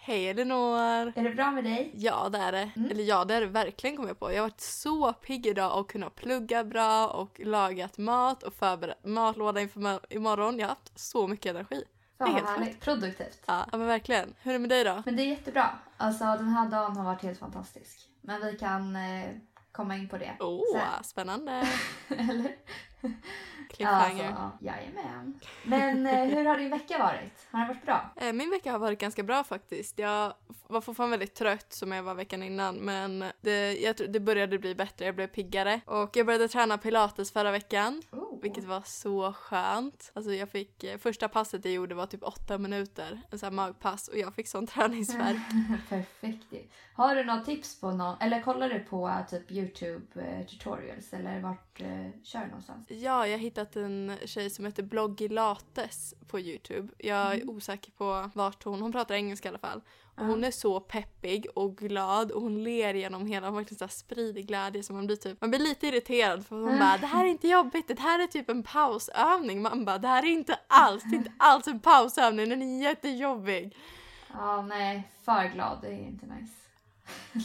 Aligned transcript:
Hej 0.00 0.28
Elinor! 0.28 1.12
Är 1.18 1.22
det 1.22 1.30
bra 1.30 1.50
med 1.50 1.64
dig? 1.64 1.90
Ja 1.94 2.28
det 2.28 2.38
är 2.38 2.52
det. 2.52 2.70
Mm. 2.76 2.90
Eller 2.90 3.04
ja 3.04 3.24
det 3.24 3.34
är 3.34 3.40
det 3.40 3.46
verkligen 3.46 3.96
kommer 3.96 4.08
jag 4.08 4.18
på. 4.18 4.32
Jag 4.32 4.42
har 4.42 4.48
varit 4.48 4.60
så 4.60 5.12
pigg 5.12 5.46
idag 5.46 5.78
och 5.78 5.90
kunnat 5.90 6.14
plugga 6.14 6.64
bra 6.64 7.08
och 7.08 7.40
lagat 7.44 7.98
mat 7.98 8.42
och 8.42 8.54
förberett 8.54 9.04
matlåda 9.04 9.60
inför 9.60 10.00
imorgon. 10.12 10.58
Jag 10.58 10.64
har 10.66 10.68
haft 10.68 10.98
så 10.98 11.26
mycket 11.26 11.50
energi. 11.50 11.84
Fan 12.18 12.32
Det 12.32 12.38
är 12.38 12.42
vad 12.42 12.50
helt 12.50 12.58
härligt. 12.58 12.80
Produktivt. 12.80 13.42
Ja, 13.46 13.66
men 13.72 13.86
verkligen. 13.86 14.34
Hur 14.42 14.50
är 14.50 14.52
det 14.52 14.58
med 14.58 14.70
dig 14.70 14.84
då? 14.84 15.02
Men 15.04 15.16
det 15.16 15.22
är 15.22 15.26
jättebra. 15.26 15.70
Alltså 15.96 16.24
den 16.24 16.48
här 16.48 16.70
dagen 16.70 16.96
har 16.96 17.04
varit 17.04 17.22
helt 17.22 17.38
fantastisk. 17.38 18.08
Men 18.20 18.40
vi 18.46 18.58
kan 18.58 18.96
eh, 18.96 19.30
komma 19.72 19.96
in 19.96 20.08
på 20.08 20.18
det 20.18 20.36
Åh, 20.40 20.60
sen. 20.72 21.04
spännande. 21.04 21.52
Eller? 22.08 22.52
Cliffhanger. 23.70 24.28
Alltså, 24.28 24.58
ja, 24.60 24.72
jajamän. 24.72 25.40
Men 25.64 26.06
eh, 26.06 26.24
hur 26.24 26.44
har 26.44 26.56
din 26.56 26.70
vecka 26.70 26.98
varit? 26.98 27.48
Har 27.50 27.58
den 27.58 27.68
varit 27.68 27.84
bra? 27.84 28.10
Eh, 28.16 28.32
Min 28.32 28.50
vecka 28.50 28.72
har 28.72 28.78
varit 28.78 28.98
ganska 28.98 29.22
bra 29.22 29.44
faktiskt. 29.44 29.98
Jag 29.98 30.34
var 30.68 30.80
fortfarande 30.80 31.16
väldigt 31.16 31.34
trött 31.34 31.72
som 31.72 31.92
jag 31.92 32.02
var 32.02 32.14
veckan 32.14 32.42
innan 32.42 32.76
men 32.76 33.24
det, 33.40 33.72
jag, 33.72 33.96
det 34.12 34.20
började 34.20 34.58
bli 34.58 34.74
bättre, 34.74 35.04
jag 35.04 35.14
blev 35.14 35.26
piggare. 35.26 35.80
Och 35.86 36.16
jag 36.16 36.26
började 36.26 36.48
träna 36.48 36.78
pilates 36.78 37.32
förra 37.32 37.50
veckan. 37.50 38.02
Oh. 38.10 38.31
Vilket 38.42 38.64
var 38.64 38.82
så 38.86 39.32
skönt. 39.32 40.10
Alltså 40.14 40.32
jag 40.32 40.48
fick, 40.48 40.84
eh, 40.84 40.98
första 40.98 41.28
passet 41.28 41.64
jag 41.64 41.74
gjorde 41.74 41.94
var 41.94 42.06
typ 42.06 42.22
åtta 42.22 42.58
minuter, 42.58 43.22
en 43.30 43.38
sån 43.38 43.46
här 43.46 43.50
magpass 43.50 44.08
och 44.08 44.18
jag 44.18 44.34
fick 44.34 44.48
sån 44.48 44.66
träningsvärk. 44.66 45.40
Perfekt. 45.88 46.46
Har 46.94 47.14
du 47.14 47.24
något 47.24 47.44
tips 47.44 47.80
på 47.80 47.90
någon, 47.90 48.16
eller 48.20 48.42
kollar 48.42 48.68
du 48.68 48.80
på 48.80 49.08
eh, 49.08 49.26
typ 49.26 49.50
Youtube 49.50 50.20
eh, 50.20 50.46
tutorials 50.46 51.12
eller 51.12 51.40
vart 51.40 51.80
eh, 51.80 52.22
kör 52.22 52.40
du 52.40 52.46
någonstans? 52.46 52.90
Ja, 52.90 53.26
jag 53.26 53.32
har 53.32 53.42
hittat 53.42 53.76
en 53.76 54.12
tjej 54.24 54.50
som 54.50 54.64
heter 54.64 54.82
Bloggilates 54.82 56.14
på 56.28 56.40
Youtube. 56.40 56.88
Jag 56.98 57.34
är 57.34 57.50
osäker 57.50 57.92
på 57.92 58.30
vart 58.34 58.64
hon, 58.64 58.82
hon 58.82 58.92
pratar 58.92 59.14
engelska 59.14 59.48
i 59.48 59.50
alla 59.50 59.58
fall. 59.58 59.82
Och 60.14 60.26
hon 60.26 60.44
är 60.44 60.50
så 60.50 60.80
peppig 60.80 61.46
och 61.54 61.76
glad 61.76 62.32
och 62.32 62.42
hon 62.42 62.64
ler 62.64 62.94
genom 62.94 63.26
hela, 63.26 63.46
hon 63.46 63.56
verkligen 63.56 63.88
så 63.88 63.88
sprider 63.88 64.42
glädje 64.42 64.82
så 64.82 64.92
man 64.92 65.06
blir 65.06 65.16
typ, 65.16 65.40
man 65.40 65.50
blir 65.50 65.60
lite 65.60 65.86
irriterad 65.86 66.46
för 66.46 66.56
hon 66.56 66.78
bara 66.78 66.96
det 66.96 67.06
här 67.06 67.24
är 67.24 67.28
inte 67.28 67.48
jobbigt, 67.48 67.88
det 67.88 68.00
här 68.00 68.18
är 68.18 68.26
typ 68.32 68.50
en 68.50 68.62
pausövning. 68.62 69.62
Man 69.62 69.84
bara 69.84 69.98
det 69.98 70.08
här 70.08 70.22
är 70.22 70.26
inte 70.26 70.58
alls, 70.66 71.02
det 71.02 71.16
är 71.16 71.18
inte 71.18 71.32
alls 71.38 71.68
en 71.68 71.80
pausövning, 71.80 72.48
den 72.48 72.62
är 72.62 72.82
jättejobbig. 72.82 73.76
Ja, 74.32 74.62
nej, 74.62 75.08
för 75.24 75.44
glad, 75.44 75.78
det 75.82 75.88
är 75.88 75.92
inte 75.92 76.26
nice. 76.26 76.52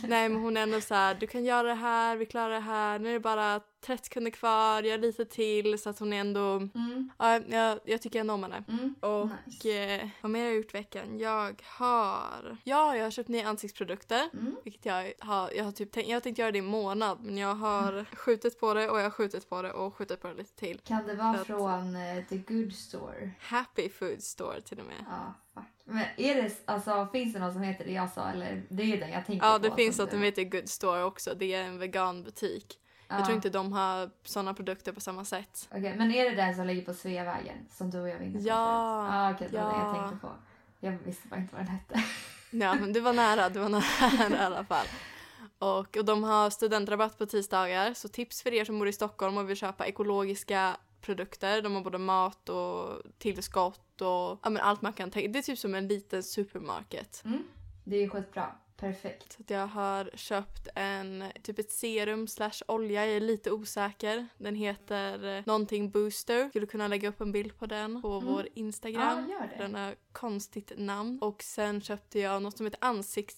Nej 0.08 0.30
men 0.30 0.42
hon 0.42 0.58
är 0.58 0.62
ändå 0.62 0.82
så 0.82 0.96
här, 0.96 1.16
du 1.16 1.28
kan 1.28 1.46
göra 1.46 1.68
det 1.68 1.74
här, 1.74 2.16
vi 2.16 2.26
klarar 2.26 2.54
det 2.54 2.60
här, 2.60 3.00
nu 3.00 3.10
är 3.10 3.14
det 3.14 3.20
bara 3.20 3.60
30 3.88 4.04
sekunder 4.04 4.32
kvar, 4.32 4.84
gör 4.84 4.98
lite 4.98 5.26
till 5.26 5.80
så 5.80 5.90
att 5.90 6.00
hon 6.00 6.14
är 6.14 6.20
ändå, 6.20 6.42
Mm, 6.56 7.10
ja 7.20 7.40
jag, 7.50 7.80
jag 7.86 8.02
tycker 8.02 8.20
ändå 8.20 8.34
om 8.34 8.44
henne. 8.44 8.64
mm, 8.68 8.96
Och 9.00 9.30
nice. 9.48 9.70
eh, 9.96 10.08
vad 10.22 10.32
mer 10.32 10.40
har 10.40 10.48
jag 10.48 10.56
gjort 10.56 10.74
i 10.74 10.78
veckan? 10.78 11.20
Jag 11.20 11.62
har, 11.66 12.58
ja 12.64 12.96
jag 12.98 13.04
har 13.04 13.12
köpt 13.12 13.30
nya 13.30 13.48
ansiktsprodukter. 13.48 14.30
Mm. 14.34 14.56
Vilket 14.64 14.86
jag 14.86 15.14
har, 15.20 15.52
jag 15.52 15.64
har 15.64 15.72
typ 15.72 15.92
tänkt, 15.92 16.08
jag 16.10 16.16
har 16.16 16.22
tänkt 16.22 16.38
göra 16.38 16.52
det 16.52 16.58
i 16.58 16.60
en 16.60 16.66
månad 16.66 17.18
men 17.22 17.38
jag 17.38 17.56
har 17.56 18.06
skjutit 18.16 18.60
på 18.60 18.74
det 18.74 18.90
och 18.90 18.98
jag 19.00 19.04
har 19.04 19.10
skjutit 19.10 19.50
på 19.50 19.62
det 19.62 19.72
och 19.72 19.96
skjutit 19.96 20.22
på 20.22 20.28
det 20.28 20.34
lite 20.34 20.56
till. 20.56 20.80
Kan 20.84 21.08
det 21.08 21.16
vara 21.16 21.30
att- 21.30 21.48
från 21.48 21.96
eh, 21.96 22.24
The 22.30 22.38
Good 22.38 22.74
Store? 22.74 23.32
Happy 23.40 23.90
Food 23.90 24.24
Store 24.24 24.62
till 24.62 24.80
och 24.80 24.86
med. 24.86 25.06
Ja. 25.10 25.34
Men 25.90 26.06
är 26.18 26.36
det, 26.44 26.52
alltså, 26.66 27.08
finns 27.12 27.34
det 27.34 27.40
någon 27.40 27.54
som 27.54 27.62
heter 27.62 27.86
det 27.86 27.92
jag 27.92 28.12
sa 28.12 28.30
eller 28.30 28.64
det 28.70 28.84
är 28.84 28.98
den 29.00 29.10
jag 29.12 29.26
tänkte 29.26 29.48
Ja 29.48 29.60
på? 29.62 29.68
det 29.70 29.76
finns 29.76 29.96
som 29.96 30.06
att 30.06 30.12
de 30.12 30.18
heter 30.18 30.44
Good 30.44 30.70
Store 30.70 31.04
också, 31.04 31.34
det 31.36 31.54
är 31.54 31.64
en 31.64 31.80
veganbutik. 31.80 32.80
Ja. 33.08 33.16
Jag 33.16 33.26
tror 33.26 33.36
inte 33.36 33.50
de 33.50 33.74
har 33.74 34.10
sådana 34.24 34.54
produkter 34.54 34.92
på 34.92 35.02
samma 35.02 35.26
sätt. 35.26 35.68
Okej, 35.72 35.96
men 35.98 36.12
är 36.12 36.30
det 36.30 36.36
den 36.36 36.56
som 36.56 36.68
ligger 36.68 36.86
på 36.86 36.94
Sveavägen 36.94 37.58
som 37.72 37.90
du 37.90 38.00
och 38.02 38.10
jag 38.10 38.18
var 38.18 38.26
inne 38.26 38.40
på 38.40 38.48
Ja, 38.48 39.08
förut? 39.10 39.14
Ja, 39.14 39.32
okej, 39.32 39.48
det 39.52 39.58
var 39.58 39.72
det 39.72 39.78
jag 39.78 39.88
ja. 39.88 39.94
tänkte 39.94 40.28
på. 40.28 40.32
Jag 40.80 40.98
visste 41.06 41.28
bara 41.28 41.40
inte 41.40 41.56
vad 41.56 41.66
den 41.66 41.72
hette. 41.72 42.04
Ja, 42.52 42.76
men 42.76 42.94
du 42.94 43.00
var 43.00 43.14
nära, 43.14 43.50
du 43.50 43.60
var 43.60 43.70
nära 43.70 44.42
i 44.42 44.46
alla 44.46 44.64
fall. 44.64 44.86
Och, 45.60 45.98
och 45.98 46.06
de 46.06 46.24
har 46.24 46.50
studentrabatt 46.50 47.18
på 47.18 47.26
tisdagar, 47.26 47.94
så 47.94 48.08
tips 48.08 48.42
för 48.44 48.54
er 48.54 48.66
som 48.66 48.80
bor 48.80 48.88
i 48.88 48.94
Stockholm 48.94 49.38
och 49.38 49.50
vill 49.50 49.58
köpa 49.58 49.86
ekologiska 49.86 50.78
produkter. 51.02 51.62
De 51.62 51.76
har 51.76 51.82
både 51.82 51.98
mat 51.98 52.50
och 52.50 53.02
tillskott 53.18 54.02
och 54.02 54.40
ja, 54.44 54.50
men 54.50 54.58
allt 54.58 54.82
man 54.82 54.94
kan 54.94 55.12
tänka. 55.12 55.32
Det 55.32 55.40
är 55.40 55.44
typ 55.44 55.60
som 55.60 55.76
en 55.76 55.88
liten 55.88 56.24
supermarket. 56.24 57.22
Mm. 57.26 57.44
Det 57.84 57.96
är 57.96 58.02
ju 58.02 58.10
skitbra. 58.10 58.52
Perfekt. 58.78 59.34
Så 59.34 59.54
jag 59.54 59.68
har 59.68 60.10
köpt 60.14 60.68
en, 60.76 61.24
typ 61.42 61.60
ett 61.60 61.72
serum 61.72 62.28
slash 62.28 62.52
olja, 62.68 63.06
jag 63.06 63.16
är 63.16 63.20
lite 63.22 63.52
osäker. 63.52 64.28
Den 64.38 64.56
heter 64.56 65.38
eh, 65.38 65.44
någonting 65.46 65.90
booster. 65.92 66.50
Skulle 66.50 66.66
kunna 66.66 66.88
lägga 66.88 67.10
upp 67.10 67.22
en 67.22 67.32
bild 67.32 67.60
på 67.60 67.66
den 67.66 68.02
på 68.02 68.12
Mm. 68.18 68.26
vår 68.34 68.48
Instagram. 68.54 69.28
Ja, 69.30 69.34
gör 69.40 69.48
det. 69.48 69.64
Den 69.64 69.76
har 69.76 69.96
konstigt 70.12 70.72
namn. 70.78 71.20
Och 71.22 71.44
sen 71.44 71.82
köpte 71.82 72.20
jag 72.20 72.42
något 72.42 72.58
som 72.58 72.66
heter 72.66 72.80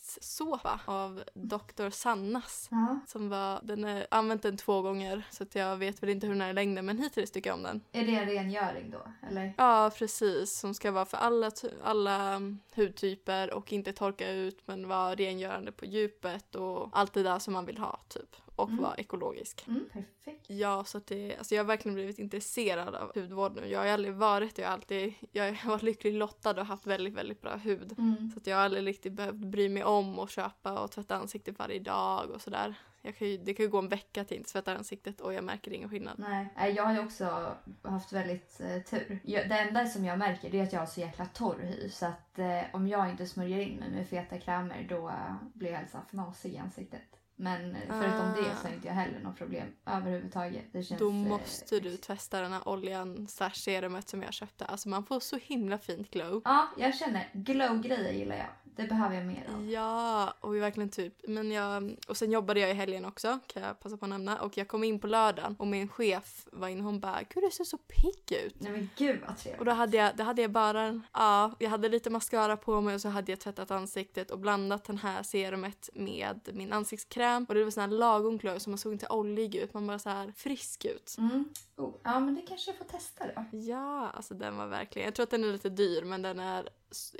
ansiktssåpa 0.03 0.79
av 0.85 1.23
Dr. 1.33 1.89
Sannas. 1.89 2.67
Ja. 2.71 2.99
Som 3.07 3.29
var, 3.29 3.59
den 3.63 3.83
är 3.83 4.07
använt 4.11 4.41
den 4.43 4.57
två 4.57 4.81
gånger 4.81 5.23
så 5.31 5.43
att 5.43 5.55
jag 5.55 5.77
vet 5.77 6.03
väl 6.03 6.09
inte 6.09 6.27
hur 6.27 6.33
den 6.33 6.41
är 6.41 6.49
i 6.49 6.53
längden 6.53 6.85
men 6.85 6.97
hittills 6.97 7.31
tycker 7.31 7.49
jag 7.49 7.57
om 7.57 7.63
den. 7.63 7.81
Är 7.91 8.05
det 8.05 8.15
en 8.15 8.25
rengöring 8.29 8.91
då? 8.91 9.27
Eller? 9.29 9.53
Ja 9.57 9.91
precis, 9.97 10.59
som 10.59 10.73
ska 10.73 10.91
vara 10.91 11.05
för 11.05 11.17
alla, 11.17 11.51
alla 11.83 12.35
um, 12.35 12.59
hudtyper 12.75 13.53
och 13.53 13.73
inte 13.73 13.93
torka 13.93 14.31
ut 14.31 14.61
men 14.65 14.87
vara 14.87 15.15
rengörande 15.29 15.71
på 15.71 15.85
djupet 15.85 16.55
och 16.55 16.89
allt 16.91 17.13
det 17.13 17.23
där 17.23 17.39
som 17.39 17.53
man 17.53 17.65
vill 17.65 17.77
ha 17.77 17.99
typ. 18.07 18.35
Och 18.59 18.69
Mm. 18.69 18.83
vara 18.83 18.95
ekologisk. 18.95 19.65
Mm, 19.67 19.89
perfekt. 19.93 20.49
Ja, 20.49 20.83
så 20.83 20.97
att 20.97 21.07
det, 21.07 21.35
alltså 21.37 21.55
jag 21.55 21.63
har 21.63 21.67
verkligen 21.67 21.95
blivit 21.95 22.19
intresserad 22.19 22.95
av 22.95 23.11
hudvård 23.15 23.55
nu. 23.55 23.67
Jag 23.67 23.79
har 23.79 23.87
aldrig 23.87 24.13
varit 24.13 24.55
det, 24.55 24.61
jag 24.61 24.69
har 24.69 24.73
alltid, 24.73 25.13
jag 25.31 25.53
har 25.53 25.69
varit 25.69 25.83
lyckligt 25.83 26.15
lottad 26.15 26.59
och 26.59 26.65
haft 26.65 26.87
väldigt, 26.87 27.13
väldigt 27.13 27.41
bra 27.41 27.55
hud. 27.55 27.95
Mm. 27.97 28.31
Så 28.33 28.39
att 28.39 28.47
jag 28.47 28.55
har 28.57 28.63
aldrig 28.63 28.87
riktigt 28.87 29.13
behövt 29.13 29.35
bry 29.35 29.69
mig 29.69 29.83
om 29.83 30.19
att 30.19 30.31
köpa 30.31 30.79
och 30.79 30.91
tvätta 30.91 31.15
ansiktet 31.15 31.59
varje 31.59 31.79
dag 31.79 32.29
och 32.29 32.41
sådär. 32.41 32.75
Jag 33.01 33.17
kan 33.17 33.27
ju, 33.27 33.37
det 33.37 33.53
kan 33.53 33.65
ju 33.65 33.69
gå 33.69 33.77
en 33.77 33.89
vecka 33.89 34.23
till 34.23 34.35
jag 34.35 34.39
inte 34.39 34.51
tvättar 34.51 34.75
ansiktet 34.75 35.21
och 35.21 35.33
jag 35.33 35.43
märker 35.43 35.73
ingen 35.73 35.89
skillnad. 35.89 36.15
Nej, 36.19 36.73
jag 36.75 36.83
har 36.83 36.93
ju 36.93 36.99
också 36.99 37.55
haft 37.83 38.13
väldigt 38.13 38.61
eh, 38.61 38.81
tur. 38.81 39.19
Jag, 39.23 39.49
det 39.49 39.55
enda 39.59 39.85
som 39.85 40.05
jag 40.05 40.19
märker 40.19 40.55
är 40.55 40.63
att 40.63 40.73
jag 40.73 40.79
har 40.79 40.87
så 40.87 40.99
jäkla 40.99 41.25
torr 41.25 41.59
hy. 41.61 41.89
Så 41.89 42.05
att 42.05 42.39
eh, 42.39 42.61
om 42.73 42.87
jag 42.87 43.09
inte 43.09 43.25
smörjer 43.25 43.59
in 43.59 43.79
mig 43.79 43.91
med 43.91 44.07
feta 44.07 44.37
krämer 44.37 44.87
då 44.89 45.09
eh, 45.09 45.35
blir 45.53 45.69
jag 45.71 45.77
helt 45.77 45.95
fnasig 46.09 46.53
i 46.53 46.57
ansiktet. 46.57 47.19
Men 47.41 47.75
eh, 47.75 47.81
förutom 47.87 48.19
Ah. 48.21 48.35
det 48.35 48.55
så 48.61 48.67
är 48.67 48.73
inte 48.73 48.87
jag 48.87 48.93
heller 48.95 49.19
något 49.19 49.37
problem 49.37 49.67
överhuvudtaget. 49.85 50.63
Det 50.71 50.83
känns, 50.83 50.99
Då 50.99 51.09
eh, 51.09 51.13
måste 51.15 51.79
du 51.79 51.97
testa 51.97 52.41
den 52.41 52.53
här 52.53 52.67
oljan 52.67 53.27
slash 53.27 53.49
serumet 53.53 54.09
som 54.09 54.23
jag 54.23 54.33
köpte. 54.33 54.65
Alltså 54.65 54.89
man 54.89 55.03
får 55.05 55.19
så 55.19 55.37
himla 55.43 55.77
fint 55.77 56.11
glow. 56.11 56.41
Ja, 56.45 56.67
jag 56.77 56.95
känner 56.95 57.29
glow-grejer 57.33 58.11
gillar 58.13 58.35
jag. 58.35 58.47
Det 58.79 58.87
behöver 58.87 59.15
jag 59.15 59.25
mer 59.25 59.49
av. 59.55 59.69
Ja, 59.69 60.33
och 60.39 60.55
vi 60.55 60.59
verkligen 60.59 60.89
typ, 60.89 61.13
men 61.27 61.51
jag, 61.51 61.95
och 62.07 62.17
sen 62.17 62.31
jobbade 62.31 62.59
jag 62.59 62.69
i 62.71 62.73
helgen 62.73 63.05
också 63.05 63.39
kan 63.47 63.63
jag 63.63 63.79
passa 63.79 63.97
på 63.97 64.05
att 64.05 64.09
nämna 64.09 64.41
och 64.41 64.57
jag 64.57 64.67
kom 64.67 64.83
in 64.83 64.99
på 64.99 65.07
lördagen 65.07 65.55
och 65.59 65.67
min 65.67 65.87
chef 65.89 66.47
var 66.51 66.67
inne 66.67 66.81
och 66.81 66.85
hon 66.85 66.99
bara 66.99 67.21
gud 67.29 67.43
du 67.43 67.51
ser 67.51 67.63
så 67.63 67.77
pigg 67.77 68.39
ut. 68.45 68.55
Nej 68.59 68.71
men 68.71 68.89
gud 68.97 69.19
vad 69.27 69.37
trevligt. 69.37 69.59
Och 69.59 69.65
då 69.65 69.71
hade 69.71 69.97
jag, 69.97 70.15
då 70.17 70.23
hade 70.23 70.41
jag 70.41 70.51
bara, 70.51 71.01
ja, 71.13 71.55
jag 71.59 71.69
hade 71.69 71.89
lite 71.89 72.09
mascara 72.09 72.57
på 72.57 72.81
mig 72.81 72.95
och 72.95 73.01
så 73.01 73.09
hade 73.09 73.31
jag 73.31 73.39
tvättat 73.39 73.71
ansiktet 73.71 74.31
och 74.31 74.39
blandat 74.39 74.83
den 74.83 74.97
här 74.97 75.23
serumet 75.23 75.89
med 75.93 76.49
min 76.53 76.73
ansiktskräm 76.73 77.45
och 77.49 77.55
det 77.55 77.63
var 77.63 77.71
sån 77.71 77.81
här 77.81 77.87
lagom 77.87 78.37
glow 78.37 78.57
så 78.57 78.69
man 78.69 78.77
såg 78.77 78.93
inte 78.93 79.07
oljig 79.07 79.55
ut, 79.55 79.73
man 79.73 79.87
bara 79.87 79.99
så 79.99 80.09
här 80.09 80.33
frisk 80.37 80.85
ut. 80.85 81.15
Mm. 81.17 81.45
Oh, 81.79 81.95
ja 82.03 82.19
men 82.19 82.35
det 82.35 82.41
kanske 82.41 82.71
jag 82.71 82.77
får 82.77 82.85
testa 82.85 83.23
då. 83.35 83.57
Ja, 83.57 84.09
alltså 84.09 84.33
den 84.33 84.57
var 84.57 84.67
verkligen, 84.67 85.05
jag 85.05 85.15
tror 85.15 85.23
att 85.23 85.29
den 85.29 85.43
är 85.43 85.51
lite 85.51 85.69
dyr 85.69 86.03
men 86.03 86.21
den 86.21 86.39
är, 86.39 86.69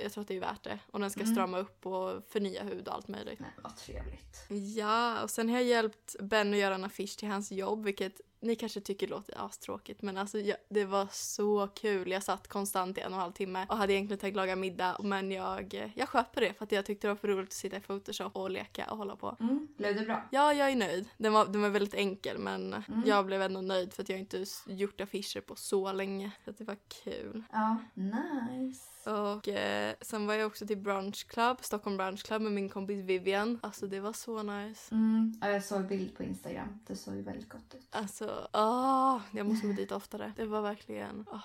jag 0.00 0.12
tror 0.12 0.22
att 0.22 0.28
det 0.28 0.36
är 0.36 0.40
värt 0.40 0.64
det. 0.64 0.78
Och 0.90 1.00
den 1.00 1.10
ska 1.10 1.20
Mm. 1.20 1.34
strama 1.34 1.58
upp 1.58 1.86
och 1.86 2.24
förnya 2.28 2.62
hud 2.64 2.88
och 2.88 2.94
allt 2.94 3.08
möjligt. 3.08 3.40
Nej 3.40 3.50
vad 3.62 3.76
trevligt. 3.76 4.46
Ja, 4.76 5.22
och 5.22 5.30
sen 5.30 5.48
har 5.48 5.56
jag 5.56 5.64
hjälpt 5.66 6.16
Ben 6.20 6.52
att 6.52 6.58
göra 6.58 6.74
en 6.74 6.84
affisch 6.84 7.16
till 7.18 7.28
hans 7.28 7.52
jobb, 7.52 7.84
vilket 7.84 8.20
ni 8.42 8.54
kanske 8.56 8.80
tycker 8.80 9.08
låter 9.08 9.44
astråkigt 9.44 10.02
men 10.02 10.18
alltså 10.18 10.38
jag, 10.38 10.56
det 10.68 10.84
var 10.84 11.08
så 11.12 11.66
kul. 11.66 12.10
Jag 12.10 12.22
satt 12.22 12.48
konstant 12.48 12.98
i 12.98 13.00
en 13.00 13.06
och 13.06 13.12
en 13.12 13.20
halv 13.20 13.32
timme 13.32 13.66
och 13.68 13.76
hade 13.76 13.92
egentligen 13.92 14.18
tänkt 14.18 14.36
laga 14.36 14.56
middag 14.56 14.96
men 15.02 15.30
jag, 15.30 15.90
jag 15.96 16.08
sköt 16.08 16.32
på 16.32 16.40
det 16.40 16.52
för 16.58 16.64
att 16.64 16.72
jag 16.72 16.86
tyckte 16.86 17.06
det 17.06 17.12
var 17.12 17.16
för 17.18 17.28
roligt 17.28 17.48
att 17.48 17.52
sitta 17.52 17.76
i 17.76 17.80
Photoshop 17.80 18.36
och 18.36 18.50
leka 18.50 18.90
och 18.90 18.96
hålla 18.98 19.16
på. 19.16 19.36
Mm. 19.40 19.68
Blev 19.78 19.94
det 19.96 20.02
bra? 20.02 20.28
Ja, 20.30 20.52
jag 20.54 20.70
är 20.70 20.76
nöjd. 20.76 21.08
Den 21.16 21.32
var, 21.32 21.46
den 21.46 21.62
var 21.62 21.68
väldigt 21.68 21.94
enkel 21.94 22.38
men 22.38 22.60
Mm. 22.88 23.02
jag 23.06 23.26
blev 23.26 23.42
ändå 23.42 23.60
nöjd 23.60 23.92
för 23.92 24.02
att 24.02 24.08
jag 24.08 24.18
inte 24.18 24.44
gjort 24.66 25.00
affischer 25.00 25.40
på 25.40 25.56
så 25.56 25.92
länge. 25.92 26.30
Så 26.44 26.50
att 26.50 26.58
det 26.58 26.64
var 26.64 26.76
kul. 27.04 27.42
Ja, 27.52 27.76
nice. 27.94 29.10
Och 29.10 29.48
eh, 29.48 29.94
sen 30.00 30.26
var 30.26 30.34
jag 30.34 30.46
också 30.46 30.66
till 30.66 30.78
Brunch 30.78 31.26
Club, 31.28 31.58
Stockholm 31.60 31.96
Brunch 31.96 32.24
Club 32.24 32.42
med 32.42 32.52
min 32.52 32.68
kompis 32.68 33.04
Vivian. 33.04 33.58
Alltså 33.62 33.86
det 33.86 34.00
var 34.00 34.12
så 34.12 34.42
nice. 34.42 34.94
Mm. 34.94 35.34
Ja, 35.40 35.48
jag 35.50 35.64
såg 35.64 35.86
bild 35.88 36.16
på 36.16 36.22
Instagram. 36.22 36.78
Det 36.86 36.96
såg 36.96 37.14
ju 37.16 37.22
väldigt 37.22 37.48
gott 37.48 37.74
ut. 37.74 37.86
Alltså, 37.90 38.29
åh, 38.52 39.20
jag 39.32 39.46
måste 39.46 39.66
gå 39.66 39.72
dit 39.72 39.92
oftare. 39.92 40.32
Det 40.36 40.46
var 40.46 40.62
verkligen, 40.62 41.26
åh, 41.32 41.44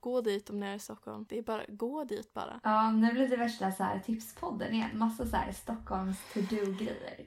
gå 0.00 0.20
dit 0.20 0.50
om 0.50 0.60
ni 0.60 0.66
är 0.66 0.74
i 0.74 0.78
Stockholm. 0.78 1.26
Det 1.28 1.38
är 1.38 1.42
bara, 1.42 1.64
gå 1.68 2.04
dit 2.04 2.34
bara. 2.34 2.60
Ja, 2.62 2.90
nu 2.90 3.12
blir 3.12 3.28
det 3.28 3.36
värsta 3.36 3.72
så 3.72 3.82
här, 3.82 3.98
tipspodden 3.98 4.74
igen. 4.74 4.98
Massa 4.98 5.26
så 5.26 5.36
här 5.36 5.52
Stockholms 5.52 6.18
to-do-grejer. 6.32 7.26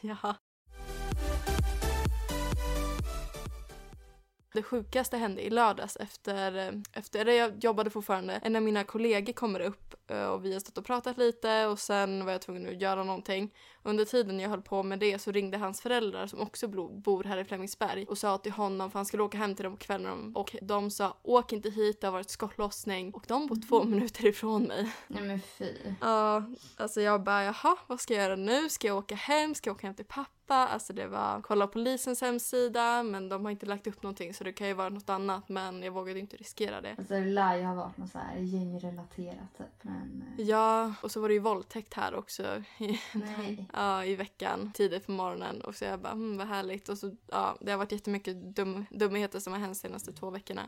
ja. 0.00 0.34
Det 4.52 4.62
sjukaste 4.62 5.16
hände 5.16 5.46
i 5.46 5.50
lördags 5.50 5.96
efter, 5.96 6.82
efter 6.92 7.20
eller 7.20 7.32
jag 7.32 7.64
jobbade 7.64 7.90
fortfarande. 7.90 8.34
En 8.34 8.56
av 8.56 8.62
mina 8.62 8.84
kollegor 8.84 9.32
kommer 9.32 9.60
upp 9.60 10.10
eh, 10.10 10.24
och 10.24 10.44
vi 10.44 10.52
har 10.52 10.60
stått 10.60 10.78
och 10.78 10.84
pratat 10.84 11.18
lite 11.18 11.66
och 11.66 11.78
sen 11.78 12.24
var 12.24 12.32
jag 12.32 12.40
tvungen 12.40 12.68
att 12.68 12.80
göra 12.80 13.04
någonting. 13.04 13.54
Under 13.84 14.04
tiden 14.04 14.40
jag 14.40 14.50
höll 14.50 14.62
på 14.62 14.82
med 14.82 14.98
det 14.98 15.18
så 15.18 15.32
ringde 15.32 15.58
hans 15.58 15.80
föräldrar 15.80 16.26
som 16.26 16.40
också 16.40 16.68
bor 16.68 17.24
här 17.24 17.36
i 17.38 17.44
Flemingsberg 17.44 18.04
och 18.06 18.18
sa 18.18 18.38
till 18.38 18.52
honom 18.52 18.90
för 18.90 18.98
han 18.98 19.06
skulle 19.06 19.22
åka 19.22 19.38
hem 19.38 19.54
till 19.54 19.64
dem 19.64 19.72
på 19.72 19.78
kvällen 19.78 20.32
och 20.36 20.56
de 20.62 20.90
sa 20.90 21.16
åk 21.22 21.52
inte 21.52 21.70
hit, 21.70 22.00
det 22.00 22.06
har 22.06 22.12
varit 22.12 22.30
skottlossning 22.30 23.14
och 23.14 23.24
de 23.28 23.46
bor 23.46 23.68
två 23.68 23.80
Mm. 23.80 23.90
minuter 23.90 24.26
ifrån 24.26 24.62
mig. 24.62 24.92
Nej 25.08 25.22
men 25.22 25.40
fy. 25.40 25.74
Ja, 26.00 26.42
alltså 26.76 27.00
jag 27.00 27.22
bara 27.22 27.44
jaha, 27.44 27.76
vad 27.86 28.00
ska 28.00 28.14
jag 28.14 28.22
göra 28.24 28.36
nu? 28.36 28.68
Ska 28.68 28.86
jag 28.86 28.96
åka 28.96 29.14
hem? 29.14 29.54
Ska 29.54 29.70
jag 29.70 29.74
åka 29.76 29.86
hem 29.86 29.96
till 29.96 30.04
pappa? 30.04 30.28
Alltså 30.54 30.92
det 30.92 31.06
var 31.06 31.40
kolla 31.42 31.66
polisens 31.66 32.20
hemsida 32.20 33.02
men 33.02 33.28
de 33.28 33.44
har 33.44 33.52
inte 33.52 33.66
lagt 33.66 33.86
upp 33.86 34.02
någonting 34.02 34.34
så 34.34 34.44
det 34.44 34.52
kan 34.52 34.66
ju 34.68 34.74
vara 34.74 34.88
något 34.88 35.08
annat 35.10 35.48
men 35.48 35.82
jag 35.82 35.92
vågade 35.92 36.18
inte 36.20 36.36
riskera 36.36 36.80
det. 36.80 36.94
Alltså 36.98 37.14
det 37.14 37.24
lär 37.24 37.56
ju 37.56 37.62
ha 37.64 37.74
varit 37.74 37.96
något 37.96 38.10
så 38.10 38.18
här 38.18 38.36
gängrelaterat 38.36 39.58
typ. 39.58 39.66
Men 39.82 40.24
eh, 40.38 40.44
Ja, 40.44 40.94
och 41.02 41.10
så 41.10 41.20
var 41.20 41.28
det 41.28 41.34
ju 41.34 41.40
våldtäkt 41.40 41.94
här 41.94 42.14
också. 42.14 42.42
nej. 43.12 43.68
Ja, 43.72 44.04
i 44.04 44.14
veckan, 44.16 44.70
tidigt 44.74 45.06
på 45.06 45.12
morgonen. 45.12 45.60
Och 45.60 45.74
så 45.74 45.84
jag 45.84 46.00
bara, 46.00 46.12
mm, 46.12 46.36
vad 46.38 46.46
härligt. 46.46 46.88
Och 46.88 46.98
så, 46.98 47.16
ja, 47.30 47.56
det 47.60 47.70
har 47.70 47.78
varit 47.78 47.92
jättemycket 47.92 48.56
dum, 48.56 48.84
dumheter 48.90 49.40
som 49.40 49.52
har 49.52 49.60
hänt 49.60 49.74
de 49.74 49.78
senaste 49.88 50.12
två 50.12 50.30
veckorna. 50.30 50.66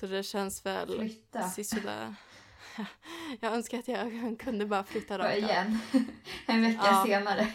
Så 0.00 0.06
det 0.06 0.22
känns 0.22 0.66
väl 0.66 0.98
Flytta. 0.98 1.48
sisådär. 1.48 2.14
Jag 3.40 3.52
önskar 3.54 3.78
att 3.78 3.88
jag 3.88 4.36
kunde 4.44 4.66
bara 4.66 4.84
flytta 4.84 5.18
Bara 5.18 5.28
rakt 5.28 5.38
igen. 5.38 5.78
en 6.46 6.62
vecka 6.62 6.80
Ja. 6.84 7.04
senare. 7.06 7.46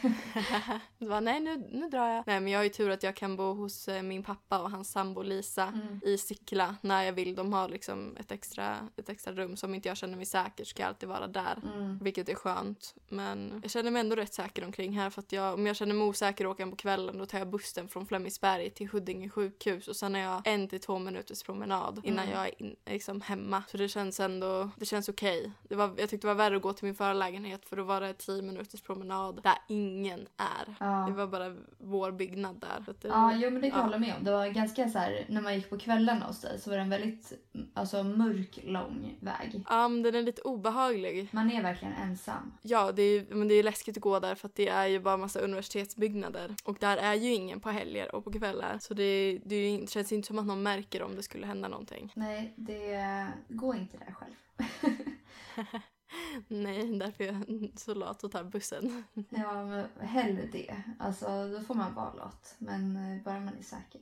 Var, 0.97 1.21
nej 1.21 1.39
nu, 1.39 1.67
nu 1.71 1.89
drar 1.89 2.09
jag. 2.09 2.23
Nej 2.27 2.39
men 2.39 2.51
jag 2.51 2.59
har 2.59 2.63
ju 2.63 2.69
tur 2.69 2.89
att 2.89 3.03
jag 3.03 3.15
kan 3.15 3.35
bo 3.35 3.53
hos 3.53 3.87
eh, 3.87 4.01
min 4.03 4.23
pappa 4.23 4.59
och 4.59 4.71
hans 4.71 4.91
sambo 4.91 5.21
Lisa 5.21 5.63
Mm. 5.67 5.99
i 6.05 6.17
Sickla 6.17 6.75
när 6.81 7.03
jag 7.03 7.13
vill. 7.13 7.35
De 7.35 7.53
har 7.53 7.69
liksom 7.69 8.17
ett 8.19 8.31
extra, 8.31 8.77
ett 8.97 9.09
extra 9.09 9.33
rum. 9.33 9.57
Så 9.57 9.65
om 9.65 9.75
inte 9.75 9.87
jag 9.87 9.97
känner 9.97 10.17
mig 10.17 10.25
säker 10.25 10.65
ska 10.65 10.81
jag 10.83 10.87
alltid 10.87 11.09
vara 11.09 11.27
där. 11.27 11.59
Mm. 11.75 11.97
Vilket 12.01 12.29
är 12.29 12.35
skönt. 12.35 12.95
Men 13.09 13.59
jag 13.63 13.71
känner 13.71 13.91
mig 13.91 13.99
ändå 13.99 14.15
rätt 14.15 14.33
säker 14.33 14.65
omkring 14.65 14.99
här. 14.99 15.09
För 15.09 15.21
att 15.21 15.31
jag, 15.31 15.53
om 15.53 15.67
jag 15.67 15.75
känner 15.75 15.93
mig 15.95 16.07
osäker 16.07 16.45
och 16.45 16.51
åker 16.51 16.65
på 16.65 16.75
kvällen 16.75 17.17
då 17.17 17.25
tar 17.25 17.37
jag 17.39 17.49
bussen 17.49 17.87
från 17.87 18.05
Flemingsberg 18.07 18.69
till 18.69 18.87
Huddinge 18.89 19.29
sjukhus. 19.29 19.87
Och 19.87 19.95
sen 19.95 20.15
är 20.15 20.19
jag 20.19 20.41
en 20.47 20.67
till 20.67 20.79
två 20.79 20.99
minuters 20.99 21.43
promenad 21.43 22.01
innan 22.03 22.25
Mm. 22.25 22.37
jag 22.37 22.47
är 22.47 22.61
in, 22.61 22.75
liksom 22.85 23.21
hemma. 23.21 23.63
Så 23.67 23.77
det 23.77 23.87
känns 23.89 24.19
ändå, 24.19 24.69
det 24.75 24.85
känns 24.85 24.94
okej. 25.09 25.51
Det 25.69 25.75
var, 25.75 25.85
jag 25.97 26.09
tyckte 26.09 26.27
det 26.27 26.33
var 26.33 26.35
värre 26.35 26.55
att 26.55 26.61
gå 26.61 26.73
till 26.73 26.85
min 26.85 26.95
förra 26.95 27.13
lägenhet 27.13 27.65
för 27.65 27.75
då 27.75 27.83
var 27.83 28.01
det 28.01 28.13
tio 28.13 28.41
minuters 28.41 28.81
promenad 28.81 29.39
där 29.43 29.57
ingen 29.67 30.19
är. 30.37 30.75
Ja. 30.79 31.05
Det 31.07 31.13
var 31.13 31.27
bara 31.27 31.55
vår 31.77 32.11
byggnad 32.11 32.59
där. 32.59 32.93
Det, 33.01 33.07
Ja, 33.07 33.33
jo 33.35 33.49
men 33.49 33.61
det 33.61 33.69
kan 33.69 33.77
jag 33.77 33.77
Ja. 33.79 33.83
hålla 33.83 33.97
med 33.97 34.15
om. 34.17 34.23
Det 34.23 34.31
var 34.31 34.47
ganska 34.47 34.89
så 34.89 34.99
här, 34.99 35.25
när 35.29 35.41
man 35.41 35.55
gick 35.55 35.69
på 35.69 35.77
kvällarna 35.77 36.25
hos 36.25 36.41
dig 36.41 36.59
så 36.59 36.69
var 36.69 36.77
det 36.77 36.83
en 36.83 36.89
väldigt 36.89 37.33
alltså, 37.73 38.03
mörk, 38.03 38.59
lång 38.63 39.17
väg. 39.19 39.63
Ja, 39.69 39.87
men 39.87 40.03
den 40.03 40.15
är 40.15 40.21
lite 40.21 40.41
obehaglig. 40.41 41.29
Man 41.31 41.51
är 41.51 41.63
verkligen 41.63 41.93
ensam. 41.93 42.53
Ja, 42.61 42.91
det 42.91 43.01
är, 43.03 43.35
men 43.35 43.47
det 43.47 43.53
är 43.53 43.63
läskigt 43.63 43.97
att 43.97 44.01
gå 44.03 44.19
där 44.19 44.35
för 44.35 44.47
att 44.47 44.55
det 44.55 44.67
är 44.67 44.85
ju 44.87 44.99
bara 44.99 45.17
massa 45.17 45.39
universitetsbyggnader. 45.39 46.55
Och 46.63 46.77
där 46.79 46.97
är 46.97 47.13
ju 47.13 47.33
ingen 47.33 47.59
på 47.59 47.69
helger 47.69 48.15
och 48.15 48.23
på 48.23 48.31
kvällar. 48.31 48.77
Så 48.81 48.93
det, 48.93 49.39
det, 49.45 49.55
är 49.55 49.69
in- 49.69 49.87
känns 49.87 50.11
inte 50.11 50.27
som 50.27 50.39
att 50.39 50.45
någon 50.45 50.63
märker 50.63 51.01
om 51.03 51.15
det 51.15 51.23
skulle 51.23 51.45
hända 51.45 51.67
någonting. 51.67 52.11
Nej, 52.15 52.53
det 52.55 53.27
går 53.49 53.75
inte 53.75 53.97
där 53.97 54.13
själv. 54.13 54.31
Nej, 56.47 56.97
därför 56.99 57.23
är 57.23 57.33
jag 57.33 57.79
så 57.79 57.93
lat 57.93 58.23
och 58.23 58.31
tar 58.31 58.43
bussen. 58.43 59.03
Ja, 59.29 59.65
men 59.65 59.89
hellre 59.99 60.45
det. 60.51 60.83
Alltså, 60.99 61.47
då 61.47 61.61
får 61.61 61.75
man 61.75 61.93
vara 61.93 62.13
lat. 62.13 62.55
Men 62.57 62.95
eh, 62.95 63.23
bara 63.23 63.39
man 63.39 63.57
är 63.57 63.63
säker. 63.63 64.01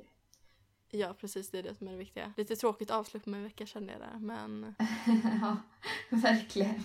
Ja, 0.90 1.14
precis. 1.14 1.50
Det 1.50 1.60
är 1.60 1.64
det 1.64 1.76
som 1.76 1.88
är 1.88 1.92
det 1.92 1.98
viktiga. 1.98 2.34
Lite 2.38 2.56
tråkigt 2.56 2.92
avslut 2.92 3.26
med 3.26 3.38
en 3.38 3.44
vecka 3.44 3.66
kände 3.66 3.94
jag 3.94 4.02
där. 4.02 4.20
Men, 4.20 4.76
ja, 5.42 5.58
verkligen. 6.10 6.84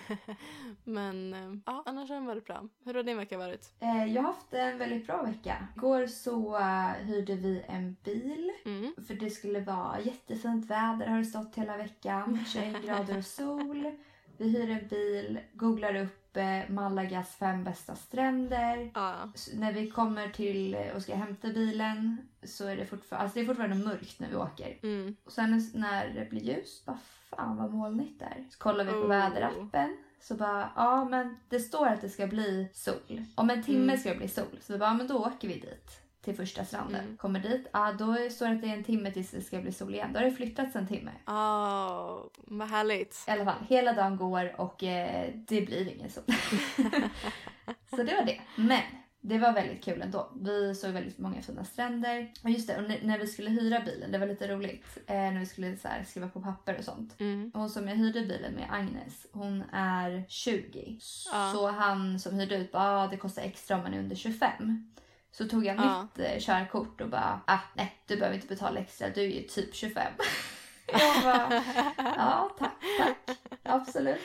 men 0.84 1.34
eh, 1.34 1.54
ja, 1.66 1.82
annars 1.86 2.08
har 2.08 2.16
den 2.16 2.26
varit 2.26 2.44
bra. 2.44 2.68
Hur 2.84 2.94
har 2.94 3.02
din 3.02 3.16
vecka 3.16 3.38
varit? 3.38 3.72
Eh, 3.80 4.14
jag 4.14 4.22
har 4.22 4.32
haft 4.32 4.54
en 4.54 4.78
väldigt 4.78 5.06
bra 5.06 5.22
vecka. 5.22 5.68
Igår 5.76 6.06
så 6.06 6.56
eh, 6.56 6.90
hyrde 6.90 7.34
vi 7.34 7.64
en 7.68 7.96
bil. 8.04 8.52
Mm. 8.64 8.94
För 9.06 9.14
det 9.14 9.30
skulle 9.30 9.60
vara 9.60 10.00
jättefint 10.00 10.70
väder 10.70 11.06
har 11.06 11.18
det 11.18 11.24
stått 11.24 11.54
hela 11.54 11.76
veckan. 11.76 12.44
21 12.52 12.84
grader 12.84 13.18
och 13.18 13.24
sol. 13.24 13.90
Vi 14.36 14.48
hyr 14.48 14.70
en 14.70 14.88
bil, 14.88 15.40
googlar 15.52 15.94
upp 15.94 16.21
Malagas 16.68 17.34
fem 17.36 17.64
bästa 17.64 17.96
stränder. 17.96 18.90
S- 19.34 19.50
när 19.54 19.72
vi 19.72 19.90
kommer 19.90 20.28
till 20.28 20.74
eh, 20.74 20.96
och 20.96 21.02
ska 21.02 21.14
hämta 21.14 21.48
bilen 21.48 22.28
så 22.42 22.66
är 22.66 22.76
det 22.76 22.86
fortfarande, 22.86 23.22
alltså 23.24 23.38
det 23.38 23.44
är 23.44 23.46
fortfarande 23.46 23.76
mörkt 23.76 24.20
när 24.20 24.28
vi 24.28 24.36
åker. 24.36 24.78
Mm. 24.82 25.16
Och 25.24 25.32
sen 25.32 25.70
när 25.74 26.08
det 26.14 26.30
blir 26.30 26.40
ljust, 26.40 26.84
bara 26.86 26.98
fan 27.30 27.56
vad 27.56 27.72
molnigt 27.72 28.18
det 28.18 28.24
är. 28.24 28.44
Så 28.50 28.58
kollar 28.58 28.84
vi 28.84 28.90
på 28.90 28.96
Oh. 28.98 29.06
väderappen. 29.08 29.96
Så 30.20 30.34
bara, 30.34 30.70
ja 30.76 31.04
men 31.04 31.36
det 31.48 31.60
står 31.60 31.86
att 31.86 32.00
det 32.00 32.08
ska 32.08 32.26
bli 32.26 32.68
sol. 32.72 33.24
Om 33.34 33.50
en 33.50 33.62
timme 33.62 33.82
Mm. 33.82 33.98
ska 33.98 34.08
det 34.10 34.16
bli 34.16 34.28
sol. 34.28 34.58
Så 34.60 34.72
vi 34.72 34.78
bara, 34.78 34.90
ja, 34.90 34.94
men 34.94 35.06
då 35.06 35.18
åker 35.18 35.48
vi 35.48 35.54
dit. 35.54 36.01
Till 36.24 36.36
första 36.36 36.64
stranden. 36.64 37.04
Mm. 37.04 37.16
Kommer 37.16 37.40
dit, 37.40 37.66
ja 37.72 37.92
då 37.98 38.16
står 38.30 38.46
det 38.46 38.52
att 38.52 38.62
det 38.62 38.68
är 38.68 38.76
en 38.76 38.84
timme 38.84 39.10
tills 39.10 39.30
det 39.30 39.40
ska 39.42 39.60
bli 39.60 39.72
sol 39.72 39.94
igen. 39.94 40.12
Då 40.12 40.18
har 40.18 40.24
det 40.24 40.32
flyttats 40.32 40.76
en 40.76 40.86
timme. 40.86 41.10
Åh, 41.26 42.18
vad 42.36 42.68
härligt. 42.68 43.24
I 43.28 43.30
alla 43.30 43.44
fall, 43.44 43.64
hela 43.68 43.92
dagen 43.92 44.16
går 44.16 44.60
och 44.60 44.82
eh, 44.82 45.30
det 45.34 45.60
blir 45.60 45.88
ingen 45.96 46.10
sol. 46.10 46.24
så 47.90 47.96
det 47.96 48.14
var 48.14 48.24
det. 48.26 48.40
Men 48.56 48.80
det 49.20 49.38
var 49.38 49.52
väldigt 49.52 49.84
kul 49.84 50.02
ändå. 50.02 50.32
Vi 50.40 50.74
såg 50.74 50.90
väldigt 50.90 51.18
många 51.18 51.42
fina 51.42 51.64
stränder. 51.64 52.32
Och 52.42 52.50
just 52.50 52.68
det, 52.68 52.76
och 52.76 52.82
när- 52.88 53.00
när 53.02 53.18
vi 53.18 53.26
skulle 53.26 53.50
hyra 53.50 53.80
bilen, 53.80 54.12
det 54.12 54.18
var 54.18 54.26
lite 54.26 54.48
roligt. 54.48 54.98
Eh, 55.06 55.14
när 55.14 55.38
vi 55.40 55.46
skulle 55.46 55.76
så 55.76 55.88
här, 55.88 56.04
skriva 56.04 56.28
på 56.28 56.40
papper 56.42 56.78
och 56.78 56.84
sånt. 56.84 57.20
Mm. 57.20 57.50
Hon 57.54 57.70
som 57.70 57.88
jag 57.88 57.96
hyrde 57.96 58.20
bilen 58.20 58.52
med, 58.54 58.66
Agnes, 58.70 59.26
hon 59.32 59.64
är 59.72 60.24
20. 60.28 60.98
Ja. 61.32 61.50
Så 61.54 61.68
han 61.70 62.20
som 62.20 62.34
hyrde 62.38 62.56
ut 62.56 62.72
bara, 62.72 63.02
ah, 63.02 63.06
det 63.06 63.16
kostar 63.16 63.42
extra 63.42 63.76
om 63.76 63.82
man 63.82 63.94
är 63.94 63.98
under 63.98 64.16
25. 64.16 64.88
Så 65.32 65.48
tog 65.48 65.66
jag 65.66 65.76
Ja. 65.76 66.02
mitt 66.16 66.26
eh, 66.26 66.38
körkort 66.40 67.00
och 67.00 67.08
bara, 67.08 67.40
ah, 67.46 67.58
nej 67.74 67.96
du 68.06 68.16
behöver 68.16 68.36
inte 68.36 68.48
betala 68.48 68.80
extra, 68.80 69.08
du 69.10 69.20
är 69.22 69.26
ju 69.26 69.42
typ 69.42 69.74
25. 69.74 70.12
jag 70.86 71.22
bara, 71.22 71.64
ja 71.96 72.56
tack, 72.58 72.72
tack, 72.98 73.36
absolut. 73.62 74.20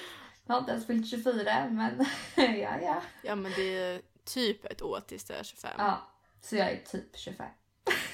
Jag 0.46 0.54
har 0.54 0.60
inte 0.60 0.72
ens 0.72 0.88
fyllt 0.88 1.08
24 1.10 1.70
men 1.70 2.06
ja 2.36 2.80
ja. 2.82 3.02
Ja, 3.22 3.36
men 3.36 3.52
det 3.56 3.78
är 3.78 4.02
typ 4.24 4.66
ett 4.66 4.82
år 4.82 5.00
tills 5.08 5.24
du 5.24 5.34
är 5.34 5.44
25. 5.44 5.72
Ja, 5.78 6.02
så 6.42 6.56
jag 6.56 6.72
är 6.72 6.78
typ 6.78 7.18
25. 7.18 7.48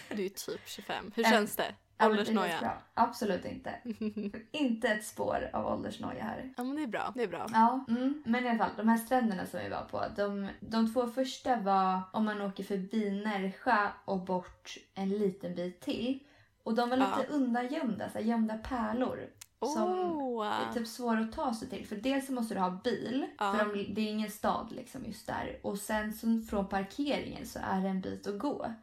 Du 0.09 0.25
är 0.25 0.29
typ 0.29 0.61
25. 0.65 1.11
Hur 1.15 1.23
känns 1.23 1.55
det? 1.55 1.75
Åldersnoja? 2.01 2.73
Absolut 2.93 3.45
inte. 3.45 3.75
inte 4.51 4.87
ett 4.87 5.05
spår 5.05 5.49
av 5.53 5.67
åldersnoja 5.67 6.23
här. 6.23 6.53
Ja 6.57 6.63
men 6.63 6.75
det 6.75 6.83
är 6.83 6.87
bra. 6.87 7.11
Det 7.15 7.23
är 7.23 7.27
bra. 7.27 7.47
Ja, 7.53 7.85
mm. 7.87 8.23
men 8.25 8.45
i 8.45 8.49
alla 8.49 8.57
fall 8.57 8.71
de 8.77 8.87
här 8.89 8.97
stränderna 8.97 9.45
som 9.45 9.59
vi 9.59 9.69
var 9.69 9.83
på. 9.91 10.03
De, 10.15 10.49
de 10.59 10.93
två 10.93 11.07
första 11.07 11.55
var 11.55 12.01
om 12.13 12.25
man 12.25 12.41
åker 12.41 12.63
förbi 12.63 13.23
Närsjö 13.25 13.87
och 14.05 14.19
bort 14.19 14.77
en 14.93 15.09
liten 15.09 15.55
bit 15.55 15.79
till. 15.81 16.19
Och 16.63 16.75
de 16.75 16.89
var 16.89 16.97
lite 16.97 17.27
Ja. 17.29 17.35
undangömda, 17.35 18.09
så 18.09 18.17
här 18.17 18.25
gömda 18.25 18.57
pärlor. 18.57 19.19
Som 19.59 19.91
Åh! 19.91 20.47
är 20.47 20.73
typ 20.73 20.87
svåra 20.87 21.19
att 21.19 21.31
ta 21.31 21.53
sig 21.53 21.69
till. 21.69 21.87
För 21.87 21.95
dels 21.95 22.27
så 22.27 22.33
måste 22.33 22.53
du 22.53 22.59
ha 22.59 22.79
bil, 22.83 23.25
Ja. 23.39 23.53
för 23.53 23.65
de, 23.65 23.93
det 23.93 24.01
är 24.01 24.11
ingen 24.11 24.31
stad 24.31 24.71
liksom 24.71 25.05
just 25.05 25.27
där. 25.27 25.59
Och 25.61 25.77
sen 25.77 26.13
så 26.13 26.41
från 26.49 26.67
parkeringen 26.67 27.45
så 27.45 27.59
är 27.63 27.81
det 27.81 27.87
en 27.87 28.01
bit 28.01 28.27
att 28.27 28.39
gå. 28.39 28.73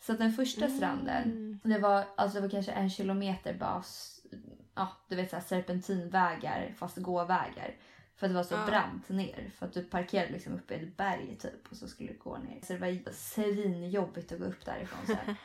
Så 0.00 0.12
att 0.12 0.18
den 0.18 0.32
första 0.32 0.68
stranden, 0.68 1.22
Mm. 1.22 1.60
det 1.62 1.78
var, 1.78 2.04
alltså 2.16 2.36
det 2.38 2.42
var 2.42 2.50
kanske 2.50 2.72
en 2.72 2.90
kilometer 2.90 3.54
bara, 3.54 3.80
s- 3.80 4.20
ja 4.74 4.88
du 5.08 5.16
vet 5.16 5.30
såhär 5.30 5.42
serpentinvägar 5.42 6.74
fast 6.76 6.96
gåvägar. 6.96 7.76
För 8.16 8.26
att 8.26 8.30
det 8.32 8.36
var 8.36 8.42
så 8.44 8.54
Ja. 8.54 8.66
brant 8.66 9.08
ner. 9.08 9.50
För 9.56 9.66
att 9.66 9.72
du 9.72 9.84
parkerade 9.84 10.32
liksom 10.32 10.52
uppe 10.54 10.74
i 10.74 10.82
ett 10.82 10.96
berg 10.96 11.36
typ 11.40 11.70
och 11.70 11.76
så 11.76 11.88
skulle 11.88 12.12
du 12.12 12.18
gå 12.18 12.38
ner. 12.38 12.60
Så 12.62 12.72
det 12.72 12.78
var 12.78 13.12
svinjobbigt 13.12 14.32
att 14.32 14.38
gå 14.38 14.44
upp 14.44 14.64
därifrån 14.64 15.06
sen. 15.06 15.36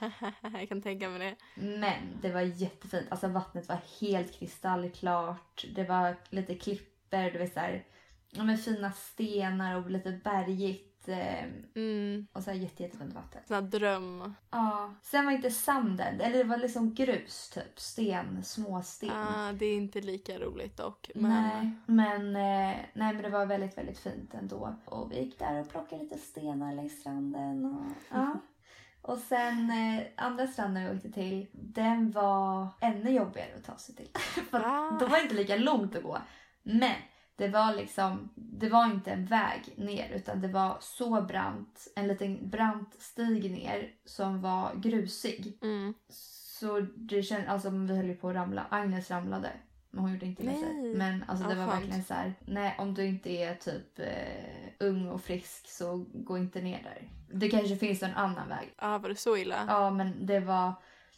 Jag 0.60 0.70
kan 0.70 0.82
tänka 0.82 1.10
mig 1.10 1.20
det. 1.20 1.36
Men 1.62 2.02
det 2.22 2.32
var 2.32 2.42
jättefint. 2.42 3.06
Alltså 3.10 3.28
vattnet 3.28 3.70
var 3.70 3.80
helt 4.02 4.40
kristallklart. 4.40 5.66
Det 5.76 5.84
var 5.84 6.16
lite 6.30 6.56
klippor, 6.56 7.32
du 7.32 7.38
vet 7.40 7.54
såhär, 7.54 7.84
ja 8.30 8.44
men 8.44 8.58
fina 8.58 8.92
stenar 8.92 9.76
och 9.76 9.90
lite 9.92 10.12
bergigt. 10.24 10.95
Eh, 11.10 11.44
Mm. 11.76 12.28
och 12.34 12.44
så 12.44 12.52
här 12.52 12.58
jätte, 12.58 12.84
jättefint 12.84 13.14
vatten. 13.14 13.42
Sån 13.48 13.56
här 13.56 13.62
dröm. 13.62 14.34
Ja. 14.52 14.94
Sen 15.02 15.26
var 15.26 15.32
inte 15.32 15.52
sanden, 15.52 16.22
eller 16.22 16.38
det 16.38 16.44
var 16.44 16.58
liksom 16.58 16.94
grus 16.94 17.50
typ. 17.50 17.80
Sten, 17.80 18.44
småsten. 18.44 19.10
Ah, 19.14 19.52
det 19.52 19.66
är 19.66 19.76
inte 19.76 20.02
lika 20.02 20.40
roligt 20.40 20.78
dock. 20.78 21.12
Men... 21.16 21.32
Nej, 21.32 21.72
men, 21.86 22.36
eh, 22.36 22.78
nej, 22.94 23.14
men 23.14 23.22
det 23.22 23.30
var 23.30 23.46
väldigt, 23.46 23.78
väldigt 23.78 24.00
fint 24.00 24.34
ändå. 24.34 24.76
Och 24.86 25.12
vi 25.12 25.20
gick 25.24 25.40
där 25.40 25.62
och 25.62 25.70
plockade 25.70 26.04
lite 26.04 26.18
stenar 26.18 26.76
längs 26.76 27.00
stranden. 27.00 27.66
Och, 27.66 27.92
ja. 28.10 28.36
och 29.02 29.18
sen 29.18 29.70
eh, 29.72 30.04
andra 30.18 30.48
stranden 30.48 30.84
vi 30.90 30.96
åkte 30.98 31.12
till, 31.12 31.48
den 31.52 32.12
var 32.12 32.68
ännu 32.82 33.10
jobbigare 33.12 33.56
att 33.58 33.64
ta 33.66 33.78
sig 33.78 33.96
till. 33.96 34.10
För 34.52 34.60
Ah. 34.66 34.98
då 35.00 35.06
var 35.08 35.18
det 35.18 35.24
inte 35.24 35.36
lika 35.36 35.56
långt 35.56 35.96
att 35.96 36.04
gå. 36.04 36.18
Men 36.64 36.96
det 37.38 37.48
var 37.48 37.75
liksom, 37.75 38.30
det 38.36 38.70
var 38.70 38.86
inte 38.86 39.12
en 39.12 39.25
väg 39.25 39.74
ner 39.75 40.10
utan 40.15 40.42
det 40.42 40.48
var 40.48 40.77
så 40.82 41.22
brant, 41.22 41.88
en 41.96 42.08
liten 42.08 42.50
brant 42.50 42.96
stig 43.00 43.51
ner 43.51 43.92
som 44.06 44.42
var 44.42 44.75
grusig. 44.75 45.58
Mm. 45.62 45.94
Så 46.10 46.80
det 46.96 47.24
kändes, 47.24 47.50
alltså 47.50 47.70
vi 47.70 47.96
höll 47.96 48.06
ju 48.06 48.15
på 48.15 48.30
att 48.30 48.36
ramla. 48.36 48.65
Agnes 48.70 49.12
ramlade. 49.12 49.51
Men 49.92 50.04
hon 50.04 50.13
gjorde 50.13 50.25
inte 50.25 50.44
illa 50.44 50.54
sig. 50.54 50.94
Men 50.96 51.24
alltså 51.27 51.48
det 51.48 51.56
var 51.56 51.68
skönt. 51.68 51.82
verkligen 51.82 52.04
så 52.04 52.13
här. 52.13 52.34
nej 52.46 52.75
om 52.77 52.94
du 52.94 53.06
inte 53.06 53.30
är 53.30 53.56
typ 53.56 54.00
eh, 54.00 54.88
ung 54.88 55.10
och 55.10 55.22
frisk 55.22 55.70
så 55.70 56.06
gå 56.13 56.38
inte 56.38 56.62
ner 56.62 56.84
där. 56.84 57.10
Det 57.32 57.50
kanske 57.50 57.75
finns 57.75 58.04
en 58.04 58.13
annan 58.13 58.50
väg. 58.50 58.74
Ja, 58.82 58.98
var 58.98 59.10
det 59.10 59.15
så 59.15 59.38
illa? 59.38 59.65
Ja 59.68 59.89
men 59.89 60.25
det 60.25 60.39
var, 60.39 60.74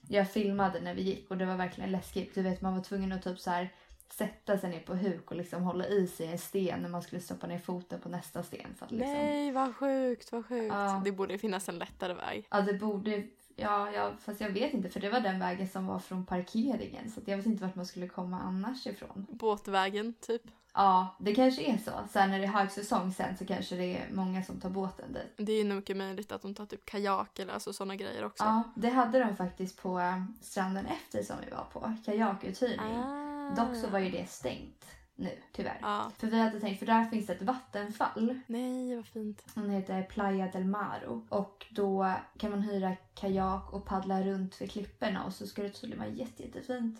jag 0.07 0.31
filmade 0.31 0.79
när 0.79 0.93
vi 0.93 1.01
gick 1.01 1.31
och 1.31 1.37
det 1.37 1.45
var 1.45 1.55
verkligen 1.55 1.91
läskigt. 1.91 2.35
Du 2.35 2.41
vet 2.41 2.61
man 2.61 2.75
var 2.75 2.83
tvungen 2.83 3.11
att 3.11 3.23
typ 3.23 3.39
så 3.39 3.51
här 3.51 3.73
sätta 4.13 4.57
sig 4.57 4.69
ner 4.69 4.79
på 4.79 4.95
huk 4.95 5.31
och 5.31 5.37
liksom 5.37 5.63
hålla 5.63 5.87
i 5.87 6.07
sig 6.07 6.27
en 6.27 6.37
sten 6.37 6.81
när 6.81 6.89
man 6.89 7.01
skulle 7.01 7.21
stoppa 7.21 7.47
ner 7.47 7.59
foten 7.59 7.99
på 7.99 8.09
nästa 8.09 8.43
sten. 8.43 8.75
För 8.77 8.85
att 8.85 8.91
liksom, 8.91 9.13
Nej, 9.13 9.51
vad 9.51 9.75
sjukt, 9.75 10.31
vad 10.31 10.45
sjukt. 10.45 10.73
Ja. 10.73 11.01
Det 11.05 11.11
borde 11.11 11.37
finnas 11.37 11.69
en 11.69 11.79
lättare 11.79 12.13
väg. 12.13 12.47
Ja 12.51 12.61
det 12.61 12.73
borde, 12.73 13.23
ja, 13.55 13.91
ja 13.91 14.11
fast 14.19 14.41
jag 14.41 14.49
vet 14.49 14.73
inte 14.73 14.89
för 14.89 14.99
det 14.99 15.09
var 15.09 15.19
den 15.19 15.39
vägen 15.39 15.67
som 15.67 15.87
var 15.87 15.99
från 15.99 16.25
parkeringen 16.25 17.11
så 17.11 17.21
jag 17.25 17.37
vet 17.37 17.45
inte 17.45 17.63
vart 17.63 17.75
man 17.75 17.85
skulle 17.85 18.07
komma 18.07 18.39
annars 18.39 18.87
ifrån. 18.87 19.27
Båtvägen, 19.29 20.13
typ. 20.19 20.41
Ja, 20.73 21.15
det 21.19 21.35
kanske 21.35 21.61
är 21.61 21.77
så. 21.77 21.91
Sen 22.09 22.29
när 22.29 22.39
det 22.39 22.45
är 22.45 22.47
högsäsong 22.47 23.13
sen 23.13 23.37
så 23.37 23.45
kanske 23.45 23.75
det 23.75 23.97
är 23.97 24.07
många 24.11 24.43
som 24.43 24.59
tar 24.59 24.69
båten 24.69 25.13
dit. 25.13 25.33
Det 25.47 25.51
är 25.51 25.57
ju 25.57 25.63
nog 25.63 25.75
mycket 25.75 25.97
möjligt 25.97 26.31
att 26.31 26.41
de 26.41 26.53
tar 26.53 26.65
typ 26.65 26.85
kajak 26.85 27.39
eller 27.39 27.53
alltså 27.53 27.73
sådana 27.73 27.95
grejer 27.95 28.25
också. 28.25 28.43
Ja, 28.43 28.63
det 28.75 28.89
hade 28.89 29.19
de 29.19 29.35
faktiskt 29.35 29.81
på 29.81 29.99
eh, 29.99 30.23
stranden 30.41 30.85
efter 30.85 31.23
som 31.23 31.35
vi 31.45 31.51
var 31.51 31.65
på. 31.73 31.93
Kajakuthyrning. 32.05 32.95
Ah. 32.95 33.26
Dock 33.55 33.75
så 33.75 33.87
var 33.87 33.99
ju 33.99 34.11
det 34.11 34.29
stängt 34.29 34.85
nu, 35.15 35.31
tyvärr. 35.51 35.77
Ja. 35.81 36.11
För 36.17 36.27
vi 36.27 36.39
hade 36.39 36.59
tänkt, 36.59 36.79
för 36.79 36.85
där 36.85 37.05
finns 37.05 37.27
det 37.27 37.33
ett 37.33 37.41
vattenfall. 37.41 38.39
Nej, 38.47 38.95
vad 38.95 39.05
fint. 39.05 39.43
Den 39.53 39.69
heter 39.69 40.03
Playa 40.03 40.51
del 40.51 40.65
Maro. 40.65 41.27
Och 41.29 41.65
då 41.69 42.13
kan 42.37 42.51
man 42.51 42.61
hyra 42.61 42.95
kajak 43.15 43.73
och 43.73 43.85
paddla 43.85 44.23
runt 44.23 44.61
vid 44.61 44.71
klipporna 44.71 45.23
och 45.23 45.33
så 45.33 45.47
ska 45.47 45.63
det 45.63 45.69
tydligen 45.69 45.99
vara 45.99 46.09
jätte, 46.09 46.43
jättefint. 46.43 46.99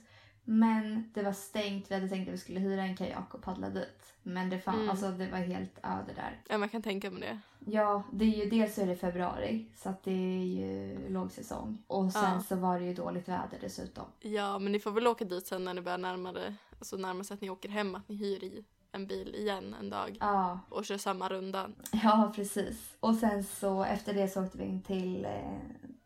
Men 0.50 1.12
det 1.14 1.22
var 1.24 1.32
stängt. 1.32 1.92
Vi 1.92 1.96
hade 1.96 2.10
tänkt 2.10 2.28
att 2.28 2.34
vi 2.34 2.38
skulle 2.38 2.60
hyra 2.60 2.82
en 2.82 2.96
kajak 2.98 3.34
och 3.34 3.42
paddla 3.42 3.70
dit. 3.70 4.14
Men 4.24 4.50
det, 4.50 4.60
fann, 4.60 4.76
Mm. 4.76 4.90
alltså, 4.90 5.10
det 5.12 5.28
var 5.32 5.38
helt 5.38 5.78
öde 5.84 6.14
där. 6.16 6.42
Ja, 6.50 6.58
man 6.58 6.70
kan 6.70 6.82
tänka 6.82 7.12
mig 7.12 7.22
det. 7.22 7.40
Ja, 7.72 8.04
det 8.12 8.26
är 8.26 8.44
ju 8.44 8.50
dels 8.50 8.76
så 8.76 8.82
är 8.82 8.86
det 8.88 8.96
februari 8.96 9.66
så 9.76 9.90
att 9.90 10.04
det 10.04 10.12
är 10.12 10.44
ju 10.46 10.98
lågsäsong. 11.10 11.78
Och 11.88 12.12
sen 12.14 12.24
Ja. 12.34 12.44
så 12.50 12.56
var 12.56 12.80
det 12.80 12.86
ju 12.86 12.94
dåligt 12.94 13.28
väder 13.30 13.58
dessutom. 13.62 14.06
Ja, 14.20 14.60
men 14.60 14.72
ni 14.72 14.80
får 14.80 14.92
väl 14.92 15.08
åka 15.08 15.26
dit 15.26 15.48
sen 15.48 15.64
när 15.64 15.74
det 15.74 15.82
börjar 15.82 15.98
närma 15.98 16.32
det, 16.32 16.54
alltså 16.80 16.98
närma 16.98 17.24
sig 17.24 17.34
att 17.34 17.42
ni 17.42 17.50
åker 17.50 17.70
hem, 17.70 17.96
att 17.96 18.10
ni 18.10 18.16
hyr 18.16 18.44
i 18.44 18.66
en 18.92 19.08
bil 19.08 19.36
igen 19.36 19.76
en 19.80 19.90
dag 19.90 20.18
Ja, 20.20 20.60
och 20.70 20.86
kör 20.86 20.98
samma 20.98 21.30
runda. 21.30 21.70
ja 22.04 22.32
precis. 22.36 22.96
Och 23.00 23.16
sen 23.16 23.44
så 23.44 23.84
efter 23.84 24.14
det 24.14 24.28
så 24.28 24.44
åkte 24.44 24.58
vi 24.58 24.64
in 24.64 24.82
till, 24.82 25.26
eh, 25.26 25.32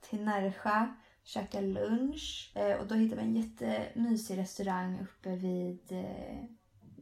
till 0.10 0.22
Närsjö, 0.24 0.88
käkade 1.24 1.68
lunch 1.68 2.51
eh, 2.56 2.75
och 2.78 2.88
då 2.88 2.96
hittade 2.96 3.22
vi 3.22 3.28
en 3.28 3.36
jättemysig 3.36 4.38
restaurang 4.38 5.00
uppe 5.01 5.36
vid 5.36 5.92
eh, 5.92 6.44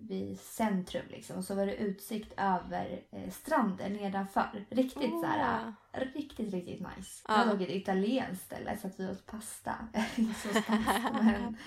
vid 0.01 0.39
centrum 0.39 1.05
liksom. 1.09 1.38
Och 1.38 1.45
så 1.45 1.55
var 1.55 1.65
det 1.65 1.75
utsikt 1.75 2.33
över 2.38 3.01
eh, 3.11 3.29
stranden 3.31 3.93
nedanför. 3.93 4.65
Riktigt 4.69 5.11
så 5.11 5.25
här, 5.25 5.73
riktigt, 5.93 6.53
riktigt 6.53 6.79
nice. 6.79 7.23
Det 7.27 7.33
Ja. 7.33 7.38
var 7.38 7.45
dock 7.45 7.61
ett 7.61 7.69
italienskt 7.75 8.45
ställe 8.45 8.77
så 8.81 8.88
att 8.88 8.99
vi 8.99 9.07
åt 9.07 9.25
pasta. 9.25 9.75
Inte 10.15 10.39
så 10.39 10.49
spansk 10.61 11.13
men 11.21 11.57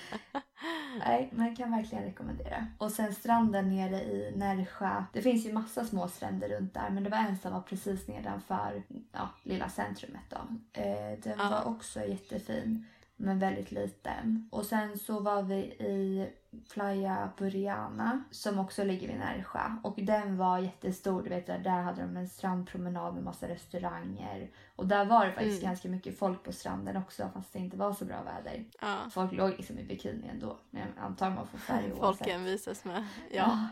nej, 0.99 1.29
men 1.33 1.47
jag 1.47 1.57
kan 1.57 1.71
verkligen 1.71 2.05
rekommendera. 2.05 2.67
Och 2.79 2.91
sen 2.93 3.15
stranden 3.15 3.69
nere 3.77 4.03
i 4.03 4.33
Närsjö. 4.37 5.05
Det 5.13 5.23
finns 5.23 5.47
ju 5.47 5.53
massa 5.53 5.85
små 5.85 6.09
stränder 6.09 6.49
runt 6.49 6.75
där 6.75 6.91
men 6.91 7.05
det 7.05 7.11
var 7.11 7.19
en 7.19 7.39
som 7.39 7.53
var 7.53 7.61
precis 7.61 8.09
nedanför 8.09 8.83
ja, 9.13 9.29
lilla 9.43 9.69
centrumet 9.69 10.23
då. 10.29 10.37
Eh, 10.73 11.19
den 11.23 11.39
Ja. 11.39 11.49
var 11.51 11.65
också 11.75 12.05
jättefin 12.05 12.87
men 13.23 13.39
väldigt 13.39 13.71
liten. 13.71 14.49
Och 14.53 14.67
sen 14.67 14.99
så 14.99 15.21
var 15.21 15.43
vi 15.43 15.55
i 15.65 16.29
Playa 16.73 17.31
Buriana 17.39 18.25
som 18.31 18.59
också 18.59 18.85
ligger 18.85 19.09
vid 19.09 19.19
Närsjö. 19.19 19.77
Och 19.83 19.95
den 20.03 20.37
var 20.37 20.59
jättestor. 20.59 21.23
Du 21.23 21.29
vet, 21.31 21.47
där 21.47 21.83
hade 21.83 22.03
de 22.03 22.17
en 22.17 22.29
strandpromenad 22.29 23.15
med 23.15 23.23
massa 23.25 23.49
restauranger. 23.49 24.51
Och 24.77 24.87
där 24.87 25.05
var 25.05 25.27
det 25.27 25.33
faktiskt 25.33 25.63
Mm. 25.63 25.71
ganska 25.71 25.89
mycket 25.89 26.19
folk 26.19 26.43
på 26.45 26.53
stranden 26.53 26.97
också 26.97 27.31
fast 27.35 27.53
det 27.53 27.59
inte 27.59 27.77
var 27.77 27.93
så 27.93 28.05
bra 28.05 28.23
väder. 28.23 28.65
Ja. 28.81 28.97
Folk 29.11 29.33
låg 29.33 29.51
liksom 29.51 29.79
i 29.79 29.85
bikini 29.85 30.29
ändå. 30.29 30.59
Men 30.71 30.83
jag 30.97 31.05
antar 31.05 31.31
man 31.31 31.47
får 31.47 31.59
färg 31.59 31.93
oavsett. 31.93 32.19
Folken 32.27 32.45
visas 32.45 32.85
med. 32.85 33.05
Ja. 33.31 33.37
Ja, 33.37 33.69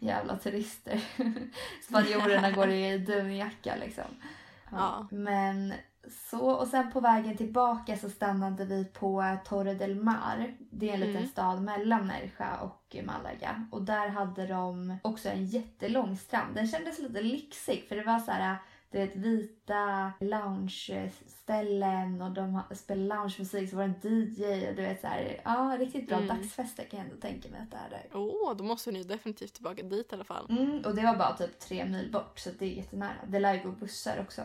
jävla 0.00 0.36
turister. 0.36 1.00
Spanjorerna 1.88 2.50
går 2.50 2.68
i 2.68 2.98
dunjacka 2.98 3.76
liksom. 3.80 4.04
Ja. 4.70 5.08
Men 5.10 5.72
så, 6.10 6.50
och 6.50 6.68
sen 6.68 6.92
på 6.92 7.00
vägen 7.00 7.36
tillbaka 7.36 7.96
så 7.96 8.10
stannade 8.10 8.64
vi 8.64 8.84
på 8.84 9.36
Torre 9.44 9.74
del 9.74 9.94
Mar. 9.94 10.54
Det 10.70 10.90
är 10.90 10.94
en 10.94 11.00
liten 11.00 11.16
Mm. 11.16 11.28
stad 11.28 11.62
mellan 11.62 12.06
Närsjö 12.06 12.56
och 12.62 12.96
Malaga. 13.04 13.68
Och 13.72 13.82
där 13.82 14.08
hade 14.08 14.46
de 14.46 14.96
också 15.02 15.28
en 15.28 15.44
jättelång 15.46 16.16
strand. 16.16 16.54
Den 16.54 16.66
kändes 16.68 16.98
lite 16.98 17.20
lyxig 17.22 17.84
för 17.88 17.96
det 17.96 18.02
var 18.04 18.18
så 18.18 18.30
här 18.30 18.56
det 18.90 19.00
är 19.00 19.04
ett 19.04 19.16
vita 19.16 20.12
loungeställen 20.20 22.22
och 22.22 22.30
de 22.30 22.60
spelade 22.74 23.08
loungemusik 23.14 23.70
så 23.70 23.76
var 23.76 23.88
det 23.88 24.08
en 24.08 24.28
DJ 24.28 24.68
och 24.68 24.74
du 24.76 24.82
vet 24.82 25.00
så 25.00 25.06
här, 25.06 25.40
ja 25.44 25.76
riktigt 25.78 26.08
bra 26.08 26.16
Mm. 26.16 26.28
dagsfester 26.28 26.84
kan 26.84 26.98
jag 26.98 27.08
ändå 27.08 27.20
tänka 27.20 27.48
mig 27.48 27.60
att 27.60 27.70
det 27.70 27.76
är 27.76 27.90
där. 27.90 28.18
Åh, 28.18 28.56
då 28.56 28.64
måste 28.64 28.92
ni 28.92 29.04
definitivt 29.04 29.54
tillbaka 29.54 29.82
dit 29.82 30.12
i 30.12 30.14
alla 30.14 30.24
fall. 30.24 30.46
Mm, 30.50 30.80
och 30.84 30.94
det 30.94 31.02
var 31.02 31.16
bara 31.16 31.36
typ 31.36 31.58
tre 31.58 31.84
mil 31.84 32.12
bort 32.12 32.38
så 32.38 32.50
det 32.58 32.64
är 32.64 32.68
jättenära. 32.76 33.14
Det 33.26 33.38
lär 33.38 33.54
ju 33.54 33.62
gå 33.62 33.70
bussar 33.70 34.18
också. 34.20 34.42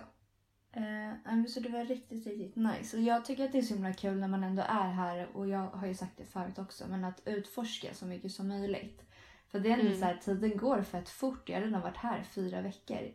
Men 0.76 1.48
så 1.48 1.60
det 1.60 1.70
var 1.70 1.86
riktigt, 1.86 2.28
riktigt 2.28 2.56
nice. 2.56 2.98
Och 2.98 3.04
jag 3.04 3.26
tycker 3.26 3.46
att 3.46 3.52
det 3.52 3.58
är 3.58 3.62
så 3.62 3.74
himla 3.74 3.94
kul 3.94 4.20
när 4.20 4.28
man 4.28 4.44
ändå 4.44 4.62
är 4.62 4.90
här 4.92 5.28
och 5.34 5.48
jag 5.48 5.60
har 5.68 5.88
ju 5.88 5.96
sagt 5.96 6.18
det 6.18 6.26
förut 6.26 6.60
också 6.60 6.88
men 6.88 7.04
att 7.06 7.22
utforska 7.26 7.94
så 7.94 8.06
mycket 8.06 8.32
som 8.32 8.48
möjligt. 8.48 9.02
För 9.52 9.60
det 9.60 9.70
är 9.70 9.74
ändå 9.74 9.86
Mm. 9.86 10.00
så 10.00 10.06
här, 10.06 10.18
tiden 10.18 10.58
går 10.58 10.82
fett 10.82 11.10
fort. 11.10 11.50
Jag 11.50 11.56
har 11.60 11.66
redan 11.66 11.82
varit 11.82 11.98
här 11.98 12.24
fyra 12.24 12.62
veckor. 12.62 13.12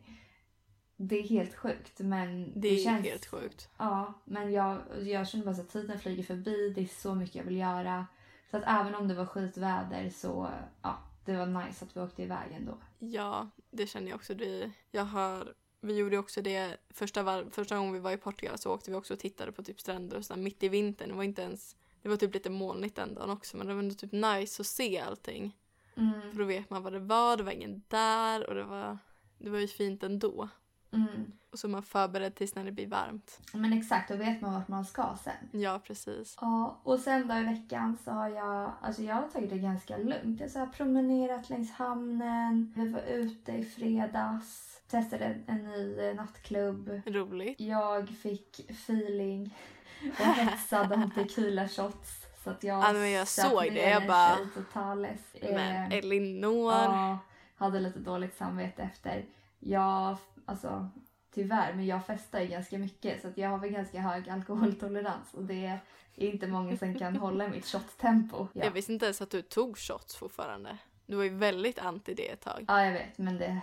Det 0.96 1.18
är 1.18 1.28
helt 1.28 1.54
sjukt 1.54 1.98
men 2.00 2.60
Det 2.60 2.68
är 2.68 2.84
känns... 2.84 3.06
helt 3.06 3.26
sjukt. 3.26 3.68
Ja, 3.78 4.14
men 4.24 4.52
jag, 4.52 4.78
jag 5.00 5.28
känner 5.28 5.44
bara 5.44 5.50
att 5.56 5.68
tiden 5.70 5.98
flyger 5.98 6.22
förbi. 6.22 6.72
Det 6.74 6.80
är 6.80 6.86
så 6.86 7.14
mycket 7.14 7.34
jag 7.36 7.44
vill 7.44 7.56
göra. 7.56 8.06
Så 8.50 8.56
att 8.56 8.62
även 8.66 8.94
om 8.94 9.08
det 9.08 9.14
var 9.14 9.26
skitväder 9.26 10.10
så 10.10 10.50
ja, 10.82 10.98
det 11.24 11.36
var 11.36 11.46
nice 11.46 11.84
att 11.84 11.96
vi 11.96 12.00
åkte 12.00 12.22
iväg 12.22 12.52
ändå. 12.56 12.78
Ja, 12.98 13.48
det 13.70 13.86
känner 13.86 14.08
jag 14.08 14.16
också. 14.16 14.34
Det, 14.34 14.70
jag 14.90 15.04
har, 15.04 15.54
vi 15.80 15.96
gjorde 15.96 16.18
också 16.18 16.42
det 16.42 16.76
första, 16.90 17.22
var, 17.22 17.46
första 17.50 17.76
gången 17.76 17.92
vi 17.92 17.98
var 17.98 18.12
i 18.12 18.16
Portugal 18.16 18.58
så 18.58 18.74
åkte 18.74 18.90
vi 18.90 18.96
också 18.96 19.14
och 19.14 19.20
tittade 19.20 19.52
på 19.52 19.62
typ 19.62 19.80
stränder 19.80 20.16
och 20.16 20.24
sådär 20.24 20.42
mitt 20.42 20.62
i 20.62 20.68
vintern. 20.68 21.08
Det 21.08 21.14
var 21.14 21.24
inte 21.24 21.42
ens, 21.42 21.76
det 22.02 22.08
var 22.08 22.16
typ 22.16 22.34
lite 22.34 22.50
molnigt 22.50 22.96
den 22.96 23.14
dagen 23.14 23.30
också 23.30 23.56
men 23.56 23.66
det 23.66 23.74
var 23.74 23.82
ändå 23.82 23.94
typ 23.94 24.12
nice 24.12 24.62
att 24.62 24.66
se 24.66 24.98
allting. 24.98 25.56
Mm. 25.96 26.32
För 26.32 26.38
då 26.38 26.44
vet 26.44 26.70
man 26.70 26.82
vad 26.82 26.92
det 26.92 26.98
var, 26.98 27.36
det 27.36 27.42
var 27.42 27.52
ingen 27.52 27.82
där 27.88 28.48
och 28.48 28.54
det 28.54 28.64
var, 28.64 28.98
det 29.38 29.50
var 29.50 29.58
ju 29.58 29.68
fint 29.68 30.02
ändå. 30.02 30.48
Mm. 30.92 31.32
Och 31.52 31.58
så 31.58 31.66
är 31.66 31.70
man 31.70 31.82
förberedd 31.82 32.34
tills 32.34 32.54
när 32.54 32.64
det 32.64 32.72
blir 32.72 32.86
varmt. 32.86 33.40
Men 33.52 33.72
exakt, 33.72 34.08
då 34.10 34.16
vet 34.16 34.40
man 34.40 34.54
vart 34.54 34.68
man 34.68 34.84
ska 34.84 35.16
sen. 35.24 35.60
Ja, 35.60 35.80
precis. 35.84 36.36
Ja, 36.40 36.80
och 36.82 36.98
sen 36.98 37.28
då 37.28 37.34
i 37.34 37.42
veckan 37.42 37.98
så 38.04 38.10
har 38.10 38.28
jag, 38.28 38.72
alltså 38.82 39.02
jag 39.02 39.14
har 39.14 39.28
tagit 39.28 39.50
det 39.50 39.58
ganska 39.58 39.96
lugnt. 39.96 40.40
Jag 40.54 40.60
har 40.60 40.66
promenerat 40.66 41.50
längs 41.50 41.72
hamnen, 41.72 42.72
vi 42.76 42.88
var 42.88 43.00
ute 43.00 43.52
i 43.52 43.64
fredags, 43.64 44.80
testade 44.90 45.24
en, 45.24 45.44
en 45.46 45.70
ny 45.70 45.98
eh, 46.00 46.14
nattklubb. 46.14 46.90
Roligt. 47.06 47.60
Jag 47.60 48.08
fick 48.08 48.70
feeling 48.70 49.54
och 50.20 50.26
hetsade 50.26 50.94
om 50.94 51.10
tequila 51.10 51.68
shots. 51.68 52.24
Så 52.44 52.50
att 52.50 52.64
jag 52.64 52.84
Ja, 52.84 52.92
men 52.92 53.10
jag 53.10 53.28
såg 53.28 53.62
det, 53.62 53.90
jag 53.90 54.06
bara- 54.06 54.36
totales. 54.54 55.20
Men 55.42 55.92
Eh, 55.92 55.98
Elinor. 55.98 56.72
Ja, 56.72 57.18
hade 57.56 57.80
lite 57.80 57.98
dåligt 57.98 58.36
samvete 58.36 58.82
efter. 58.82 59.24
Jag, 59.58 60.16
alltså 60.48 60.90
tyvärr, 61.34 61.74
men 61.74 61.86
jag 61.86 62.06
festar 62.06 62.40
ju 62.40 62.46
ganska 62.46 62.78
mycket 62.78 63.22
så 63.22 63.32
jag 63.34 63.48
har 63.48 63.58
väl 63.58 63.70
ganska 63.70 64.00
hög 64.00 64.28
alkoholtolerans 64.28 65.34
och 65.34 65.44
det 65.44 65.66
är 65.66 65.80
inte 66.14 66.46
många 66.46 66.76
som 66.76 66.94
kan 66.98 67.16
hålla 67.16 67.48
mitt 67.48 67.66
shot-tempo. 67.66 68.48
Ja. 68.52 68.64
Jag 68.64 68.70
visste 68.70 68.92
inte 68.92 69.04
ens 69.06 69.20
att 69.20 69.30
du 69.30 69.42
tog 69.42 69.78
shots 69.78 70.16
fortfarande. 70.16 70.78
Du 71.06 71.16
var 71.16 71.24
ju 71.24 71.30
väldigt 71.30 71.78
anti 71.78 72.14
det 72.14 72.28
ett 72.28 72.40
tag. 72.40 72.64
ja, 72.68 72.84
jag 72.84 72.92
vet, 72.92 73.18
men 73.18 73.38
det, 73.38 73.60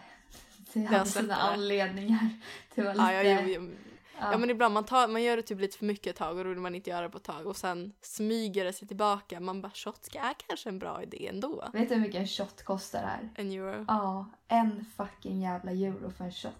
det 0.74 0.86
har 0.86 0.98
hade 0.98 1.10
sina 1.10 1.28
det. 1.28 1.42
anledningar. 1.42 2.30
Det 2.76 2.82
var 2.82 2.94
lite, 2.94 3.04
Ja, 3.04 3.24
jag, 3.24 3.50
jo, 3.50 3.54
jo. 3.56 3.72
ja. 4.20 4.32
ja 4.32 4.38
men 4.38 4.50
ibland 4.50 4.74
man, 4.74 4.84
tar, 4.84 5.08
man 5.08 5.24
gör 5.24 5.36
det 5.38 5.44
typ 5.44 5.60
lite 5.60 5.78
för 5.78 5.86
mycket 5.86 6.08
ett 6.08 6.16
tag 6.16 6.38
och 6.38 6.44
då 6.44 6.50
vill 6.50 6.60
man 6.60 6.76
inte 6.76 6.90
göra 6.90 7.02
det 7.02 7.10
på 7.10 7.18
ett 7.18 7.24
tag 7.24 7.48
och 7.48 7.58
sen 7.58 7.94
smyger 8.02 8.66
det 8.66 8.74
sig 8.74 8.88
tillbaka. 8.88 9.40
Man 9.40 9.62
bara 9.62 9.72
shotska 9.76 10.20
är 10.20 10.34
kanske 10.48 10.70
en 10.70 10.80
bra 10.80 11.04
idé 11.04 11.28
ändå. 11.28 11.70
Vet 11.74 11.90
du 11.90 11.96
hur 11.96 12.02
mycket 12.02 12.22
en 12.22 12.28
shot 12.28 12.64
kostar 12.64 13.04
här? 13.04 13.30
En 13.36 13.52
euro. 13.52 13.86
Ja, 13.88 14.26
en 14.48 14.86
fucking 14.98 15.42
jävla 15.42 15.72
euro 15.72 16.12
för 16.12 16.24
en 16.24 16.32
shot. 16.32 16.52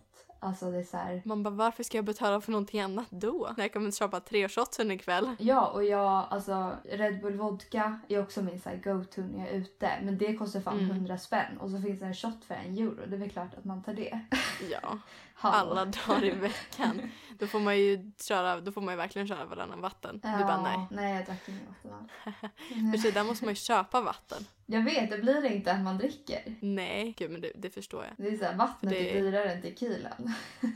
Alltså 0.46 0.72
det 0.72 0.78
är 0.78 0.84
så 0.84 0.98
här. 0.98 1.22
Man 1.26 1.44
bara 1.44 1.50
varför 1.50 1.84
ska 1.84 1.98
jag 1.98 2.06
betala 2.06 2.42
för 2.42 2.52
någonting 2.52 2.80
annat 2.82 3.06
då? 3.10 3.54
När 3.58 3.64
jag 3.64 3.74
kommer 3.74 3.92
köpa 3.92 4.20
tre 4.20 4.50
shots 4.50 4.80
under 4.80 4.98
kväll. 4.98 5.36
Ja, 5.40 5.68
och 5.68 5.84
jag, 5.84 6.28
alltså 6.30 6.76
Red 6.92 7.22
Bull 7.22 7.38
vodka 7.38 8.00
är 8.08 8.22
också 8.22 8.42
min 8.42 8.60
så 8.62 8.70
go-to 8.84 9.22
när 9.22 9.40
jag 9.40 9.50
är 9.50 9.54
ute. 9.54 9.92
Men 10.04 10.18
det 10.18 10.36
kostar 10.38 10.62
fan 10.62 10.76
Mm. 10.80 10.92
100 10.92 11.18
spänn 11.18 11.58
och 11.60 11.70
så 11.70 11.82
finns 11.82 12.00
det 12.00 12.06
en 12.06 12.14
shot 12.14 12.46
för 12.48 12.56
en 12.56 12.78
euro. 12.78 13.06
Det 13.08 13.16
är 13.16 13.20
väl 13.20 13.30
klart 13.30 13.54
att 13.58 13.66
man 13.66 13.84
tar 13.84 13.94
det. 13.94 14.20
Ja, 14.72 14.98
alla 15.42 15.86
dagar 15.86 16.24
i 16.24 16.32
veckan. 16.32 17.02
Då 17.40 17.48
får 17.48 17.60
man 17.60 17.78
ju 17.78 18.12
köra, 18.22 18.62
då 18.62 18.72
får 18.72 18.82
man 18.82 18.94
ju 18.94 18.98
verkligen 18.98 19.28
köra 19.28 19.46
varannan 19.46 19.82
vatten. 19.82 20.20
Du 20.24 20.44
bara 20.44 20.62
nej. 20.62 20.88
Nej, 20.92 21.16
jag 21.16 21.26
drack 21.26 21.50
inget 21.50 21.62
vatten 21.68 21.94
alls. 21.94 22.92
För 22.92 22.98
sig, 22.98 23.12
där 23.12 23.24
måste 23.24 23.46
man 23.46 23.52
ju 23.52 23.56
köpa 23.56 24.02
vatten. 24.02 24.46
Jag 24.66 24.84
vet, 24.84 25.10
det 25.10 25.18
blir 25.18 25.46
inte 25.46 25.72
att 25.72 25.82
man 25.82 25.98
dricker. 25.98 26.56
Nej, 26.60 27.14
gud 27.18 27.32
men 27.32 27.42
det, 27.42 27.52
det 27.56 27.70
förstår 27.70 28.04
jag. 28.04 28.14
Det 28.26 28.34
är 28.34 28.38
så 28.38 28.46
här, 28.46 28.56
vattnet 28.56 28.92
Det- 28.94 29.18
är 29.18 29.22
dyrare 29.22 29.52
än 29.54 29.62
tequilan. 29.62 30.34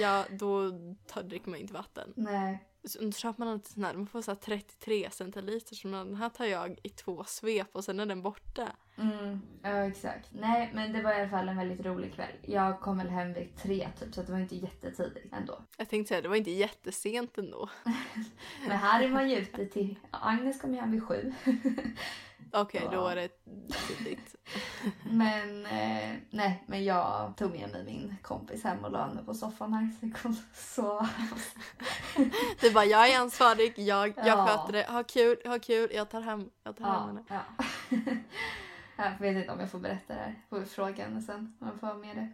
Ja, 0.00 0.24
då 0.30 0.70
tar, 1.06 1.22
dricker 1.22 1.50
man 1.50 1.58
inte 1.60 1.72
vatten. 1.72 2.12
Nej. 2.16 2.64
Så 2.84 3.12
köper 3.12 3.38
man 3.38 3.48
alltid 3.48 3.72
sån 3.72 3.84
här, 3.84 3.94
man 3.94 4.06
får 4.06 4.22
så 4.22 4.30
här 4.30 4.38
33 4.38 5.08
centiliter 5.10 5.88
man, 5.88 6.06
den 6.06 6.16
här 6.16 6.28
tar 6.28 6.44
jag 6.44 6.78
i 6.82 6.88
två 6.88 7.24
svep 7.24 7.68
och 7.72 7.84
sen 7.84 8.00
är 8.00 8.06
den 8.06 8.22
borta. 8.22 8.68
Mm, 8.98 9.40
ja 9.62 9.70
exakt. 9.86 10.28
Nej 10.32 10.70
men 10.74 10.92
det 10.92 11.02
var 11.02 11.12
i 11.12 11.20
alla 11.20 11.28
fall 11.28 11.48
en 11.48 11.56
väldigt 11.56 11.86
rolig 11.86 12.14
kväll. 12.14 12.32
Jag 12.42 12.80
kom 12.80 12.98
väl 12.98 13.08
hem 13.08 13.32
vid 13.32 13.56
tre 13.56 13.88
typ 14.00 14.14
så 14.14 14.22
det 14.22 14.32
var 14.32 14.38
inte 14.38 14.56
jättetidigt 14.56 15.32
ändå. 15.32 15.58
Jag 15.78 15.88
tänkte 15.88 16.08
säga, 16.08 16.22
det 16.22 16.28
var 16.28 16.36
inte 16.36 16.50
jättesent 16.50 17.38
ändå. 17.38 17.70
Men 18.68 18.76
här 18.78 19.02
är 19.02 19.08
man 19.08 19.30
ju 19.30 19.36
ute 19.36 19.66
till... 19.66 19.98
Agnes 20.10 20.60
kom 20.60 20.74
hem 20.74 20.90
vid 20.92 21.02
sju. 21.04 21.32
Okej, 22.52 22.82
Ja. 22.84 22.90
då 22.90 23.06
är 23.06 23.16
det 23.16 23.28
tidigt. 23.98 24.34
Men 25.10 25.66
eh, 25.66 26.14
nej, 26.30 26.64
men 26.66 26.84
jag 26.84 27.36
tog 27.36 27.50
med 27.50 27.70
mig 27.70 27.84
min 27.84 28.16
kompis 28.22 28.64
hem 28.64 28.84
och 28.84 28.90
la 28.90 29.06
henne 29.06 29.22
på 29.22 29.34
soffan 29.34 29.72
här 29.74 29.90
så 30.00 30.06
jag 30.06 30.16
kunde 30.16 30.38
sova. 30.54 31.08
Du 32.60 32.70
bara, 32.72 32.84
jag 32.84 33.08
är 33.08 33.18
ansvarig, 33.20 33.74
jag, 33.78 34.08
jag 34.16 34.26
Ja. 34.26 34.46
sköter 34.46 34.72
det, 34.72 34.92
ha 34.92 35.04
kul, 35.04 35.36
ha 35.44 35.58
kul, 35.58 35.90
jag 35.94 36.10
tar 36.10 36.20
hem, 36.20 36.50
jag 36.64 36.76
tar 36.76 36.84
hem 36.84 36.94
Ja, 36.94 37.06
henne. 37.06 37.24
ja. 37.28 37.64
Jag 39.04 39.18
vet 39.18 39.36
inte 39.36 39.52
om 39.52 39.60
jag 39.60 39.70
får 39.70 39.78
berätta 39.78 40.14
det 40.14 40.20
här. 40.20 40.34
Får 40.50 40.58
vi 40.58 40.66
fråga 40.66 41.04
henne 41.04 41.22
sen 41.22 41.56
om 41.60 41.66
jag 41.68 41.80
får 41.80 41.94
med 41.98 42.16
det. 42.16 42.28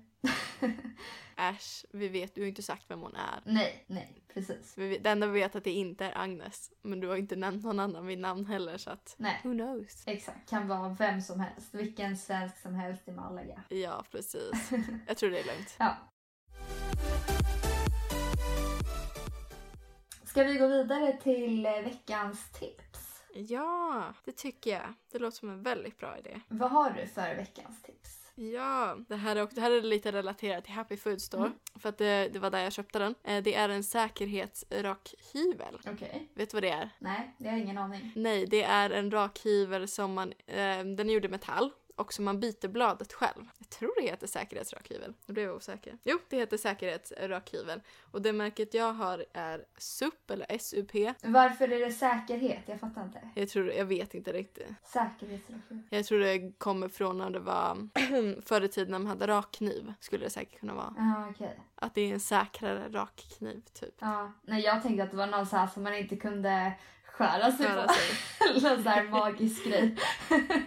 Äsch, 1.36 1.84
vi 1.90 2.08
vet, 2.08 2.34
du 2.34 2.40
har 2.40 2.48
inte 2.48 2.62
sagt 2.62 2.84
vem 2.90 3.00
hon 3.00 3.16
är. 3.16 3.40
Nej, 3.44 3.84
nej, 3.86 4.22
precis. 4.34 4.78
Vi 4.78 4.98
Det 4.98 5.10
enda 5.10 5.26
vi 5.26 5.40
vet 5.40 5.54
är 5.54 5.58
att 5.58 5.64
det 5.64 5.70
inte 5.70 6.04
är 6.04 6.18
Agnes. 6.18 6.70
Men 6.82 7.00
du 7.00 7.08
har 7.08 7.16
inte 7.16 7.36
nämnt 7.36 7.64
någon 7.64 7.80
annan 7.80 8.06
vid 8.06 8.18
namn 8.18 8.46
heller 8.46 8.78
så 8.78 8.90
att 8.90 9.14
Nej, 9.18 9.40
who 9.44 9.52
knows? 9.52 10.02
exakt. 10.06 10.48
Kan 10.50 10.68
vara 10.68 10.88
vem 10.88 11.20
som 11.20 11.40
helst. 11.40 11.74
Vilken 11.74 12.16
svensk 12.16 12.58
som 12.62 12.74
helst 12.74 13.08
i 13.08 13.12
Malaga. 13.12 13.62
Ja, 13.68 14.04
precis. 14.10 14.70
Jag 15.06 15.16
tror 15.16 15.30
det 15.30 15.38
är 15.40 15.44
lugnt. 15.46 15.74
Ja. 15.78 15.96
Ska 20.24 20.44
vi 20.44 20.58
gå 20.58 20.66
vidare 20.66 21.12
till 21.22 21.66
eh, 21.66 21.72
veckans 21.72 22.50
tips? 22.50 23.22
Ja, 23.34 24.14
det 24.24 24.32
tycker 24.32 24.70
jag. 24.70 24.94
Det 25.12 25.18
låter 25.18 25.36
som 25.36 25.48
en 25.50 25.62
väldigt 25.62 25.98
bra 25.98 26.18
idé. 26.18 26.40
Vad 26.48 26.70
har 26.70 26.90
du 26.90 27.06
för 27.06 27.34
veckans 27.36 27.82
tips? 27.82 28.23
Ja, 28.36 28.96
det 29.08 29.16
här 29.16 29.36
är, 29.36 29.42
också, 29.42 29.54
det 29.54 29.60
här 29.60 29.70
är 29.70 29.82
lite 29.82 30.12
relaterat 30.12 30.64
till 30.64 30.72
Happy 30.74 30.96
Food 30.96 31.20
Store. 31.20 31.42
Mm. 31.46 31.58
För 31.78 31.88
att 31.88 31.98
det, 31.98 32.28
det 32.32 32.38
var 32.38 32.50
där 32.50 32.62
jag 32.62 32.72
köpte 32.72 32.98
den. 32.98 33.14
Eh, 33.24 33.42
Det 33.42 33.54
är 33.54 33.68
en 33.68 33.84
säkerhetsrakhyvel. 33.84 35.78
Okej. 35.86 36.28
Vet 36.34 36.50
du 36.50 36.54
vad 36.56 36.62
det 36.62 36.70
är? 36.70 36.90
Nej, 36.98 37.34
det 37.38 37.48
har 37.48 37.52
jag 37.56 37.62
ingen 37.64 37.78
aning. 37.78 38.12
Nej, 38.16 38.46
det 38.46 38.62
är 38.62 38.90
en 38.90 39.10
rakhyvel 39.10 39.88
som 39.88 40.14
man... 40.14 40.32
Eh, 40.46 40.56
den 40.84 41.00
är 41.00 41.12
gjord 41.14 41.24
i 41.24 41.28
metall. 41.28 41.70
Och 41.96 42.12
som 42.12 42.24
man 42.24 42.40
byter 42.40 42.68
bladet 42.68 43.12
själv. 43.12 43.48
Jag 43.58 43.70
tror 43.70 43.92
det 44.00 44.02
heter 44.06 44.26
säkerhetsrakhyvel. 44.26 45.14
Nu 45.26 45.34
blev 45.34 45.46
jag 45.46 45.56
osäker. 45.56 45.98
Jo, 46.04 46.18
det 46.28 46.36
heter 46.36 46.56
säkerhetsrakhyvel. 46.56 47.80
Och 48.10 48.22
det 48.22 48.32
märket 48.32 48.74
jag 48.74 48.92
har 48.92 49.24
är 49.32 49.64
SUP 49.78 50.30
eller 50.30 50.58
SUP. 50.58 50.90
Varför 51.22 51.72
är 51.72 51.80
det 51.80 51.92
säkerhet? 51.92 52.62
Jag 52.66 52.80
fattar 52.80 53.02
inte. 53.04 53.20
Jag 53.34 53.48
tror, 53.48 53.72
jag 53.72 53.84
vet 53.84 54.14
inte 54.14 54.32
riktigt. 54.32 54.68
Säkerhetsrakhyvel. 54.84 55.82
Jag 55.90 56.04
tror 56.06 56.18
det 56.18 56.52
kommer 56.58 56.88
från 56.88 57.18
när 57.18 57.30
det 57.30 57.40
var 57.40 57.88
förr 58.46 58.60
i 58.62 58.68
tiden 58.68 58.90
när 58.90 58.98
man 58.98 59.06
hade 59.08 59.26
rakkniv. 59.26 59.92
Skulle 60.00 60.24
det 60.24 60.30
säkert 60.30 60.60
kunna 60.60 60.74
vara. 60.74 60.94
Ja, 60.96 61.28
okej. 61.30 61.58
Att 61.74 61.94
det 61.94 62.00
är 62.00 62.12
en 62.14 62.20
säkrare 62.20 62.88
rakkniv 62.90 63.62
typ. 63.72 63.94
Ja, 63.98 64.32
nej 64.42 64.62
jag 64.62 64.82
tänkte 64.82 65.02
att 65.04 65.10
det 65.10 65.16
var 65.16 65.26
någon 65.26 65.46
så 65.46 65.56
här 65.56 65.66
som 65.66 65.82
man 65.82 65.94
inte 65.94 66.16
kunde 66.16 66.72
skära 67.04 67.52
sig 67.52 67.66
Skära 67.66 67.86
på. 67.86 67.92
sig. 67.92 68.62
Någon 68.70 68.82
sån 68.82 68.92
här 68.92 69.04
magisk 69.08 69.64
grej. 69.64 69.96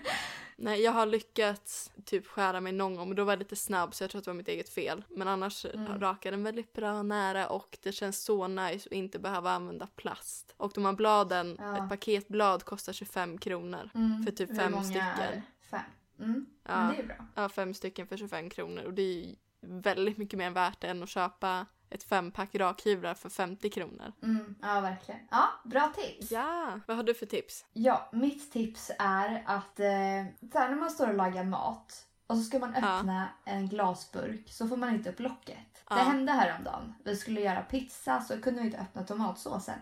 Nej, 0.60 0.82
jag 0.82 0.91
har 0.91 1.06
lyckats 1.06 1.91
typ 2.06 2.28
skära 2.28 2.62
mig 2.62 2.72
någon 2.74 2.96
gång 2.96 3.08
men 3.08 3.15
då 3.15 3.24
var 3.24 3.32
jag 3.32 3.39
lite 3.39 3.56
snabb 3.56 3.93
så 3.96 4.04
jag 4.04 4.12
tror 4.12 4.20
att 4.20 4.26
det 4.26 4.32
var 4.32 4.36
mitt 4.36 4.48
eget 4.48 4.70
fel. 4.70 5.04
Men 5.10 5.28
annars 5.28 5.65
Mm. 5.65 6.00
rakar 6.00 6.32
den 6.32 6.43
väldigt 6.43 6.74
bra 6.74 7.04
nära 7.04 7.48
och 7.50 7.78
det 7.84 7.91
känns 7.91 8.24
så 8.24 8.48
nice 8.48 8.88
att 8.89 8.93
inte 8.93 9.20
behöva 9.20 9.52
använda 9.52 9.88
plast. 9.88 10.54
Och 10.58 10.72
de 10.76 10.86
här 10.86 10.93
bladen, 10.93 11.56
Ja. 11.60 11.84
ett 11.84 11.89
paketblad 11.89 12.63
kostar 12.63 12.93
25 12.93 13.38
kronor. 13.38 13.89
Mm. 13.96 14.24
För 14.24 14.32
typ 14.32 14.50
Hur 14.50 14.56
fem 14.56 14.72
många 14.72 14.84
stycken. 14.84 15.08
är? 15.08 15.41
Fem. 15.72 15.82
Mm. 16.20 16.46
Ja. 16.63 16.78
Men 16.88 16.96
det 16.96 17.02
är 17.02 17.06
bra. 17.08 17.26
Ja, 17.36 17.50
fem 17.50 17.74
stycken 17.74 18.08
för 18.08 18.17
25 18.17 18.50
kronor 18.50 18.84
och 18.84 18.93
det 18.93 19.02
är 19.02 19.13
ju 19.26 19.36
väldigt 19.62 20.17
mycket 20.17 20.39
mer 20.39 20.50
värt 20.50 20.84
än 20.84 21.04
att 21.04 21.10
köpa 21.10 21.65
ett 21.89 22.04
fempack 22.04 22.56
rakhyvlar 22.56 23.13
för 23.13 23.30
50 23.30 23.69
kronor. 23.69 24.12
Mm. 24.23 24.56
Ja, 24.62 24.80
verkligen. 24.82 25.21
Ja, 25.32 25.47
bra 25.65 25.93
tips. 25.95 26.32
Ja, 26.32 26.80
vad 26.88 26.97
har 26.97 27.04
du 27.04 27.13
för 27.13 27.26
tips? 27.26 27.65
Ja, 27.73 28.10
mitt 28.13 28.52
tips 28.52 28.91
är 29.00 29.43
att 29.45 29.80
eh, 29.80 30.50
så 30.52 30.60
här, 30.60 30.69
när 30.69 30.76
man 30.76 30.89
står 30.91 31.08
och 31.08 31.13
lagar 31.15 31.43
mat 31.43 32.04
och 32.28 32.38
så 32.38 32.43
ska 32.43 32.60
man 32.60 32.73
Ja. 32.82 32.97
öppna 33.00 33.30
en 33.45 33.67
glasburk 33.69 34.50
så 34.50 34.67
får 34.67 34.78
man 34.78 34.89
inte 34.95 35.10
upp 35.10 35.19
locket. 35.19 35.58
Ja. 35.89 35.95
Det 35.95 36.02
hände 36.02 36.32
häromdagen. 36.32 36.93
Vi 37.06 37.15
skulle 37.15 37.41
göra 37.41 37.62
pizza 37.62 38.21
så 38.21 38.41
kunde 38.41 38.60
vi 38.60 38.65
inte 38.65 38.78
öppna 38.80 39.04
tomatsåsen. 39.04 39.80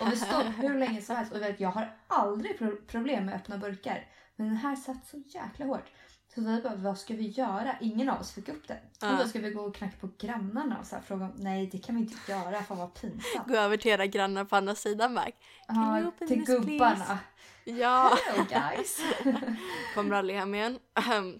Och 0.00 0.12
vi 0.12 0.16
stod 0.16 0.42
hur 0.56 0.78
länge 0.78 1.02
som 1.02 1.16
helst 1.16 1.32
och 1.32 1.42
vet, 1.42 1.60
jag 1.60 1.68
har 1.70 1.96
aldrig 2.06 2.58
pro- 2.58 2.76
problem 2.86 3.26
med 3.26 3.34
att 3.34 3.40
öppna 3.40 3.58
burkar. 3.58 4.06
Men 4.36 4.46
den 4.48 4.56
här 4.56 4.76
satt 4.76 5.06
så 5.06 5.16
jäkla 5.26 5.66
hårt. 5.66 5.90
Så 6.34 6.40
vi 6.40 6.62
bara, 6.62 6.74
vad 6.74 6.98
ska 6.98 7.14
vi 7.14 7.28
göra? 7.28 7.76
Ingen 7.80 8.08
av 8.08 8.20
oss 8.20 8.32
fick 8.32 8.48
upp 8.48 8.68
den. 8.68 8.76
Ja. 9.00 9.12
Och 9.12 9.18
då 9.18 9.28
ska 9.28 9.38
vi 9.38 9.50
gå 9.50 9.60
och 9.62 9.74
knacka 9.74 9.96
på 10.00 10.08
grannarna 10.18 10.78
och 10.78 10.86
så 10.86 10.94
här, 10.96 11.02
fråga 11.02 11.24
om, 11.24 11.32
nej 11.36 11.66
det 11.72 11.78
kan 11.78 11.94
vi 11.94 12.00
inte 12.00 12.32
göra, 12.32 12.62
fan 12.62 12.78
vad 12.78 12.94
pinsamt. 12.94 13.48
Gå 13.48 13.54
över 13.56 13.76
till 13.76 13.90
era 13.90 14.06
grannar 14.06 14.44
på 14.44 14.56
andra 14.56 14.74
sidan 14.74 15.12
you 15.12 16.06
Ja, 16.18 16.26
till 16.28 16.44
gubbarna. 16.44 17.18
Ja, 17.64 18.18
Hello 18.26 18.44
guys. 18.48 19.00
kommer 19.94 20.16
aldrig 20.16 20.38
hem 20.38 20.54
igen. 20.54 20.78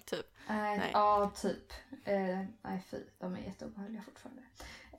Typ. 0.07 0.27
Nej. 0.49 0.91
Ja, 0.93 1.33
typ. 1.37 1.73
Eh, 2.05 2.17
nej, 2.63 2.87
fy. 2.91 2.97
De 3.19 3.35
är 3.35 3.39
jätteobehagliga 3.39 4.03
fortfarande. 4.03 4.43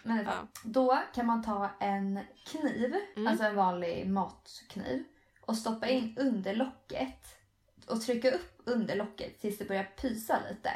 Men 0.03 0.25
Ja. 0.25 0.47
då 0.63 0.99
kan 1.15 1.25
man 1.25 1.43
ta 1.43 1.69
en 1.79 2.19
kniv, 2.45 2.95
Mm. 3.15 3.27
alltså 3.27 3.43
en 3.45 3.55
vanlig 3.55 4.09
matkniv 4.09 5.03
och 5.45 5.57
stoppa 5.57 5.87
in 5.87 6.17
under 6.19 6.55
locket 6.55 7.25
och 7.87 8.01
trycka 8.01 8.31
upp 8.31 8.52
under 8.65 8.95
locket 8.95 9.39
tills 9.41 9.57
det 9.57 9.65
börjar 9.67 9.83
pysa 9.83 10.39
lite. 10.49 10.69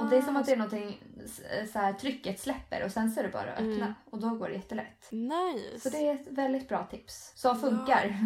Och 0.00 0.10
det 0.10 0.16
är 0.16 0.22
som 0.22 0.36
att 0.36 0.46
det 0.46 0.52
är 0.52 0.56
någonting, 0.56 1.02
s- 1.24 1.72
så 1.72 1.78
här, 1.78 1.92
trycket 1.92 2.40
släpper 2.40 2.84
och 2.84 2.90
sen 2.92 3.10
så 3.10 3.20
är 3.20 3.24
det 3.24 3.30
bara 3.30 3.52
att 3.52 3.58
öppna 3.58 3.74
Mm. 3.84 3.94
och 4.04 4.18
då 4.20 4.28
går 4.30 4.48
det 4.48 4.54
jättelätt. 4.54 5.08
Nice. 5.10 5.80
Så 5.80 5.88
det 5.88 6.08
är 6.08 6.14
ett 6.14 6.26
väldigt 6.30 6.68
bra 6.68 6.86
tips 6.86 7.32
som 7.34 7.60
funkar. 7.60 8.16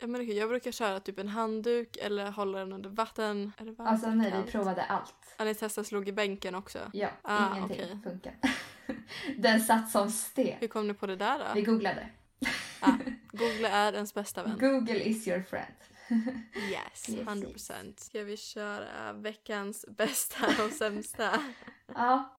Ja, 0.00 0.06
men 0.06 0.20
okej, 0.20 0.36
jag 0.38 0.48
brukar 0.48 0.72
köra 0.72 1.00
typ 1.00 1.18
en 1.18 1.28
handduk 1.28 1.96
eller 1.96 2.30
hålla 2.30 2.58
den 2.58 2.72
under 2.72 2.90
vatten. 2.90 3.52
Är 3.58 3.64
det 3.64 3.70
varmt 3.72 3.90
alltså 3.90 4.10
nej, 4.10 4.32
vi 4.44 4.50
provade 4.52 4.82
allt. 4.82 5.14
Ja, 5.38 5.44
ni 5.44 5.54
testade 5.54 5.84
slog 5.84 6.08
i 6.08 6.12
bänken 6.12 6.54
också. 6.54 6.78
Ja, 6.92 7.08
Ah, 7.22 7.56
ingenting 7.56 7.80
okej. 7.84 7.98
funkar. 8.04 8.34
Den 9.38 9.60
satt 9.60 9.90
som 9.90 10.10
sten. 10.10 10.56
Hur 10.60 10.68
kom 10.68 10.88
ni 10.88 10.94
på 10.94 11.06
det 11.06 11.16
där 11.16 11.54
Vi 11.54 11.62
då? 11.62 11.72
googlade. 11.72 12.08
Google 13.32 13.68
är 13.68 13.92
ens 13.92 14.14
bästa 14.14 14.42
vän. 14.42 14.56
Google 14.60 15.00
is 15.08 15.28
your 15.28 15.42
friend. 15.42 15.74
Yes, 16.10 17.08
Yes, 17.08 17.28
100%. 17.28 18.00
Ska 18.00 18.22
vi 18.22 18.36
köra 18.36 19.12
veckans 19.12 19.84
bästa 19.88 20.46
och 20.66 20.72
sämsta? 20.72 21.30
Ja, 21.94 22.34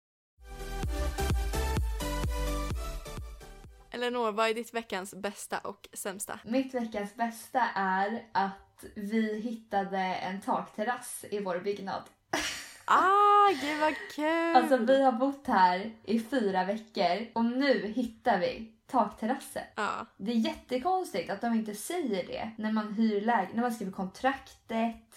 Eleanor, 3.91 4.31
vad 4.31 4.49
är 4.49 4.53
ditt 4.53 4.73
veckans 4.73 5.13
bästa 5.15 5.57
och 5.59 5.87
sämsta? 5.93 6.39
mitt 6.45 6.73
veckans 6.73 7.15
bästa 7.15 7.61
är 7.75 8.23
att 8.31 8.85
vi 8.95 9.39
hittade 9.41 9.97
en 9.99 10.41
takterrass 10.41 11.25
i 11.31 11.39
vår 11.39 11.59
byggnad. 11.59 12.03
Ah, 12.91 13.49
gud 13.61 13.79
vad 13.79 13.93
kul! 14.15 14.55
Alltså 14.55 14.77
vi 14.77 15.03
har 15.03 15.11
bott 15.11 15.47
här 15.47 15.91
i 16.03 16.19
fyra 16.19 16.65
veckor 16.65 17.27
och 17.33 17.45
nu 17.45 17.87
hittar 17.95 18.39
vi 18.39 18.71
takterrassen. 18.89 19.63
Ja, 19.75 20.05
Det 20.17 20.31
är 20.31 20.35
jättekonstigt 20.35 21.29
att 21.29 21.41
de 21.41 21.53
inte 21.53 21.75
säger 21.75 22.27
det 22.27 22.51
när 22.57 22.71
man 22.71 22.93
hyr 22.93 23.21
lägenhet, 23.21 23.55
när 23.55 23.61
man 23.61 23.73
skriver 23.73 23.91
kontraktet 23.91 25.08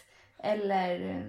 eller 0.43 1.25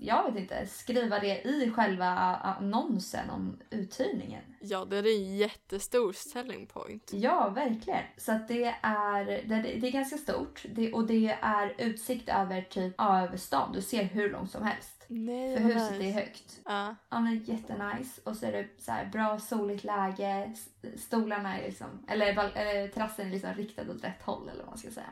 jag 0.00 0.32
vet 0.32 0.42
inte, 0.42 0.66
skriva 0.66 1.18
det 1.18 1.42
i 1.42 1.70
själva 1.76 2.06
annonsen 2.06 3.30
om 3.30 3.58
uthyrningen. 3.70 4.42
ja, 4.60 4.84
det 4.84 4.98
är 4.98 5.06
en 5.06 5.36
jättestor 5.36 6.12
selling 6.12 6.66
point. 6.66 7.10
Ja, 7.12 7.48
verkligen. 7.48 8.02
Så 8.16 8.32
att 8.32 8.48
det 8.48 8.74
är, 8.82 9.24
det, 9.24 9.62
det 9.62 9.88
är 9.88 9.92
ganska 9.92 10.16
stort 10.16 10.64
det, 10.74 10.92
och 10.92 11.06
det 11.06 11.38
är 11.42 11.74
utsikt 11.78 12.28
över 12.28 12.62
typ 12.62 12.94
över 13.00 13.36
stan. 13.36 13.72
Du 13.72 13.82
ser 13.82 14.02
hur 14.04 14.30
långt 14.30 14.50
som 14.50 14.62
helst. 14.62 15.04
Nej, 15.10 15.56
För 15.56 15.64
huset 15.64 15.92
nice. 15.92 16.04
är 16.04 16.12
högt. 16.12 16.60
Ja, 16.64 16.96
Ja 17.08 17.20
men 17.20 17.38
jättenice. 17.44 18.20
Och 18.24 18.36
så 18.36 18.46
är 18.46 18.52
det 18.52 18.68
så 18.78 18.92
här 18.92 19.06
bra 19.06 19.38
soligt 19.38 19.84
läge. 19.84 20.54
Stolarna 20.96 21.58
är 21.58 21.66
liksom, 21.66 21.86
eller, 22.08 22.26
eller 22.26 22.88
terrassen 22.88 23.26
är 23.26 23.30
liksom 23.30 23.54
riktad 23.54 23.82
åt 23.82 24.04
rätt 24.04 24.22
håll 24.22 24.48
eller 24.48 24.62
vad 24.62 24.70
man 24.70 24.78
ska 24.78 24.90
säga. 24.90 25.10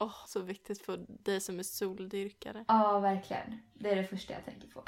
Åh, 0.00 0.14
så 0.26 0.40
viktigt 0.40 0.82
för 0.82 1.04
dig 1.08 1.40
som 1.40 1.58
är 1.58 1.62
soldyrkare. 1.62 2.64
Ja, 2.68 2.98
verkligen. 3.00 3.60
Det 3.78 3.90
är 3.92 3.96
det 3.96 4.04
första 4.04 4.32
jag 4.32 4.44
tänker 4.44 4.68
på. 4.68 4.82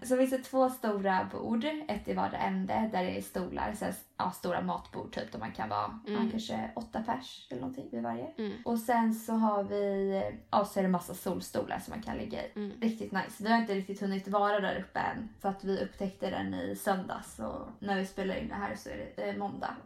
så 0.06 0.16
finns 0.16 0.30
det 0.30 0.38
två 0.38 0.70
stora 0.70 1.28
bord, 1.32 1.64
ett 1.88 2.08
i 2.08 2.14
vardera 2.14 2.40
ände 2.40 2.88
där 2.92 3.04
det 3.04 3.18
är 3.18 3.22
stolar, 3.22 3.74
så 3.78 3.84
här, 3.84 3.94
ja, 4.16 4.30
stora 4.30 4.60
matbord 4.60 5.12
typ 5.14 5.32
där 5.32 5.38
man 5.38 5.52
kan 5.52 5.68
vara 5.68 6.00
Mm. 6.08 6.30
kanske 6.30 6.70
åtta 6.76 7.02
pers 7.02 7.46
eller 7.50 7.60
någonting 7.60 7.88
vid 7.92 8.02
varje. 8.02 8.26
Mm. 8.38 8.52
Och 8.64 8.78
sen 8.78 9.14
så 9.14 9.32
har 9.32 9.62
vi, 9.64 10.22
ja 10.50 10.64
så 10.64 10.78
är 10.78 10.82
det 10.82 10.88
massa 10.88 11.14
solstolar 11.14 11.78
som 11.78 11.90
man 11.94 12.02
kan 12.02 12.16
ligga 12.16 12.46
i. 12.46 12.50
Mm. 12.56 12.72
Riktigt 12.80 13.12
nice. 13.12 13.44
Vi 13.44 13.50
har 13.50 13.58
inte 13.58 13.74
riktigt 13.74 14.00
hunnit 14.00 14.28
vara 14.28 14.60
där 14.60 14.80
uppe 14.80 15.00
än 15.00 15.28
för 15.40 15.48
att 15.48 15.64
vi 15.64 15.78
upptäckte 15.84 16.30
den 16.30 16.54
i 16.54 16.76
söndags 16.76 17.38
och 17.38 17.68
när 17.78 17.96
vi 17.96 18.06
spelar 18.06 18.34
in 18.36 18.48
det 18.48 18.54
här 18.54 18.74
så 18.76 18.88
är 18.88 18.96
det 19.16 19.22
eh, 19.28 19.36
måndag. 19.36 19.76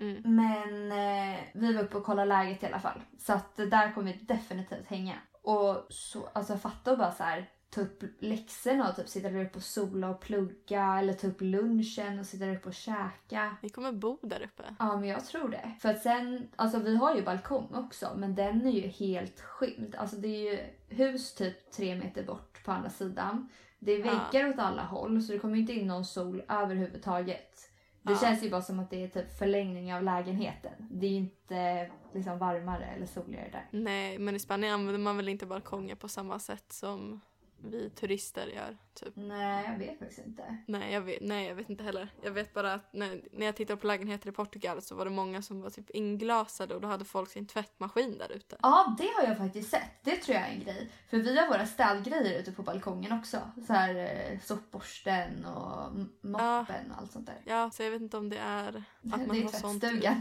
Mm. 0.00 0.22
Men 0.36 0.92
eh, 0.92 1.38
vi 1.52 1.72
var 1.72 1.82
uppe 1.82 1.96
och 1.96 2.04
kollade 2.04 2.28
läget 2.28 2.62
i 2.62 2.66
alla 2.66 2.80
fall. 2.80 3.00
Så 3.18 3.32
att 3.32 3.56
där 3.56 3.92
kommer 3.92 4.12
vi 4.12 4.18
definitivt 4.24 4.86
hänga. 4.86 5.14
Och 5.48 5.86
så, 5.88 6.28
alltså 6.32 6.56
fatta 6.56 6.92
och 6.92 6.98
bara 6.98 7.12
så 7.12 7.22
här 7.22 7.50
ta 7.70 7.80
upp 7.80 8.02
läxorna 8.20 8.88
och 8.88 8.96
typ 8.96 9.08
sitta 9.08 9.28
där 9.28 9.44
uppe 9.44 9.56
och 9.56 9.62
sola 9.62 10.08
och 10.10 10.20
plugga 10.20 10.98
eller 10.98 11.12
ta 11.12 11.26
upp 11.26 11.40
lunchen 11.40 12.18
och 12.18 12.26
sitta 12.26 12.44
där 12.44 12.56
uppe 12.56 12.68
och 12.68 12.74
käka. 12.74 13.56
Vi 13.62 13.68
kommer 13.68 13.92
bo 13.92 14.18
där 14.22 14.42
uppe. 14.42 14.62
Ja 14.78 14.96
men 14.96 15.08
jag 15.08 15.24
tror 15.26 15.48
det. 15.48 15.72
För 15.80 15.88
att 15.88 16.02
sen, 16.02 16.48
alltså 16.56 16.78
vi 16.78 16.96
har 16.96 17.14
ju 17.14 17.22
balkong 17.22 17.74
också 17.74 18.12
men 18.16 18.34
den 18.34 18.66
är 18.66 18.70
ju 18.70 18.86
helt 18.88 19.40
skymd. 19.40 19.94
Alltså 19.98 20.16
det 20.16 20.28
är 20.28 20.52
ju 20.52 20.58
hus 20.96 21.34
typ 21.34 21.70
tre 21.70 21.96
meter 21.96 22.22
bort 22.24 22.64
på 22.64 22.72
andra 22.72 22.90
sidan. 22.90 23.48
Det 23.78 23.92
är 23.92 23.98
Ja. 23.98 24.04
väggar 24.32 24.48
åt 24.48 24.58
alla 24.58 24.82
håll 24.82 25.22
så 25.22 25.32
det 25.32 25.38
kommer 25.38 25.56
inte 25.56 25.72
in 25.72 25.86
någon 25.86 26.04
sol 26.04 26.42
överhuvudtaget. 26.48 27.70
Det 28.08 28.12
Ja. 28.12 28.18
känns 28.20 28.42
ju 28.44 28.50
bara 28.50 28.62
som 28.62 28.80
att 28.80 28.90
det 28.90 29.04
är 29.04 29.08
typ 29.08 29.38
förlängning 29.38 29.94
av 29.94 30.02
lägenheten. 30.02 30.72
Det 30.90 31.06
är 31.06 31.10
ju 31.10 31.16
inte 31.16 31.90
liksom 32.14 32.38
varmare 32.38 32.84
eller 32.84 33.06
soligare 33.06 33.48
där. 33.52 33.66
Nej, 33.70 34.18
men 34.18 34.36
i 34.36 34.38
Spanien 34.38 34.74
använder 34.74 34.98
man 35.00 35.16
väl 35.16 35.28
inte 35.28 35.46
balkonger 35.46 35.94
på 35.94 36.08
samma 36.08 36.38
sätt 36.38 36.72
som 36.72 37.20
vi 37.62 37.90
turister 37.90 38.46
gör. 38.46 38.76
Typ. 38.94 39.12
Nej 39.16 39.64
jag 39.66 39.78
vet 39.78 39.98
faktiskt 39.98 40.26
inte. 40.26 40.56
Nej, 40.66 40.92
jag 40.92 41.00
vet, 41.00 41.18
nej, 41.20 41.48
jag 41.48 41.54
vet 41.54 41.70
inte 41.70 41.84
heller. 41.84 42.08
Jag 42.22 42.30
vet 42.30 42.54
bara 42.54 42.72
att 42.74 42.92
när, 42.92 43.22
när 43.32 43.46
jag 43.46 43.56
tittade 43.56 43.80
på 43.80 43.86
lägenheter 43.86 44.28
i 44.28 44.32
Portugal 44.32 44.82
så 44.82 44.94
var 44.94 45.04
det 45.04 45.10
många 45.10 45.42
som 45.42 45.60
var 45.60 45.70
typ 45.70 45.90
inglasade 45.90 46.74
och 46.74 46.80
då 46.80 46.88
hade 46.88 47.04
folk 47.04 47.30
sin 47.30 47.46
tvättmaskin 47.46 48.18
där 48.18 48.32
ute. 48.32 48.56
Ja, 48.62 48.96
det 48.98 49.08
har 49.16 49.28
jag 49.28 49.38
faktiskt 49.38 49.70
sett. 49.70 49.90
Det 50.02 50.16
tror 50.16 50.36
jag 50.36 50.48
är 50.48 50.52
en 50.52 50.60
grej. 50.60 50.90
För 51.10 51.16
vi 51.16 51.38
har 51.38 51.48
våra 51.48 51.66
städgrejer 51.66 52.40
ute 52.40 52.52
på 52.52 52.62
balkongen 52.62 53.12
också. 53.12 53.40
Så 53.66 53.72
här 53.72 53.94
eh, 53.94 54.40
sopborsten 54.40 55.44
och 55.44 55.92
moppen 56.20 56.90
och 56.90 56.98
allt 56.98 57.12
sånt 57.12 57.26
där. 57.26 57.40
Ja, 57.44 57.70
så 57.70 57.82
jag 57.82 57.90
vet 57.90 58.02
inte 58.02 58.16
om 58.16 58.28
det 58.28 58.38
är 58.38 58.68
att 59.12 59.26
man 59.26 59.28
Det 59.28 59.38
är 59.38 59.42
har 59.42 59.50
sånt 59.50 59.84
ute. 59.84 60.14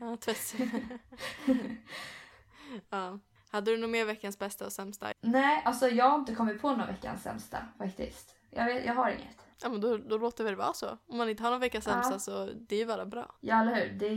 Ja, 0.00 0.16
tvättstugan. 0.16 0.98
ja. 2.90 3.18
Hade 3.52 3.70
du 3.70 3.76
något 3.76 3.90
mer 3.90 4.04
veckans 4.04 4.38
bästa 4.38 4.66
och 4.66 4.72
sämsta? 4.72 5.12
Nej, 5.20 5.62
alltså 5.64 5.88
jag 5.88 6.04
har 6.10 6.18
inte 6.18 6.34
kommit 6.34 6.60
på 6.60 6.70
någon 6.76 6.86
veckans 6.86 7.22
sämsta 7.22 7.58
faktiskt. 7.78 8.34
Jag, 8.50 8.64
vet, 8.66 8.86
jag 8.86 8.94
har 8.94 9.10
inget. 9.10 9.36
Ja, 9.62 9.68
men 9.68 9.80
då, 9.80 9.96
då 9.96 10.18
låter 10.18 10.44
det 10.44 10.50
väl 10.50 10.56
vara 10.58 10.72
så. 10.72 10.98
Om 11.06 11.16
man 11.18 11.28
inte 11.28 11.42
har 11.42 11.50
någon 11.50 11.60
veckans 11.60 11.86
Ja. 11.86 11.92
sämsta 11.92 12.18
så 12.18 12.46
det 12.52 12.74
är 12.74 12.78
ju 12.78 12.86
bara 12.86 13.06
bra. 13.06 13.34
Ja, 13.40 13.60
eller 13.62 13.74
hur? 13.74 13.92
Det 13.98 14.06
är 14.06 14.10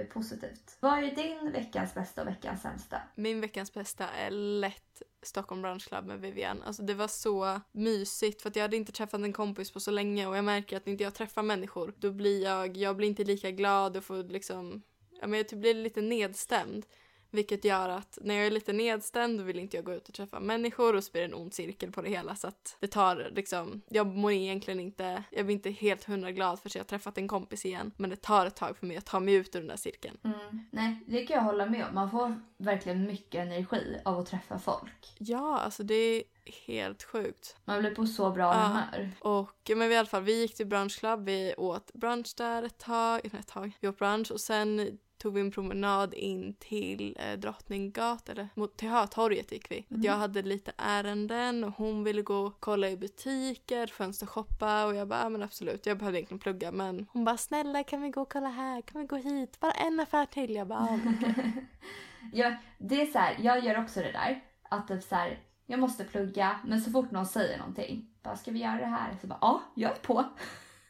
ju 0.00 0.04
positivt. 0.04 0.76
Vad 0.80 1.04
är 1.04 1.16
din 1.16 1.52
veckans 1.52 1.94
bästa 1.94 2.22
och 2.22 2.28
veckans 2.28 2.62
sämsta? 2.62 3.00
Min 3.14 3.40
veckans 3.40 3.72
bästa 3.74 4.08
är 4.08 4.30
lätt 4.30 5.02
Stockholm 5.22 5.62
Brunch 5.62 5.88
Club 5.88 6.04
med 6.06 6.20
Vivian. 6.20 6.62
Alltså 6.62 6.82
det 6.82 6.94
var 6.94 7.08
så 7.08 7.60
mysigt 7.72 8.42
för 8.42 8.48
att 8.48 8.56
jag 8.56 8.62
hade 8.62 8.76
inte 8.76 8.92
träffat 8.92 9.20
en 9.20 9.32
kompis 9.32 9.70
på 9.70 9.80
så 9.80 9.90
länge 9.90 10.26
och 10.26 10.36
jag 10.36 10.44
märker 10.44 10.76
att 10.76 10.86
när 10.86 10.92
inte 10.92 11.04
jag 11.04 11.14
träffar 11.14 11.42
människor 11.42 11.94
då 11.98 12.10
blir 12.10 12.44
jag, 12.44 12.76
jag 12.76 12.96
blir 12.96 13.08
inte 13.08 13.24
lika 13.24 13.50
glad 13.50 13.96
och 13.96 14.04
får 14.04 14.22
liksom, 14.24 14.82
ja 15.20 15.26
men 15.26 15.36
jag 15.38 15.48
typ 15.48 15.58
blir 15.58 15.74
lite 15.74 16.00
nedstämd. 16.00 16.86
Vilket 17.30 17.64
gör 17.64 17.88
att 17.88 18.18
när 18.22 18.34
jag 18.34 18.46
är 18.46 18.50
lite 18.50 18.72
nedstämd 18.72 19.40
vill 19.40 19.58
inte 19.58 19.76
jag 19.76 19.84
gå 19.84 19.92
ut 19.94 20.08
och 20.08 20.14
träffa 20.14 20.40
människor 20.40 20.96
och 20.96 21.04
så 21.04 21.12
blir 21.12 21.22
det 21.22 21.28
en 21.28 21.34
ond 21.34 21.54
cirkel 21.54 21.92
på 21.92 22.02
det 22.02 22.08
hela 22.08 22.36
så 22.36 22.48
att 22.48 22.76
det 22.80 22.86
tar 22.86 23.30
liksom, 23.34 23.82
jag 23.88 24.06
mår 24.06 24.32
egentligen 24.32 24.80
inte, 24.80 25.24
jag 25.30 25.46
blir 25.46 25.56
inte 25.56 25.70
helt 25.70 26.04
hundra 26.04 26.32
glad 26.32 26.60
för 26.60 26.68
att 26.68 26.74
jag 26.74 26.80
har 26.82 26.86
träffat 26.86 27.18
en 27.18 27.28
kompis 27.28 27.66
igen 27.66 27.92
men 27.96 28.10
det 28.10 28.16
tar 28.16 28.46
ett 28.46 28.56
tag 28.56 28.76
för 28.76 28.86
mig 28.86 28.96
att 28.96 29.06
ta 29.06 29.20
mig 29.20 29.34
ut 29.34 29.56
ur 29.56 29.60
den 29.60 29.68
där 29.68 29.76
cirkeln. 29.76 30.18
Mm. 30.24 30.64
Nej, 30.70 31.04
det 31.06 31.26
kan 31.26 31.36
jag 31.36 31.44
hålla 31.44 31.66
med 31.66 31.86
om. 31.86 31.94
Man 31.94 32.10
får 32.10 32.40
verkligen 32.56 33.06
mycket 33.06 33.40
energi 33.40 34.00
av 34.04 34.18
att 34.18 34.26
träffa 34.26 34.58
folk. 34.58 35.14
Ja, 35.18 35.58
alltså 35.58 35.82
det 35.82 35.94
är 35.94 36.22
helt 36.66 37.02
sjukt. 37.02 37.56
Man 37.64 37.80
blir 37.80 37.94
på 37.94 38.06
så 38.06 38.30
bra 38.30 38.54
Ja. 38.54 38.60
humör. 38.66 39.10
Och 39.20 39.70
men 39.76 39.88
vi, 39.88 39.94
i 39.94 39.98
alla 39.98 40.08
fall, 40.08 40.22
vi 40.22 40.40
gick 40.40 40.56
till 40.56 40.66
brunch 40.66 40.98
club, 40.98 41.24
vi 41.24 41.54
åt 41.56 41.92
brunch 41.92 42.34
där 42.36 42.62
ett 42.62 42.78
tag, 42.78 43.20
ett 43.24 43.46
tag. 43.46 43.72
Vi 43.80 43.88
åt 43.88 43.98
brunch 43.98 44.30
och 44.30 44.40
sen 44.40 44.98
tog 45.18 45.34
vi 45.34 45.40
en 45.40 45.50
promenad 45.50 46.14
in 46.14 46.54
till 46.54 47.16
eh, 47.20 47.38
Drottninggatan, 47.38 48.32
eller 48.32 48.48
mot 48.54 48.76
till 48.76 48.88
Hötorget 48.88 49.52
gick 49.52 49.70
vi. 49.70 49.86
Mm. 49.90 50.02
Jag 50.02 50.12
hade 50.12 50.42
lite 50.42 50.72
ärenden 50.76 51.64
och 51.64 51.72
hon 51.76 52.04
ville 52.04 52.22
gå 52.22 52.36
och 52.38 52.60
kolla 52.60 52.88
i 52.88 52.96
butiker, 52.96 53.86
fönstershoppa 53.86 54.86
och 54.86 54.94
jag 54.94 55.08
bara, 55.08 55.22
ja, 55.22 55.28
men 55.28 55.42
absolut, 55.42 55.86
jag 55.86 55.98
behövde 55.98 56.18
egentligen 56.18 56.38
plugga 56.38 56.72
men 56.72 57.06
hon 57.12 57.24
bara, 57.24 57.36
snälla 57.36 57.84
kan 57.84 58.02
vi 58.02 58.10
gå 58.10 58.20
och 58.20 58.32
kolla 58.32 58.48
här, 58.48 58.82
kan 58.82 59.00
vi 59.00 59.06
gå 59.06 59.16
hit, 59.16 59.60
bara 59.60 59.72
en 59.72 60.00
affär 60.00 60.26
till. 60.26 60.54
Jag 60.54 60.66
bara, 60.66 60.86
ja, 60.90 60.96
men 61.04 61.14
okej. 61.14 61.66
ja, 62.32 62.56
det 62.78 63.02
är 63.02 63.06
så 63.06 63.18
här, 63.18 63.36
jag 63.40 63.64
gör 63.64 63.82
också 63.82 64.00
det 64.00 64.12
där. 64.12 64.44
Att 64.70 64.88
typ 64.88 65.02
så 65.02 65.14
här, 65.14 65.38
jag 65.66 65.80
måste 65.80 66.04
plugga, 66.04 66.60
men 66.64 66.80
så 66.80 66.90
fort 66.90 67.10
någon 67.10 67.26
säger 67.26 67.58
någonting, 67.58 68.10
bara 68.22 68.36
ska 68.36 68.50
vi 68.50 68.58
göra 68.58 68.76
det 68.76 68.86
här? 68.86 69.16
Så 69.20 69.26
bara, 69.26 69.38
ja, 69.40 69.62
jag 69.74 69.90
är 69.90 69.96
på. 69.96 70.24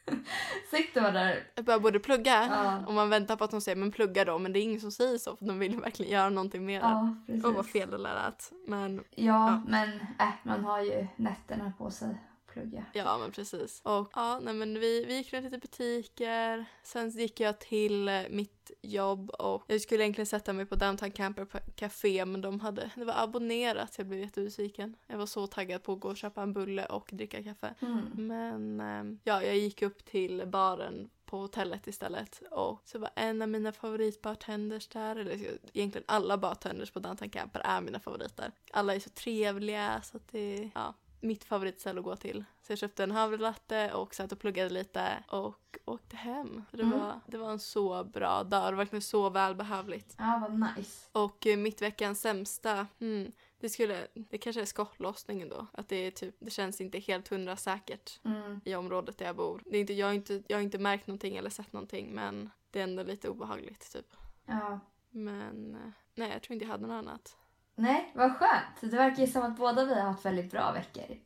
Sitter 0.71 1.01
man 1.01 1.13
där, 1.13 1.43
jag 1.55 1.65
bara 1.65 1.79
borde 1.79 1.99
plugga. 1.99 2.47
Ja. 2.51 2.85
Och 2.87 2.93
man 2.93 3.09
väntar 3.09 3.35
på 3.35 3.43
att 3.43 3.51
hon 3.51 3.61
säger, 3.61 3.75
men 3.75 3.91
plugga 3.91 4.25
då, 4.25 4.37
men 4.39 4.53
det 4.53 4.59
är 4.59 4.61
ingen 4.61 4.79
som 4.81 4.91
säger 4.91 5.17
så 5.17 5.35
för 5.35 5.45
de 5.45 5.59
vill 5.59 5.79
verkligen 5.79 6.11
göra 6.11 6.29
någonting 6.29 6.65
mer. 6.65 6.79
ja 6.79 7.15
precis. 7.25 7.45
Åh 7.45 7.51
vad 7.55 7.67
fel 7.67 7.91
det 7.91 7.97
lät. 7.97 8.51
Men 8.67 8.95
Ja, 9.15 9.23
Ja. 9.25 9.61
men 9.67 9.89
äh, 10.19 10.27
man 10.43 10.63
har 10.65 10.81
ju 10.81 11.07
nätterna 11.15 11.73
på 11.77 11.91
sig 11.91 12.07
plugga. 12.53 12.85
ja 12.93 13.17
men 13.17 13.31
precis. 13.31 13.81
Och 13.83 14.11
ja, 14.15 14.39
nej 14.39 14.53
men 14.53 14.79
vi, 14.79 15.05
vi 15.05 15.17
gick 15.17 15.33
runt 15.33 15.43
lite 15.43 15.57
butiker. 15.57 16.65
Sen 16.83 17.09
gick 17.09 17.39
jag 17.39 17.59
till 17.59 18.07
eh, 18.07 18.21
mitt 18.29 18.71
jobb 18.81 19.29
och 19.29 19.63
jag 19.67 19.81
skulle 19.81 20.03
egentligen 20.03 20.25
sätta 20.25 20.53
mig 20.53 20.65
på 20.65 20.75
Downtown 20.75 21.11
Camper 21.11 21.47
Café 21.75 22.25
men 22.25 22.41
de 22.41 22.59
hade, 22.59 22.91
det 22.95 23.05
var 23.05 23.23
abonnerat 23.23 23.93
så 23.93 24.01
jag 24.01 24.07
blev 24.07 24.19
jättebesviken. 24.19 24.95
Jag 25.07 25.17
var 25.17 25.25
så 25.25 25.47
taggad 25.47 25.83
på 25.83 25.93
att 25.93 25.99
gå 25.99 26.09
och 26.09 26.17
köpa 26.17 26.41
en 26.41 26.53
bulle 26.53 26.85
och 26.85 27.09
dricka 27.11 27.43
kaffe. 27.43 27.75
Mm. 27.79 28.27
Men 28.27 28.79
eh, 28.79 29.17
ja, 29.23 29.43
jag 29.43 29.57
gick 29.57 29.81
upp 29.81 30.05
till 30.05 30.43
baren 30.47 31.09
på 31.25 31.37
hotellet 31.37 31.87
istället 31.87 32.41
och 32.51 32.81
så 32.85 32.99
var 32.99 33.09
en 33.15 33.41
av 33.41 33.49
mina 33.49 33.71
favoritbartenders 33.71 34.87
där, 34.87 35.15
eller 35.15 35.57
egentligen 35.73 36.05
alla 36.07 36.37
bartenders 36.37 36.91
på 36.91 36.99
Downtown 36.99 37.29
Camper 37.29 37.61
är 37.65 37.81
mina 37.81 37.99
favoriter. 37.99 38.51
Alla 38.71 38.95
är 38.95 38.99
så 38.99 39.09
trevliga 39.09 40.01
så 40.01 40.17
att 40.17 40.27
det 40.31 40.69
ja, 40.75 40.93
mitt 41.21 41.43
favoritställe 41.43 41.99
att 41.99 42.05
gå 42.05 42.15
till. 42.15 42.43
Så 42.61 42.71
jag 42.71 42.79
köpte 42.79 43.03
en 43.03 43.11
havrelatte 43.11 43.93
och 43.93 44.15
satt 44.15 44.31
och 44.31 44.39
pluggade 44.39 44.69
lite 44.69 45.23
och 45.31 45.77
åkte 45.85 46.15
hem. 46.15 46.63
Det, 46.71 46.81
Mm. 46.83 46.99
var, 46.99 47.19
det 47.27 47.37
var 47.37 47.51
en 47.51 47.59
så 47.59 48.03
bra 48.03 48.43
dag, 48.43 48.65
det 48.65 48.75
var 48.75 48.77
verkligen 48.77 49.01
så 49.01 49.29
välbehövligt. 49.29 50.15
Ja, 50.17 50.39
vad 50.41 50.75
nice. 50.77 51.09
Och 51.11 51.47
eh, 51.47 51.57
mitt 51.57 51.81
veckans 51.81 52.21
sämsta, 52.21 52.87
hmm, 52.99 53.31
det 53.59 53.69
skulle, 53.69 54.07
det 54.13 54.37
kanske 54.37 54.61
är 54.61 54.65
skottlossningen 54.65 55.49
då. 55.49 55.67
Att 55.73 55.89
det 55.89 55.95
är 55.95 56.11
typ, 56.11 56.35
det 56.39 56.49
känns 56.51 56.81
inte 56.81 56.99
helt 56.99 57.27
hundra 57.27 57.55
säkert 57.55 58.19
Mm. 58.25 58.61
i 58.65 58.75
området 58.75 59.17
där 59.17 59.25
jag 59.25 59.35
bor. 59.35 59.61
Det 59.65 59.77
är 59.77 59.81
inte, 59.81 59.93
jag, 59.93 60.07
har 60.07 60.13
inte, 60.13 60.43
jag 60.47 60.57
har 60.57 60.61
inte 60.63 60.77
märkt 60.77 61.07
någonting 61.07 61.37
eller 61.37 61.49
sett 61.49 61.73
någonting 61.73 62.11
men 62.15 62.49
det 62.71 62.79
är 62.79 62.83
ändå 62.83 63.03
lite 63.03 63.29
obehagligt 63.29 63.91
typ. 63.93 64.15
Ja. 64.45 64.79
Men 65.09 65.75
eh, 65.75 65.91
nej, 66.15 66.31
jag 66.31 66.41
tror 66.41 66.53
inte 66.53 66.65
jag 66.65 66.71
hade 66.71 66.87
något 66.87 66.93
annat. 67.07 67.37
Nej, 67.79 68.11
vad 68.15 68.35
skönt. 68.37 68.81
Det 68.81 68.97
verkar 68.97 69.21
ju 69.25 69.27
som 69.31 69.41
att 69.43 69.57
båda 69.57 69.85
vi 69.85 69.93
har 69.93 70.01
haft 70.01 70.25
väldigt 70.25 70.51
bra 70.51 70.71
veckor. 70.71 71.17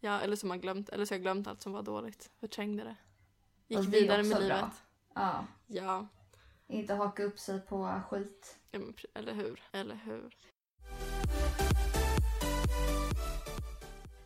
Ja, 0.00 0.20
eller 0.20 0.36
så 0.36 0.46
man 0.46 0.60
glömt, 0.60 0.88
eller 0.88 1.04
så 1.04 1.12
har 1.12 1.16
jag 1.16 1.22
glömt 1.22 1.46
allt 1.46 1.62
som 1.62 1.72
var 1.72 1.82
dåligt. 1.82 2.30
Förträngde 2.40 2.84
det. 2.84 2.96
Gick 3.68 3.78
det 3.90 4.00
vidare 4.00 4.22
med 4.22 4.40
livet. 4.40 4.58
bra. 4.58 4.70
Ja. 5.14 5.44
Ja, 5.66 6.06
Inte 6.66 6.94
haka 6.94 7.22
upp 7.24 7.38
sig 7.38 7.60
på 7.60 8.00
skit. 8.10 8.58
eller 9.14 9.34
hur, 9.34 9.62
eller 9.72 9.94
hur. 10.04 10.36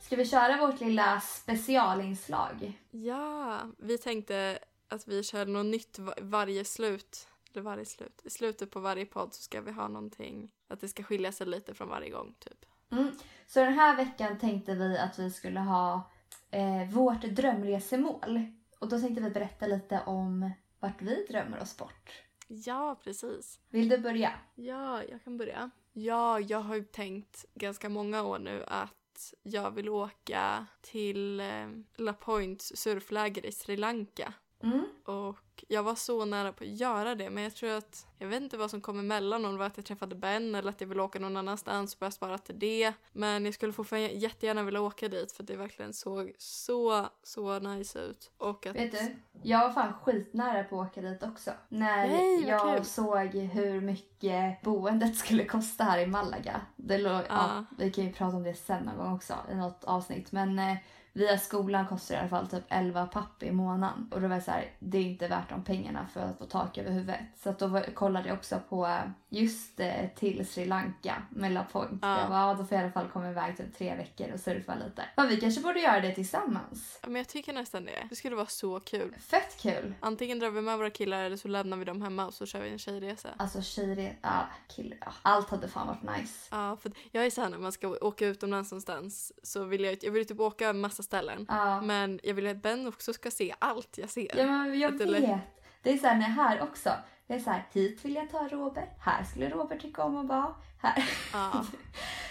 Ska 0.00 0.16
vi 0.16 0.24
köra 0.26 0.56
vårt 0.66 0.80
lilla 0.80 1.20
specialinslag? 1.20 2.80
Ja, 2.90 3.60
vi 3.78 3.98
tänkte 3.98 4.58
att 4.88 5.08
vi 5.08 5.22
kör 5.22 5.46
något 5.46 5.66
nytt 5.66 5.98
va- 5.98 6.14
varje 6.20 6.64
slut. 6.64 7.28
Eller 7.52 7.62
varje 7.62 7.84
slut. 7.84 8.20
I 8.24 8.30
slutet 8.30 8.70
på 8.70 8.80
varje 8.80 9.06
podd 9.06 9.34
så 9.34 9.42
ska 9.42 9.60
vi 9.60 9.72
ha 9.72 9.88
någonting. 9.88 10.50
Att 10.68 10.80
det 10.80 10.88
ska 10.88 11.02
skilja 11.02 11.32
sig 11.32 11.46
lite 11.46 11.74
från 11.74 11.88
varje 11.88 12.10
gång 12.10 12.34
typ. 12.38 12.64
Mm. 12.92 13.10
Så 13.46 13.60
den 13.60 13.72
här 13.72 13.96
veckan 13.96 14.38
tänkte 14.38 14.74
vi 14.74 14.98
att 14.98 15.18
vi 15.18 15.30
skulle 15.30 15.60
ha 15.60 16.10
eh, 16.50 16.90
vårt 16.90 17.22
drömresemål. 17.22 18.42
Och 18.78 18.88
då 18.88 19.00
tänkte 19.00 19.22
vi 19.22 19.30
berätta 19.30 19.66
lite 19.66 20.02
om 20.06 20.50
vart 20.80 21.02
vi 21.02 21.26
drömmer 21.28 21.60
oss 21.62 21.76
bort. 21.76 22.22
Ja, 22.48 23.00
precis. 23.04 23.60
Vill 23.68 23.88
du 23.88 23.98
börja? 23.98 24.32
Ja, 24.54 25.04
jag 25.04 25.24
kan 25.24 25.36
börja. 25.36 25.70
Ja, 25.92 26.40
jag 26.40 26.60
har 26.60 26.74
ju 26.74 26.84
tänkt 26.84 27.44
ganska 27.54 27.88
många 27.88 28.22
år 28.22 28.38
nu 28.38 28.64
att 28.66 29.34
jag 29.42 29.70
vill 29.70 29.88
åka 29.88 30.66
till 30.80 31.40
eh, 31.40 31.68
La 31.96 32.12
Points 32.12 32.76
surfläger 32.76 33.46
i 33.46 33.52
Sri 33.52 33.76
Lanka. 33.76 34.34
Mm. 34.62 34.84
Och 35.04 35.64
jag 35.68 35.82
var 35.82 35.94
så 35.94 36.24
nära 36.24 36.52
på 36.52 36.64
att 36.64 36.70
göra 36.70 37.14
det 37.14 37.30
men 37.30 37.44
jag 37.44 37.54
tror 37.54 37.70
att, 37.70 38.06
jag 38.18 38.28
vet 38.28 38.42
inte 38.42 38.56
vad 38.56 38.70
som 38.70 38.80
kom 38.80 38.98
emellan 38.98 39.44
om 39.44 39.52
det 39.52 39.58
var 39.58 39.66
att 39.66 39.76
jag 39.76 39.86
träffade 39.86 40.14
Ben 40.14 40.54
eller 40.54 40.70
att 40.70 40.80
jag 40.80 40.88
ville 40.88 41.02
åka 41.02 41.18
någon 41.18 41.36
annanstans 41.36 41.94
och 41.94 41.98
börja 41.98 42.10
spara 42.10 42.38
till 42.38 42.58
det. 42.58 42.92
Men 43.12 43.44
jag 43.44 43.54
skulle 43.54 43.72
fortfarande 43.72 44.08
jättegärna 44.08 44.62
vilja 44.62 44.80
åka 44.80 45.08
dit 45.08 45.32
för 45.32 45.42
det 45.42 45.56
verkligen 45.56 45.92
såg 45.92 46.32
så, 46.38 47.06
så 47.22 47.58
nice 47.58 47.98
ut. 47.98 48.30
Och 48.38 48.66
att... 48.66 48.76
Vet 48.76 48.92
du, 48.92 49.16
jag 49.42 49.58
var 49.58 49.70
fan 49.70 49.92
skitnära 49.92 50.64
på 50.64 50.80
att 50.80 50.88
åka 50.88 51.00
dit 51.00 51.22
också. 51.22 51.50
När 51.68 52.08
Nej, 52.08 52.48
jag 52.48 52.76
kul. 52.76 52.84
såg 52.84 53.34
hur 53.34 53.80
mycket 53.80 54.62
boendet 54.62 55.16
skulle 55.24 55.44
kosta 55.44 55.84
här 55.84 55.98
i 55.98 56.06
Malaga. 56.06 56.60
Det 56.76 56.98
låg, 56.98 57.12
ja. 57.12 57.24
Ja. 57.28 57.64
vi 57.78 57.90
kan 57.90 58.04
ju 58.04 58.12
prata 58.12 58.36
om 58.36 58.42
det 58.42 58.54
sen 58.54 58.84
någon 58.84 58.96
gång 58.96 59.14
också 59.14 59.34
i 59.52 59.54
något 59.54 59.84
avsnitt. 59.84 60.32
Men 60.32 60.58
eh, 60.58 60.76
via 61.12 61.38
skolan 61.38 61.86
kostar 61.86 62.14
det 62.14 62.18
i 62.18 62.20
alla 62.20 62.28
fall 62.28 62.48
typ 62.48 62.64
11 62.68 63.06
papp 63.06 63.42
i 63.42 63.50
månaden. 63.50 64.08
Och 64.12 64.20
då 64.20 64.28
var 64.28 64.34
jag 64.34 64.44
så 64.44 64.50
här, 64.50 64.70
det 64.78 64.98
är 64.98 65.02
inte 65.02 65.28
värt 65.28 65.48
de 65.48 65.64
pengarna 65.64 66.06
för 66.12 66.20
att 66.20 66.38
få 66.38 66.44
tak 66.44 66.78
över 66.78 66.90
huvudet. 66.90 67.20
Så 67.42 67.54
då 67.58 67.66
var, 67.66 67.82
kollade 67.82 68.28
jag 68.28 68.38
också 68.38 68.60
på 68.68 68.86
eh, 68.86 69.00
just 69.28 69.80
eh, 69.80 70.08
till 70.16 70.46
Sri 70.46 70.64
Lanka 70.66 71.22
med 71.30 71.52
La 71.52 71.64
Point. 71.64 71.98
Ja. 72.02 72.20
Jag 72.20 72.28
bara, 72.28 72.40
ja, 72.40 72.54
då 72.54 72.64
får 72.64 72.76
jag 72.76 72.80
i 72.80 72.84
alla 72.84 72.92
fall 72.92 73.08
komma 73.08 73.30
iväg 73.30 73.56
typ 73.56 73.78
tre 73.78 73.96
veckor 73.96 74.32
och 74.32 74.40
surfa 74.40 74.74
lite. 74.74 75.04
Ja, 75.16 75.22
vi 75.22 75.40
kanske 75.40 75.60
borde 75.60 75.80
göra 75.80 76.00
det 76.00 76.14
tillsammans. 76.14 76.98
Ja, 77.02 77.08
Men 77.08 77.16
jag 77.16 77.28
tycker 77.28 77.52
nästan 77.52 77.84
det. 77.84 78.06
Det 78.10 78.16
skulle 78.16 78.36
vara 78.36 78.46
så 78.46 78.80
kul. 78.80 79.16
Fett 79.20 79.60
kul! 79.60 79.94
Antingen 80.00 80.38
drar 80.38 80.50
vi 80.50 80.60
med 80.60 80.78
våra 80.78 80.90
killar 80.90 81.24
eller 81.24 81.36
så 81.36 81.48
lämnar 81.48 81.76
vi 81.76 81.84
dem 81.84 82.02
hemma 82.02 82.26
och 82.26 82.34
så 82.34 82.46
kör 82.46 82.60
vi 82.60 82.70
en 82.70 82.78
tjejresa. 82.78 83.28
Alltså 83.36 83.62
tjejre... 83.62 84.16
Ja, 84.22 84.46
killar. 84.68 84.98
Ja. 85.00 85.12
Allt 85.22 85.50
hade 85.50 85.68
fan 85.68 85.86
varit 85.86 86.18
nice. 86.18 86.48
Ja, 86.50 86.76
för 86.76 86.92
jag 87.10 87.26
är 87.26 87.30
såhär 87.30 87.48
när 87.48 87.58
man 87.58 87.72
ska 87.72 87.88
åka 87.88 88.26
utomlands 88.26 88.70
någonstans 88.70 89.32
så 89.42 89.64
vill 89.64 89.84
jag, 89.84 89.98
jag 90.02 90.12
vill 90.12 90.26
typ 90.26 90.40
åka 90.40 90.68
en 90.68 90.80
massa 91.00 91.06
ställen. 91.06 91.46
Ja. 91.48 91.80
Men 91.80 92.20
jag 92.22 92.34
vill 92.34 92.46
att 92.46 92.62
Ben 92.62 92.86
också 92.86 93.12
ska 93.12 93.30
se 93.30 93.54
allt 93.58 93.98
jag 93.98 94.10
ser. 94.10 94.32
Ja 94.36 94.46
men 94.46 94.80
jag 94.80 94.92
Att 94.92 94.98
det 94.98 95.04
är 95.04 95.20
vet. 95.20 95.40
Det 95.82 95.90
är 95.90 95.98
såhär 95.98 96.14
när 96.14 96.28
här 96.28 96.62
också. 96.62 96.90
Det 97.26 97.34
är 97.34 97.38
såhär, 97.38 97.66
hit 97.72 98.04
vill 98.04 98.14
jag 98.14 98.30
ta 98.30 98.48
Robert. 98.48 98.88
Här 99.00 99.24
skulle 99.24 99.48
Robert 99.48 99.80
tycka 99.82 100.02
om 100.02 100.16
att 100.16 100.26
vara. 100.26 100.54
Här. 100.80 101.10
Ja. 101.32 101.64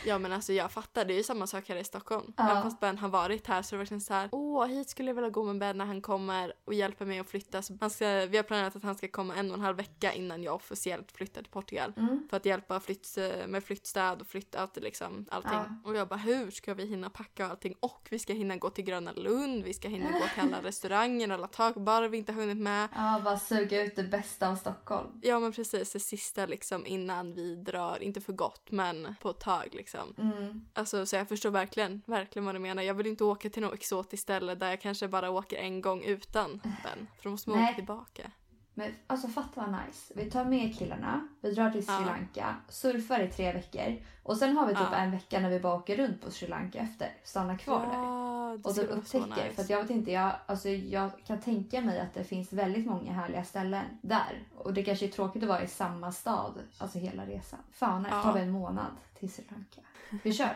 ja 0.05 0.19
men 0.19 0.31
alltså 0.31 0.53
jag 0.53 0.71
fattar, 0.71 1.05
det 1.05 1.13
är 1.13 1.17
ju 1.17 1.23
samma 1.23 1.47
sak 1.47 1.69
här 1.69 1.75
i 1.75 1.83
Stockholm. 1.83 2.33
Ja. 2.37 2.51
Även 2.51 2.63
fast 2.63 2.79
Ben 2.79 2.97
har 2.97 3.09
varit 3.09 3.47
här 3.47 3.61
så 3.61 3.75
är 3.75 3.77
det 3.77 3.81
verkligen 3.81 4.01
så 4.01 4.13
här. 4.13 4.29
åh 4.31 4.65
hit 4.65 4.89
skulle 4.89 5.09
jag 5.09 5.15
vilja 5.15 5.29
gå 5.29 5.43
med 5.43 5.59
Ben 5.59 5.77
när 5.77 5.85
han 5.85 6.01
kommer 6.01 6.53
och 6.65 6.73
hjälper 6.73 7.05
mig 7.05 7.19
att 7.19 7.29
flytta. 7.29 7.61
Så 7.61 7.77
han 7.81 7.89
ska, 7.89 8.25
vi 8.25 8.37
har 8.37 8.43
planerat 8.43 8.75
att 8.75 8.83
han 8.83 8.95
ska 8.95 9.07
komma 9.07 9.35
en 9.35 9.51
och 9.51 9.57
en 9.57 9.63
halv 9.63 9.77
vecka 9.77 10.13
innan 10.13 10.43
jag 10.43 10.55
officiellt 10.55 11.11
flyttar 11.11 11.41
till 11.41 11.51
Portugal. 11.51 11.93
Mm. 11.97 12.27
För 12.29 12.37
att 12.37 12.45
hjälpa 12.45 12.79
flytt, 12.79 13.17
med 13.47 13.63
flyttstöd 13.63 14.21
och 14.21 14.27
flyttat 14.27 14.77
liksom 14.81 15.25
allting. 15.31 15.51
Ja. 15.53 15.65
Och 15.83 15.95
jag 15.95 16.07
bara 16.07 16.19
hur 16.19 16.51
ska 16.51 16.73
vi 16.73 16.85
hinna 16.85 17.09
packa 17.09 17.47
allting? 17.47 17.75
Och 17.79 18.07
vi 18.11 18.19
ska 18.19 18.33
hinna 18.33 18.55
gå 18.55 18.69
till 18.69 18.83
Gröna 18.83 19.11
Lund, 19.11 19.63
vi 19.63 19.73
ska 19.73 19.87
hinna 19.87 20.11
gå 20.11 20.25
till 20.33 20.41
alla 20.41 20.61
restauranger, 20.63 21.29
alla 21.29 21.47
takbarer 21.47 22.09
vi 22.09 22.17
inte 22.17 22.31
har 22.31 22.41
hunnit 22.41 22.57
med. 22.57 22.89
Ja, 22.95 23.21
bara 23.23 23.39
suga 23.39 23.81
ut 23.81 23.95
det 23.95 24.03
bästa 24.03 24.49
av 24.49 24.55
Stockholm. 24.55 25.07
Ja 25.21 25.39
men 25.39 25.51
precis, 25.51 25.91
det 25.91 25.99
sista 25.99 26.45
liksom 26.45 26.85
innan 26.85 27.33
vi 27.33 27.55
drar, 27.55 28.03
inte 28.03 28.21
för 28.21 28.33
gott 28.39 28.71
men 28.71 29.15
på 29.21 29.29
ett 29.29 29.39
tag 29.39 29.67
liksom. 29.71 30.13
Mm. 30.17 30.65
Alltså 30.73 31.05
så 31.05 31.15
jag 31.15 31.27
förstår 31.27 31.51
verkligen, 31.51 32.01
verkligen 32.05 32.45
vad 32.45 32.55
du 32.55 32.59
menar. 32.59 32.83
Jag 32.83 32.93
vill 32.93 33.07
inte 33.07 33.23
åka 33.23 33.49
till 33.49 33.61
något 33.61 33.73
exotiskt 33.73 34.23
ställe 34.23 34.55
där 34.55 34.69
jag 34.69 34.81
kanske 34.81 35.07
bara 35.07 35.29
åker 35.29 35.57
en 35.57 35.81
gång 35.81 36.03
utan 36.03 36.61
Ben. 36.63 37.07
För 37.17 37.23
då 37.23 37.29
måste 37.29 37.49
man 37.49 37.59
Nej. 37.59 37.67
åka 37.67 37.75
tillbaka. 37.75 38.31
Men 38.73 38.91
alltså 39.07 39.27
fatta 39.27 39.61
vad 39.61 39.71
nice. 39.71 40.13
Vi 40.15 40.31
tar 40.31 40.45
med 40.45 40.77
killarna, 40.77 41.27
vi 41.41 41.51
drar 41.51 41.71
till 41.71 41.85
Sri 41.85 41.93
Ja. 41.93 42.05
Lanka, 42.05 42.55
surfar 42.69 43.19
i 43.19 43.27
tre 43.27 43.53
veckor. 43.53 44.03
Och 44.23 44.37
sen 44.37 44.57
har 44.57 44.67
vi 44.67 44.73
typ 44.73 44.87
Ja. 44.91 44.97
en 44.97 45.11
vecka 45.11 45.39
när 45.39 45.49
vi 45.49 45.59
bara 45.59 45.75
åker 45.75 45.97
runt 45.97 46.21
på 46.21 46.31
Sri 46.31 46.47
Lanka 46.47 46.79
efter. 46.79 47.09
Stannar 47.23 47.57
kvar 47.57 47.79
där. 47.79 47.93
Ja, 47.93 47.93
det 47.93 48.28
Och 48.63 48.75
så 48.75 48.81
upptäcker. 48.81 49.27
nice. 49.27 49.63
För 49.63 49.71
jag 49.71 49.81
vet 49.81 49.89
inte, 49.89 50.11
jag, 50.11 50.31
alltså 50.45 50.69
jag 50.69 51.11
kan 51.25 51.41
tänka 51.41 51.81
mig 51.81 51.99
att 51.99 52.13
det 52.13 52.23
finns 52.23 52.53
väldigt 52.53 52.85
många 52.85 53.13
härliga 53.13 53.43
ställen 53.43 53.85
där. 54.01 54.43
Och 54.57 54.73
det 54.73 54.83
kanske 54.83 55.05
är 55.05 55.09
tråkigt 55.09 55.43
att 55.43 55.49
vara 55.49 55.63
i 55.63 55.67
samma 55.67 56.11
stad, 56.11 56.53
alltså 56.77 56.99
hela 56.99 57.25
resan. 57.25 57.59
Fan, 57.71 58.07
ja. 58.09 58.23
tar 58.23 58.33
vi 58.33 58.39
en 58.39 58.51
månad 58.51 58.91
till 59.19 59.31
Sri 59.31 59.43
Lanka. 59.49 59.81
Vi 60.23 60.33
kör. 60.33 60.55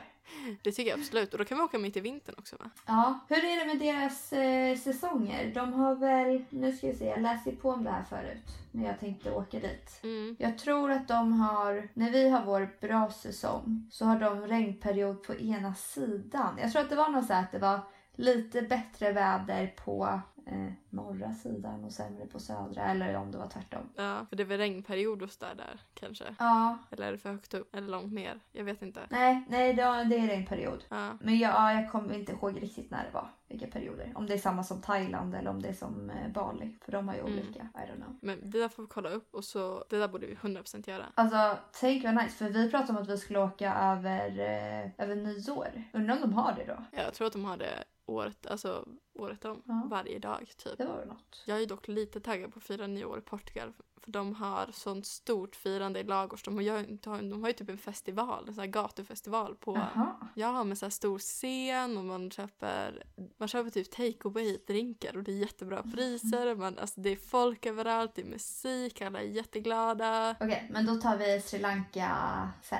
Det 0.63 0.71
tycker 0.71 0.91
jag 0.91 0.99
absolut. 0.99 1.33
Och 1.33 1.39
då 1.39 1.45
kan 1.45 1.57
vi 1.57 1.63
åka 1.63 1.79
mitt 1.79 1.97
i 1.97 1.99
vintern 1.99 2.36
också 2.38 2.55
va? 2.55 2.69
Ja, 2.86 3.19
hur 3.29 3.45
är 3.45 3.59
det 3.59 3.65
med 3.65 3.79
deras 3.79 4.33
eh, 4.33 4.77
säsonger? 4.77 5.51
De 5.53 5.73
har 5.73 5.95
väl, 5.95 6.43
nu 6.49 6.71
ska 6.71 6.88
vi 6.88 6.95
se, 6.95 7.05
jag 7.05 7.21
läste 7.21 7.51
på 7.51 7.69
om 7.69 7.83
det 7.83 7.89
här 7.89 8.03
förut 8.03 8.63
när 8.71 8.88
jag 8.88 8.99
tänkte 8.99 9.31
åka 9.31 9.59
dit. 9.59 9.99
Mm. 10.03 10.36
Jag 10.39 10.57
tror 10.57 10.91
att 10.91 11.07
de 11.07 11.31
har, 11.31 11.89
när 11.93 12.12
vi 12.12 12.29
har 12.29 12.45
vår 12.45 12.69
bra 12.81 13.12
säsong 13.12 13.88
så 13.91 14.05
har 14.05 14.19
de 14.19 14.47
regnperiod 14.47 15.23
på 15.23 15.36
ena 15.36 15.75
sidan. 15.75 16.57
Jag 16.62 16.71
tror 16.71 16.81
att 16.81 16.89
det 16.89 16.95
var 16.95 17.09
något 17.09 17.25
så 17.25 17.33
här 17.33 17.43
att 17.43 17.51
det 17.51 17.59
var 17.59 17.79
lite 18.15 18.62
bättre 18.62 19.12
väder 19.12 19.67
på 19.67 20.21
eh, 20.45 20.71
norra 20.89 21.34
sidan 21.34 21.84
och 21.84 21.91
sämre 21.91 22.25
på 22.25 22.39
södra 22.39 22.82
eller 22.86 23.15
om 23.15 23.32
det 23.32 23.38
var 23.38 23.47
tvärtom. 23.47 23.89
Ja, 23.95 24.25
för 24.29 24.36
det 24.36 24.43
är 24.43 24.47
väl 24.47 24.58
regnperiod 24.58 25.21
hos 25.21 25.38
där, 25.38 25.56
där 25.56 25.82
kanske. 25.93 26.23
Ja, 26.39 26.77
Eller 26.91 27.08
är 27.08 27.12
det 27.12 27.17
för 27.17 27.29
högt 27.32 27.53
upp? 27.53 27.75
Eller 27.75 27.88
långt 27.88 28.13
ner? 28.13 28.39
Jag 28.51 28.63
vet 28.63 28.82
inte. 28.82 29.01
nej, 29.10 29.43
nej 29.49 29.73
det, 29.73 29.82
det 29.84 30.15
är 30.17 30.27
regnperiod. 30.27 30.84
Ja. 30.89 31.17
Men 31.21 31.38
jag, 31.38 31.51
ja, 31.53 31.73
jag 31.73 31.91
kommer 31.91 32.13
inte 32.13 32.32
ihåg 32.32 32.62
riktigt 32.63 32.91
när 32.91 33.03
det 33.03 33.12
var, 33.13 33.29
vilka 33.47 33.67
perioder. 33.67 34.12
Om 34.15 34.25
det 34.27 34.34
är 34.34 34.38
samma 34.38 34.63
som 34.63 34.82
Thailand 34.82 35.36
eller 35.36 35.49
om 35.49 35.62
det 35.62 35.67
är 35.69 35.73
som 35.73 36.10
eh, 36.10 36.32
Bali. 36.32 36.75
För 36.86 36.91
de 36.91 37.08
har 37.08 37.15
ju 37.15 37.21
Mm. 37.21 37.34
olika, 37.34 37.60
I 37.60 37.91
don't 37.91 37.95
know. 37.95 38.15
Men 38.21 38.49
det 38.51 38.60
där 38.60 38.69
får 38.69 38.84
vi 38.84 38.89
kolla 38.89 39.10
upp 39.10 39.36
och 39.36 39.43
så, 39.43 39.86
det 39.89 39.97
där 39.99 40.08
borde 40.08 40.27
vi 40.27 40.36
100% 40.36 40.89
göra. 40.89 41.06
Alltså, 41.15 41.58
tänk 41.79 42.03
vad 42.03 42.15
nice. 42.15 42.29
För 42.36 42.49
vi 42.49 42.71
pratade 42.71 42.91
om 42.97 43.03
att 43.03 43.10
vi 43.10 43.17
skulle 43.17 43.39
åka 43.39 43.73
över, 43.75 44.29
eh, 44.39 45.03
över 45.06 45.15
nyår. 45.15 45.84
Undrar 45.93 46.15
om 46.15 46.21
de 46.21 46.34
har 46.34 46.53
det 46.53 46.65
då? 46.65 46.84
Jag 47.03 47.13
tror 47.13 47.27
att 47.27 47.34
de 47.34 47.45
har 47.45 47.58
det 47.58 47.84
året, 48.06 48.48
alltså 48.48 48.88
året 49.13 49.46
om. 49.46 49.62
Ja. 49.66 49.88
Varje 49.89 50.20
dag 50.20 50.52
typ. 50.58 50.78
Det 50.78 50.86
var 50.86 51.06
något. 51.06 51.44
Jag 51.46 51.62
är 51.62 51.66
dock 51.68 51.88
lite 51.88 52.20
taggad 52.20 52.54
på 52.54 52.58
att 52.60 52.63
fira 52.63 52.88
nyår 52.88 53.18
i 53.18 53.22
Portugal. 53.22 53.74
För 54.02 54.12
de 54.12 54.36
har 54.36 54.70
sånt 54.72 55.06
stort 55.06 55.56
firande 55.56 56.00
i 56.00 56.04
Lagos. 56.04 56.44
De 56.44 56.56
har, 56.56 56.62
ju- 56.62 56.98
de 57.02 57.42
har, 57.42 57.48
ju 57.50 57.54
typ 57.54 57.70
en 57.70 57.78
festival, 57.78 58.46
en 58.48 58.54
sån 58.54 58.62
här 58.62 58.68
gatufestival 58.72 59.56
på... 59.56 59.76
Jaha. 59.76 60.28
Ja, 60.36 60.63
med 60.63 60.78
så 60.78 60.86
här 60.86 60.89
stor 60.89 61.20
scen 61.20 61.98
och 61.98 62.04
man 62.06 62.32
köper, 62.32 63.04
man 63.38 63.48
köper 63.48 63.70
typ 63.70 63.92
take 63.92 64.28
away 64.28 64.58
drinkar 64.68 65.18
och 65.18 65.24
det 65.24 65.32
är 65.32 65.36
jättebra 65.38 65.84
priser. 65.84 66.56
Man, 66.56 66.78
alltså 66.80 67.02
det 67.02 67.10
är 67.10 67.16
folk 67.16 67.66
överallt, 67.66 68.16
det 68.16 68.22
är 68.22 68.26
musik, 68.26 69.02
alla 69.02 69.20
är 69.22 69.26
jätteglada. 69.28 70.36
Okej, 70.39 70.68
men 70.72 70.86
då 70.86 70.96
tar 70.96 71.18
vi 71.18 71.42
Sri 71.42 71.60
Lanka 71.60 72.50
sen. 72.63 72.80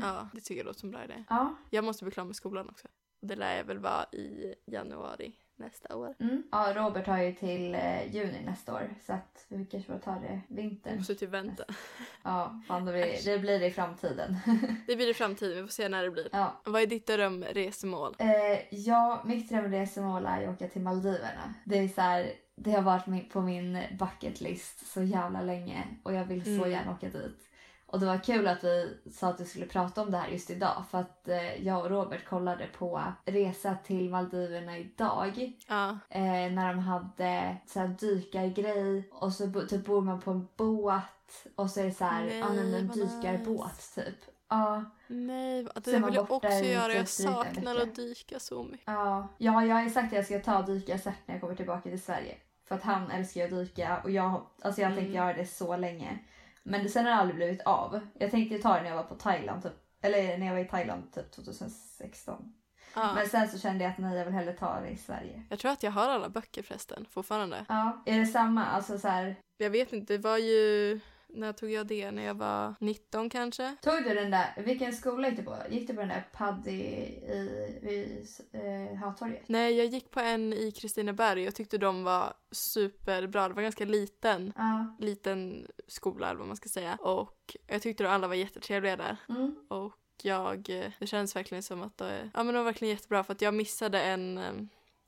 Ja, 0.00 0.28
det 0.32 0.40
tycker 0.40 0.60
jag 0.60 0.66
låter 0.66 0.80
som 0.80 0.88
en 0.88 0.92
bra 0.92 1.04
idé. 1.04 1.24
Ja. 1.28 1.54
Jag 1.70 1.84
måste 1.84 2.04
bli 2.04 2.10
klar 2.12 2.24
med 2.24 2.36
skolan 2.36 2.68
också. 2.68 2.88
Det 3.24 3.36
lär 3.36 3.56
jag 3.56 3.64
väl 3.64 3.78
vara 3.78 4.04
i 4.12 4.54
januari 4.66 5.32
nästa 5.56 5.96
år. 5.96 6.14
Mm. 6.20 6.42
Ja, 6.52 6.72
Robert 6.76 7.06
har 7.06 7.18
ju 7.22 7.32
till 7.34 7.74
eh, 7.74 8.14
juni 8.14 8.42
nästa 8.46 8.74
år. 8.74 8.94
Så 9.06 9.12
att 9.12 9.44
vi 9.48 9.66
kanske 9.66 9.92
får 9.92 9.98
ta 9.98 10.10
det 10.10 10.40
vintern. 10.48 10.96
måste 10.96 11.14
typ 11.14 11.30
vänta. 11.30 11.64
Ja, 12.22 12.60
fan, 12.68 12.84
det, 12.84 12.92
blir, 12.92 13.24
det 13.24 13.38
blir 13.38 13.58
det 13.60 13.66
i 13.66 13.70
framtiden. 13.70 14.36
Det 14.86 14.96
blir 14.96 15.10
i 15.10 15.14
framtiden, 15.14 15.56
vi 15.56 15.62
får 15.62 15.68
se 15.72 15.88
när 15.88 16.02
det 16.04 16.10
blir. 16.10 16.28
ja. 16.32 16.60
Vad 16.64 16.82
är 16.82 16.86
ditt 16.86 17.06
drömresmål? 17.06 18.16
Eh, 18.18 18.28
ja, 18.70 19.22
mitt 19.26 19.48
drömresmål 19.48 20.26
är 20.26 20.48
att 20.48 20.54
åka 20.54 20.68
till 20.68 20.82
Maldiverna. 20.82 21.54
Det 21.64 21.78
är 21.78 21.88
så 21.88 22.00
här, 22.00 22.32
det 22.56 22.72
har 22.72 22.82
varit 22.82 23.32
på 23.32 23.40
min 23.40 23.78
bucket 23.98 24.40
list 24.40 24.86
så 24.92 25.02
jävla 25.02 25.40
länge 25.42 25.84
och 26.02 26.12
jag 26.14 26.24
vill 26.24 26.44
så 26.44 26.50
Mm. 26.50 26.70
gärna 26.70 26.92
åka 26.92 27.08
dit. 27.08 27.48
Och 27.94 28.00
det 28.00 28.06
var 28.06 28.18
kul 28.18 28.48
att 28.48 28.64
vi 28.64 28.98
sa 29.12 29.28
att 29.28 29.40
vi 29.40 29.44
skulle 29.44 29.66
prata 29.66 30.02
om 30.02 30.10
det 30.10 30.18
här 30.18 30.28
just 30.28 30.50
idag 30.50 30.84
för 30.90 30.98
att 30.98 31.28
eh, 31.28 31.66
jag 31.66 31.80
och 31.84 31.90
Robert 31.90 32.24
kollade 32.28 32.66
på 32.78 33.02
Resa 33.24 33.76
till 33.84 34.10
Maldiverna 34.10 34.78
idag. 34.78 35.52
Ja, 35.68 35.98
Eh, 36.08 36.52
när 36.52 36.74
de 36.74 36.78
hade 36.78 37.56
så 37.66 37.80
här 37.80 37.88
dykargrej 37.88 39.08
och 39.12 39.32
så 39.32 39.66
typ 39.68 39.86
bor 39.86 40.00
man 40.00 40.20
på 40.20 40.30
en 40.30 40.48
båt 40.56 41.46
och 41.54 41.70
så 41.70 41.80
är 41.80 41.84
det 41.84 41.92
så 41.92 42.04
här, 42.04 42.24
Nej, 42.24 42.74
en 42.74 42.88
dykarbåt 42.88 43.94
typ. 43.94 44.34
Ja, 44.48 44.84
nej, 45.06 45.66
det 45.84 46.00
man 46.00 46.10
vill 46.10 46.14
jag 46.14 46.30
också 46.30 46.48
göra. 46.48 46.94
Jag 46.94 47.08
saknar 47.08 47.76
att 47.76 47.94
dyka 47.94 48.40
så 48.40 48.64
mycket. 48.64 48.86
Ja, 48.86 49.28
ja 49.38 49.64
jag 49.66 49.74
har 49.76 49.88
sagt 49.88 50.06
att 50.06 50.12
jag 50.12 50.24
ska 50.24 50.40
ta 50.40 50.62
dykarcert 50.62 51.14
när 51.26 51.34
jag 51.34 51.40
kommer 51.40 51.54
tillbaka 51.54 51.90
till 51.90 52.02
Sverige. 52.02 52.36
För 52.68 52.74
att 52.74 52.82
han 52.82 53.10
älskar 53.10 53.44
att 53.44 53.50
dyka 53.50 54.00
och 54.04 54.10
jag, 54.10 54.46
alltså 54.62 54.80
jag 54.80 54.88
har 54.88 54.96
tänkt 54.96 55.08
Mm. 55.08 55.16
göra 55.16 55.32
det 55.32 55.46
så 55.46 55.76
länge. 55.76 56.18
Men 56.64 56.82
det, 56.82 56.88
sen 56.88 57.04
har 57.04 57.12
det 57.12 57.18
aldrig 57.18 57.36
blivit 57.36 57.62
av. 57.62 58.00
Jag 58.18 58.30
tänkte 58.30 58.58
ta 58.58 58.74
det 58.74 58.82
när 58.82 58.88
jag 58.88 58.96
var 58.96 59.04
på 59.04 59.14
Thailand 59.14 59.62
typ. 59.62 59.72
Eller 60.02 60.38
när 60.38 60.46
jag 60.46 60.54
var 60.54 60.60
i 60.60 60.68
Thailand 60.68 61.12
typ 61.12 61.32
2016. 61.32 62.54
Ja. 62.94 63.14
Men 63.14 63.28
sen 63.28 63.48
så 63.48 63.58
kände 63.58 63.84
jag 63.84 63.90
att 63.90 63.98
nej 63.98 64.18
jag 64.18 64.24
vill 64.24 64.34
hellre 64.34 64.52
ta 64.52 64.80
det 64.80 64.88
i 64.88 64.96
Sverige. 64.96 65.42
Jag 65.50 65.58
tror 65.58 65.70
att 65.70 65.82
jag 65.82 65.90
har 65.90 66.08
alla 66.08 66.28
böcker 66.28 66.62
förresten, 66.62 67.06
fortfarande. 67.10 67.64
Ja, 67.68 68.02
är 68.06 68.18
det 68.20 68.26
samma? 68.26 68.66
Alltså 68.66 68.98
så 68.98 69.08
här, 69.08 69.36
Jag 69.56 69.70
vet 69.70 69.92
inte, 69.92 70.12
det 70.12 70.22
var 70.22 70.38
ju... 70.38 71.00
När 71.34 71.52
tog 71.52 71.70
jag 71.70 71.86
det? 71.86 72.10
När 72.10 72.22
jag 72.24 72.34
var 72.34 72.74
19 72.80 73.30
kanske? 73.30 73.76
Tog 73.82 74.04
du 74.04 74.14
den 74.14 74.30
där, 74.30 74.62
vilken 74.64 74.92
skola 74.92 75.28
gick 75.28 75.36
du 75.38 75.42
på? 75.44 75.56
Gick 75.70 75.86
du 75.88 75.94
på 75.94 76.00
den 76.00 76.08
där 76.08 76.28
Paddy 76.32 76.70
i, 76.70 77.78
vid 77.82 78.26
eh, 78.52 78.98
Hötorget? 78.98 79.48
Nej, 79.48 79.74
jag 79.74 79.86
gick 79.86 80.10
på 80.10 80.20
en 80.20 80.52
i 80.52 80.72
Kristineberg 80.72 81.40
och 81.40 81.46
jag 81.46 81.54
tyckte 81.54 81.78
de 81.78 82.04
var 82.04 82.32
superbra. 82.52 83.48
Det 83.48 83.54
var 83.54 83.62
ganska 83.62 83.84
liten, 83.84 84.52
Ja. 84.56 84.96
liten 84.98 85.66
skola 85.88 86.26
eller 86.28 86.38
vad 86.38 86.46
man 86.48 86.56
ska 86.56 86.68
säga. 86.68 86.96
Och 87.00 87.56
jag 87.66 87.82
tyckte 87.82 88.04
att 88.04 88.10
alla 88.10 88.28
var 88.28 88.34
jättetrevliga 88.34 88.96
där. 88.96 89.16
Mm. 89.28 89.54
Och 89.68 89.94
jag, 90.22 90.70
eh, 90.70 90.90
det 90.98 91.06
känns 91.06 91.36
verkligen 91.36 91.62
som 91.62 91.82
att 91.82 91.98
det, 91.98 92.30
ja 92.34 92.42
men 92.44 92.54
det 92.54 92.60
var 92.60 92.64
verkligen 92.64 92.94
jättebra 92.94 93.24
för 93.24 93.32
att 93.32 93.42
jag 93.42 93.54
missade 93.54 94.02
en, 94.02 94.38
eh, 94.38 94.52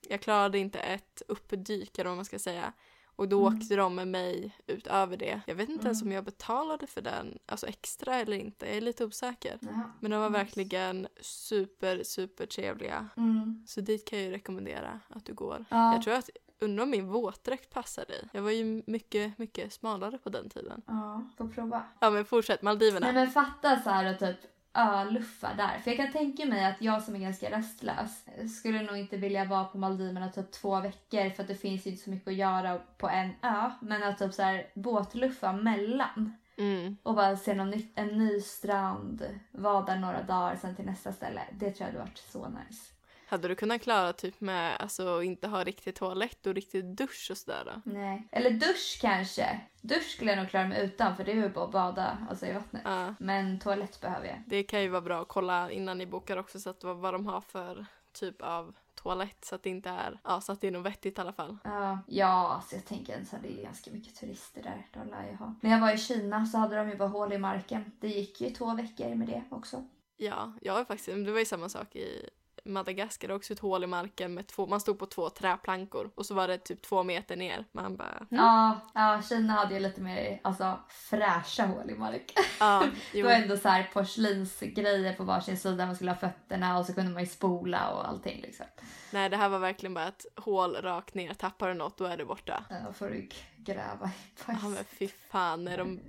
jag 0.08 0.20
klarade 0.20 0.58
inte 0.58 0.78
ett 0.78 1.22
uppdyk 1.28 1.98
eller 1.98 2.10
vad 2.10 2.16
man 2.16 2.24
ska 2.24 2.38
säga. 2.38 2.72
Och 3.16 3.28
då 3.28 3.46
Mm. 3.46 3.58
åkte 3.58 3.76
de 3.76 3.94
med 3.94 4.08
mig 4.08 4.56
utöver 4.66 5.16
det. 5.16 5.40
Jag 5.46 5.54
vet 5.54 5.68
inte 5.68 5.86
ens 5.86 6.02
Mm. 6.02 6.10
om 6.12 6.14
jag 6.14 6.24
betalade 6.24 6.86
för 6.86 7.00
den, 7.00 7.38
alltså 7.46 7.66
extra 7.66 8.14
eller 8.16 8.36
inte. 8.36 8.66
Jag 8.66 8.76
är 8.76 8.80
lite 8.80 9.04
osäker. 9.04 9.58
Jaha. 9.60 9.92
Men 10.00 10.10
de 10.10 10.20
var 10.20 10.30
Nice. 10.30 10.38
verkligen 10.38 11.08
super, 11.20 12.02
super 12.04 12.46
trevliga. 12.46 13.08
Mm. 13.16 13.64
Så 13.66 13.80
dit 13.80 14.08
kan 14.08 14.18
jag 14.18 14.26
ju 14.26 14.32
rekommendera 14.32 15.00
att 15.08 15.24
du 15.24 15.34
går. 15.34 15.64
Ja. 15.68 15.92
Jag 15.94 16.02
tror 16.02 16.14
att, 16.14 16.30
undrar 16.60 16.82
om 16.82 16.90
min 16.90 17.08
våtdräkt 17.08 17.70
passar 17.70 18.04
dig. 18.04 18.28
Jag 18.32 18.42
var 18.42 18.50
ju 18.50 18.82
mycket, 18.86 19.38
mycket 19.38 19.72
smalare 19.72 20.18
på 20.18 20.28
den 20.28 20.48
tiden. 20.50 20.82
Ja, 20.86 21.28
får 21.38 21.48
prova. 21.48 21.82
Ja 22.00 22.10
men 22.10 22.24
fortsätt, 22.24 22.62
Maldiverna. 22.62 23.06
Nej 23.06 23.14
men 23.14 23.30
fatta 23.30 23.80
så 23.80 23.90
här 23.90 24.04
att 24.04 24.18
typ 24.18 24.36
öluffa 24.76 25.54
där. 25.56 25.78
För 25.78 25.90
jag 25.90 25.96
kan 25.96 26.12
tänka 26.12 26.46
mig 26.46 26.64
att 26.64 26.82
jag 26.82 27.02
som 27.02 27.14
är 27.14 27.18
ganska 27.18 27.50
restlös 27.50 28.24
skulle 28.58 28.82
nog 28.82 28.96
inte 28.96 29.16
vilja 29.16 29.44
vara 29.44 29.64
på 29.64 29.78
Maldiverna 29.78 30.28
typ 30.28 30.52
två 30.52 30.80
veckor 30.80 31.30
för 31.30 31.42
att 31.42 31.48
det 31.48 31.54
finns 31.54 31.86
ju 31.86 31.90
inte 31.90 32.02
så 32.02 32.10
mycket 32.10 32.28
att 32.28 32.34
göra 32.34 32.78
på 32.98 33.08
en 33.08 33.30
ö. 33.42 33.70
Men 33.80 34.02
att 34.02 34.18
typ 34.18 34.34
så 34.34 34.42
här 34.42 34.66
båtluffa 34.74 35.52
mellan 35.52 36.32
Mm. 36.58 36.96
och 37.02 37.14
bara 37.14 37.36
se 37.36 37.54
någon 37.54 37.70
nytt, 37.70 37.98
en 37.98 38.18
ny 38.18 38.40
strand, 38.40 39.24
vara 39.50 39.84
där 39.84 39.96
några 39.96 40.22
dagar 40.22 40.56
sen 40.56 40.76
till 40.76 40.84
nästa 40.84 41.12
ställe. 41.12 41.40
Det 41.52 41.70
tror 41.70 41.80
jag 41.80 41.86
hade 41.86 41.98
varit 41.98 42.18
så 42.18 42.48
nice. 42.48 42.92
Hade 43.28 43.48
du 43.48 43.54
kunnat 43.54 43.82
klara 43.82 44.12
typ 44.12 44.40
med 44.40 44.76
alltså 44.80 45.22
inte 45.22 45.48
ha 45.48 45.64
riktig 45.64 45.94
toalett 45.94 46.46
och 46.46 46.54
riktig 46.54 46.84
dusch 46.84 47.28
och 47.30 47.36
sådär 47.36 47.62
då? 47.64 47.90
Nej. 47.90 48.28
Eller 48.32 48.50
dusch 48.50 48.98
kanske. 49.00 49.60
Dusch 49.80 50.10
skulle 50.10 50.30
jag 50.30 50.38
nog 50.38 50.50
klara 50.50 50.66
mig 50.66 50.84
utan 50.84 51.16
för 51.16 51.24
det 51.24 51.32
är 51.32 51.36
ju 51.36 51.48
bara 51.48 51.64
att 51.64 51.72
bada 51.72 52.18
alltså 52.30 52.46
i 52.46 52.52
vattnet. 52.52 52.82
Ja. 52.84 53.14
Men 53.18 53.60
toalett 53.60 54.00
behöver 54.00 54.26
jag. 54.26 54.42
Det 54.46 54.62
kan 54.62 54.82
ju 54.82 54.88
vara 54.88 55.02
bra 55.02 55.22
att 55.22 55.28
kolla 55.28 55.70
innan 55.70 55.98
ni 55.98 56.06
bokar 56.06 56.36
också 56.36 56.60
så 56.60 56.70
att 56.70 56.84
vad, 56.84 56.96
vad 56.96 57.14
de 57.14 57.26
har 57.26 57.40
för 57.40 57.86
typ 58.12 58.42
av 58.42 58.74
toalett 58.94 59.44
så 59.44 59.54
att 59.54 59.62
det 59.62 59.70
inte 59.70 59.90
är, 59.90 60.20
ja 60.24 60.40
så 60.40 60.52
att 60.52 60.60
det 60.60 60.66
är 60.66 60.70
något 60.70 60.86
vettigt 60.86 61.18
i 61.18 61.20
alla 61.20 61.32
fall. 61.32 61.58
Ja, 61.64 61.98
ja 62.06 62.54
alltså 62.54 62.76
jag 62.76 62.84
tänker 62.84 63.24
så 63.24 63.36
det 63.42 63.60
är 63.60 63.62
ganska 63.62 63.90
mycket 63.90 64.14
turister 64.14 64.62
där. 64.62 64.86
De 64.92 65.10
lär 65.10 65.30
ju 65.30 65.36
ha. 65.36 65.54
När 65.62 65.70
jag 65.70 65.80
var 65.80 65.94
i 65.94 65.98
Kina 65.98 66.46
så 66.46 66.58
hade 66.58 66.76
de 66.76 66.88
ju 66.88 66.96
bara 66.96 67.08
hål 67.08 67.32
i 67.32 67.38
marken. 67.38 67.92
Det 68.00 68.08
gick 68.08 68.40
ju 68.40 68.50
två 68.50 68.74
veckor 68.74 69.14
med 69.14 69.28
det 69.28 69.44
också. 69.50 69.84
Ja, 70.16 70.52
jag 70.60 70.72
har 70.72 70.84
faktiskt, 70.84 71.24
det 71.26 71.32
var 71.32 71.38
ju 71.38 71.44
samma 71.44 71.68
sak 71.68 71.96
i 71.96 72.28
Madagaskar 72.66 73.30
också 73.30 73.52
ett 73.52 73.58
hål 73.58 73.84
i 73.84 73.86
marken 73.86 74.34
med 74.34 74.46
två, 74.46 74.66
man 74.66 74.80
stod 74.80 74.98
på 74.98 75.06
två 75.06 75.30
träplankor 75.30 76.10
och 76.14 76.26
så 76.26 76.34
var 76.34 76.48
det 76.48 76.58
typ 76.58 76.82
två 76.82 77.02
meter 77.02 77.36
ner. 77.36 77.64
Man 77.72 77.96
bara, 77.96 78.08
mm. 78.08 78.26
Ja, 78.44 78.80
ja, 78.94 79.22
Kina 79.28 79.52
hade 79.52 79.74
ju 79.74 79.80
lite 79.80 80.00
mer 80.00 80.40
alltså, 80.44 80.78
fräscha 80.88 81.66
hål 81.66 81.90
i 81.90 81.94
marken. 81.94 82.44
ja, 82.60 82.84
Det 83.12 83.22
var 83.22 83.30
ändå 83.30 83.56
så 83.56 83.68
här 83.68 83.90
porslinsgrejer 83.92 85.12
på 85.14 85.24
varsin 85.24 85.56
sida. 85.56 85.86
Man 85.86 85.96
skulle 85.96 86.10
ha 86.10 86.18
fötterna 86.18 86.78
och 86.78 86.86
så 86.86 86.94
kunde 86.94 87.12
man 87.12 87.22
ju 87.22 87.28
spola 87.28 87.90
och 87.90 88.08
allting 88.08 88.40
liksom. 88.42 88.66
nej 89.12 89.28
det 89.30 89.36
här 89.36 89.48
var 89.48 89.58
verkligen 89.58 89.94
bara 89.94 90.08
ett 90.08 90.26
hål 90.36 90.74
rakt 90.74 91.14
ner, 91.14 91.34
tappar 91.34 91.68
du 91.68 91.74
något 91.74 91.98
då 91.98 92.04
är 92.04 92.16
det 92.16 92.24
borta. 92.24 92.64
Då 92.86 92.92
får 92.92 93.08
du 93.08 93.28
gräva 93.56 94.06
i. 94.06 94.42
Ja 94.46 94.68
men 94.68 94.84
fy 94.84 95.08
fan, 95.08 95.64
de 95.64 96.00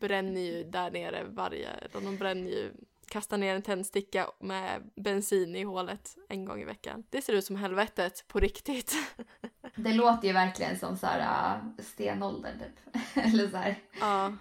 bränner 0.00 0.40
ju 0.40 0.64
där 0.64 0.90
nere 0.90 1.24
varje, 1.24 1.70
de 1.92 2.16
bränner 2.16 2.50
ju 2.50 2.72
kastar 3.08 3.38
ner 3.38 3.54
en 3.54 3.62
tändsticka 3.62 4.26
med 4.40 4.90
bensin 4.96 5.56
i 5.56 5.62
hålet 5.62 6.16
en 6.28 6.44
gång 6.44 6.60
i 6.60 6.64
veckan. 6.64 7.04
Det 7.10 7.22
ser 7.22 7.32
ut 7.32 7.44
som 7.44 7.56
helvetet 7.56 8.24
på 8.28 8.40
riktigt. 8.40 8.94
Det 9.76 9.92
låter 9.92 10.28
ju 10.28 10.34
verkligen 10.34 10.78
som 10.78 10.96
så 10.96 11.06
här 11.06 11.56
uh, 11.56 11.82
stenåldern 11.84 12.58
typ. 12.58 12.96
Eller 13.26 13.48
så 13.48 13.56
här 13.56 13.76
ja, 14.00 14.32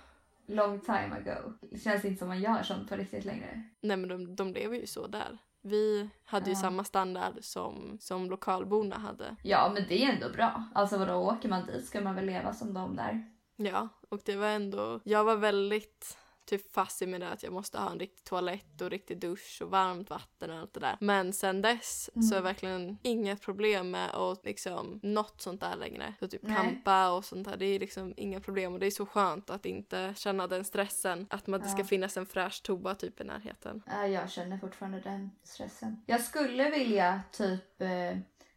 long 0.48 0.80
time 0.80 1.12
ago. 1.16 1.54
Det 1.72 1.80
känns 1.80 2.06
inte 2.06 2.20
som 2.20 2.28
man 2.28 2.42
gör 2.42 2.64
sånt 2.64 2.90
på 2.90 2.96
riktigt 2.96 3.26
längre. 3.26 3.64
nej 3.82 3.98
men 3.98 4.10
de, 4.10 4.36
de 4.36 4.54
lever 4.54 4.78
ju 4.78 4.88
så 4.88 5.08
där. 5.08 5.38
Vi 5.62 6.10
hade 6.26 6.46
ju 6.46 6.56
Ja. 6.56 6.62
samma 6.62 6.84
standard 6.84 7.34
som, 7.42 7.98
som 8.02 8.30
lokalborna 8.30 8.98
hade. 8.98 9.36
Ja, 9.44 9.72
men 9.74 9.84
det 9.90 10.04
är 10.04 10.14
ändå 10.14 10.30
bra. 10.30 10.64
Alltså 10.76 10.98
vadå, 10.98 11.14
åker 11.16 11.50
man 11.50 11.66
dit 11.66 11.86
ska 11.86 12.02
man 12.02 12.16
väl 12.16 12.26
leva 12.26 12.54
som 12.54 12.74
de 12.74 12.96
där. 12.96 13.26
Ja, 13.56 13.90
och 14.10 14.22
det 14.26 14.36
var 14.36 14.48
ändå, 14.48 15.00
jag 15.04 15.24
var 15.24 15.36
väldigt 15.36 16.18
typ 16.46 16.74
fast 16.74 17.02
i 17.02 17.08
med 17.08 17.22
det 17.22 17.30
att 17.30 17.44
jag 17.44 17.54
måste 17.54 17.78
ha 17.78 17.92
en 17.92 18.00
riktig 18.00 18.24
toalett 18.24 18.82
och 18.82 18.90
riktig 18.90 19.20
dusch 19.20 19.60
och 19.64 19.70
varmt 19.70 20.10
vatten 20.10 20.50
och 20.52 20.58
allt 20.58 20.74
det 20.74 20.80
där. 20.80 20.98
Men 21.00 21.34
sen 21.34 21.62
dess 21.62 22.10
Mm. 22.16 22.24
så 22.28 22.36
är 22.36 22.40
det 22.40 22.44
verkligen 22.44 22.98
inget 23.04 23.42
problem 23.42 23.92
med 23.92 24.10
att 24.16 24.46
liksom 24.46 25.00
något 25.04 25.42
sånt 25.42 25.62
där 25.62 25.76
längre. 25.76 26.14
Så 26.20 26.28
typ 26.28 26.42
Nej. 26.44 26.56
campa 26.56 27.12
och 27.12 27.26
sånt 27.26 27.48
där, 27.48 27.58
det 27.58 27.66
är 27.66 27.80
liksom 27.80 28.14
inga 28.18 28.40
problem 28.40 28.74
och 28.74 28.80
det 28.80 28.86
är 28.86 28.92
så 28.92 29.06
skönt 29.06 29.50
att 29.50 29.66
inte 29.66 30.14
känna 30.18 30.48
den 30.48 30.66
stressen 30.66 31.28
att 31.30 31.48
man, 31.48 31.60
det 31.60 31.68
ska 31.68 31.80
Ja. 31.80 31.86
finnas 31.86 32.18
en 32.18 32.26
fräsch 32.26 32.64
toa 32.64 32.96
typ 32.96 33.22
i 33.22 33.24
närheten. 33.24 33.84
Ja, 33.88 34.08
jag 34.08 34.32
känner 34.32 34.58
fortfarande 34.58 35.00
den 35.00 35.32
stressen. 35.44 36.04
Jag 36.06 36.22
skulle 36.22 36.70
vilja 36.70 37.22
typ, 37.32 37.82
eh, 37.82 38.10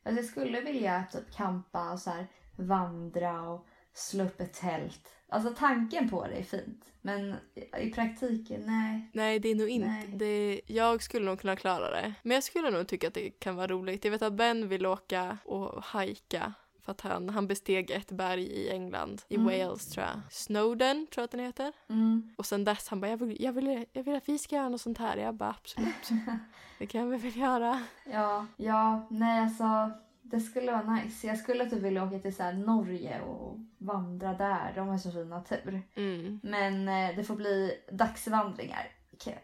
alltså 0.03 0.21
jag 0.23 0.25
skulle 0.25 0.61
vilja 0.61 1.05
typ 1.13 1.35
campa 1.35 1.93
och 1.93 1.99
så 1.99 2.11
här 2.11 2.27
vandra 2.57 3.43
och 3.43 3.67
slå 3.95 4.25
upp 4.25 4.41
ett 4.41 4.53
tält. 4.53 5.09
Alltså 5.29 5.55
tanken 5.59 6.09
på 6.11 6.27
det 6.27 6.35
är 6.35 6.43
fint. 6.43 6.85
Men 7.03 7.35
i 7.79 7.91
praktiken, 7.91 8.63
nej. 8.67 9.11
Nej, 9.13 9.39
det 9.39 9.49
är 9.49 9.55
nog 9.55 9.69
inte. 9.69 10.07
Det, 10.17 10.61
jag 10.67 11.03
skulle 11.03 11.27
nog 11.27 11.41
kunna 11.41 11.57
klara 11.57 11.91
det. 11.91 12.15
Men 12.23 12.35
jag 12.35 12.45
skulle 12.45 12.71
nog 12.71 12.89
tycka 12.89 13.09
att 13.09 13.15
det 13.15 13.31
kan 13.31 13.57
vara 13.57 13.67
roligt. 13.67 14.05
Jag 14.05 14.13
vet 14.13 14.23
att 14.23 14.33
Ben 14.33 14.69
vill 14.69 14.87
åka 14.87 15.39
och 15.45 15.85
hajka. 15.85 16.55
För 16.85 16.93
att 16.93 17.01
han, 17.01 17.29
han 17.29 17.47
besteg 17.47 17.91
ett 17.91 18.11
berg 18.13 18.43
i 18.43 18.71
England, 18.71 19.23
i 19.29 19.35
Mm. 19.35 19.47
Wales 19.47 19.91
tror 19.91 20.07
jag. 20.07 20.21
Snowden 20.31 21.07
tror 21.07 21.23
jag 21.23 21.25
att 21.25 21.31
den 21.31 21.41
heter. 21.41 21.73
Mm. 21.89 22.35
Och 22.39 22.47
sen 22.47 22.65
dess 22.65 22.89
han 22.89 23.01
bara, 23.01 23.11
jag 23.11 23.17
vill, 23.17 23.37
jag, 23.43 23.53
vill, 23.53 23.85
jag 23.93 24.03
vill 24.03 24.17
att 24.17 24.29
vi 24.29 24.39
ska 24.39 24.57
göra 24.57 24.69
något 24.69 24.81
sånt 24.81 24.99
här. 24.99 25.17
Jag 25.17 25.35
bara, 25.35 25.51
absolut. 25.51 26.09
Det 26.79 26.87
kan 26.87 27.11
vi 27.11 27.17
väl 27.17 27.37
göra. 27.37 27.83
Ja, 28.13 28.47
ja, 28.57 29.07
nej 29.11 29.41
alltså. 29.41 29.91
Det 30.31 30.41
skulle 30.41 30.73
vara 30.73 30.95
nice. 30.95 31.27
Jag 31.27 31.39
skulle 31.39 31.71
typ 31.71 31.83
vilja 31.83 32.05
åka 32.05 32.19
till 32.19 32.35
så 32.37 32.53
Norge 32.53 33.21
och 33.21 33.59
vandra 33.79 34.35
där. 34.35 34.73
De 34.75 34.89
har 34.89 34.99
så 34.99 35.13
fin 35.13 35.29
natur. 35.29 35.83
Mm. 35.95 36.41
Men 36.43 36.89
eh, 36.89 37.17
det 37.17 37.25
får 37.25 37.37
bli 37.37 37.79
dagsvandringar. 37.93 38.91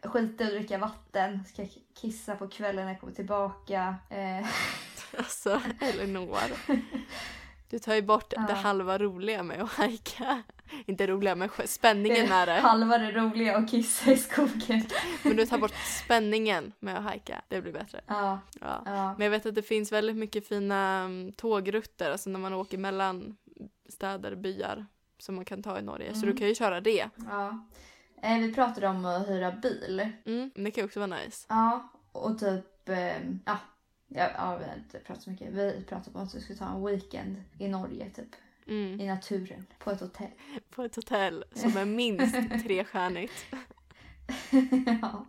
Skita 0.03 0.45
i 0.45 0.47
att 0.47 0.53
dricka 0.53 0.79
vatten. 0.79 1.45
Ska 1.45 1.67
kissa 2.01 2.37
på 2.37 2.49
kvällen 2.49 2.85
när 2.85 2.93
jag 2.93 3.01
kommer 3.01 3.13
tillbaka. 3.13 3.97
Eh, 4.11 4.47
Alltså, 5.19 5.61
Elinor. 5.81 6.39
Du 7.75 7.79
tar 7.81 7.95
ju 7.95 8.03
bort 8.03 8.33
Ja. 8.37 8.43
det 8.49 8.53
halva 8.55 8.99
roliga 8.99 9.43
med 9.43 9.63
att 9.63 9.69
hajka. 9.73 10.43
Inte 10.87 11.07
roliga, 11.07 11.35
men 11.35 11.49
spänningen 11.65 12.29
med 12.29 12.49
det. 12.49 12.53
Halva 12.55 12.99
det 12.99 13.11
roliga 13.13 13.59
och 13.59 13.69
kissa 13.69 14.11
i 14.13 14.17
skogen. 14.17 14.87
Men 15.23 15.37
du 15.37 15.47
tar 15.47 15.59
bort 15.59 15.75
spänningen 16.05 16.73
med 16.81 16.97
att 16.99 17.05
hajka. 17.05 17.43
Det 17.49 17.61
blir 17.63 17.73
bättre. 17.73 18.01
Ja, 18.07 18.39
Ja. 18.61 18.83
ja. 18.85 19.15
Men 19.19 19.25
jag 19.25 19.31
vet 19.31 19.47
att 19.47 19.55
det 19.55 19.63
finns 19.63 19.93
väldigt 19.93 20.17
mycket 20.17 20.49
fina 20.49 20.99
mm, 21.05 21.33
tågrutter, 21.33 22.11
alltså 22.11 22.31
när 22.31 22.39
man 22.41 22.55
åker 22.55 22.79
mellan 22.79 23.37
städer, 23.89 24.35
byar 24.37 24.87
som 25.19 25.35
man 25.35 25.45
kan 25.45 25.63
ta 25.63 25.79
i 25.79 25.83
Norge. 25.83 26.11
Så 26.15 26.17
Mm. 26.23 26.31
du 26.31 26.37
kan 26.37 26.49
ju 26.49 26.55
köra 26.55 26.81
det. 26.81 27.09
ja. 27.17 27.67
Eh, 28.23 28.39
vi 28.39 28.55
pratade 28.55 28.89
om 28.89 29.05
att 29.05 29.29
hyra 29.29 29.51
bil. 29.51 30.09
Mm, 30.27 30.51
det 30.55 30.71
kan 30.71 30.83
ju 30.83 30.87
också 30.87 31.01
vara 31.01 31.17
nice. 31.25 31.47
Ja, 31.49 31.89
och 32.13 32.39
typ... 32.39 32.89
Eh, 32.89 33.17
ja. 33.45 33.57
Ja, 34.09 34.31
ja, 34.37 34.57
vi 34.57 34.65
har 34.65 34.75
inte 34.75 34.99
pratat 34.99 35.23
så 35.23 35.31
mycket. 35.31 35.53
Vi 35.53 35.85
pratade 35.89 36.19
om 36.19 36.25
att 36.25 36.35
vi 36.35 36.41
skulle 36.41 36.59
ta 36.59 36.69
en 36.69 36.85
weekend 36.85 37.43
i 37.59 37.69
Norge 37.69 38.11
typ. 38.11 38.35
Mm. 38.67 39.01
I 39.01 39.07
naturen. 39.07 39.67
På 39.79 39.91
ett 39.91 40.01
hotell. 40.01 40.31
På 40.71 40.83
ett 40.83 40.97
hotell 40.97 41.45
som 41.53 41.77
är 41.77 41.85
minst 41.85 42.35
trestjärnigt. 42.67 43.47
ja. 45.03 45.27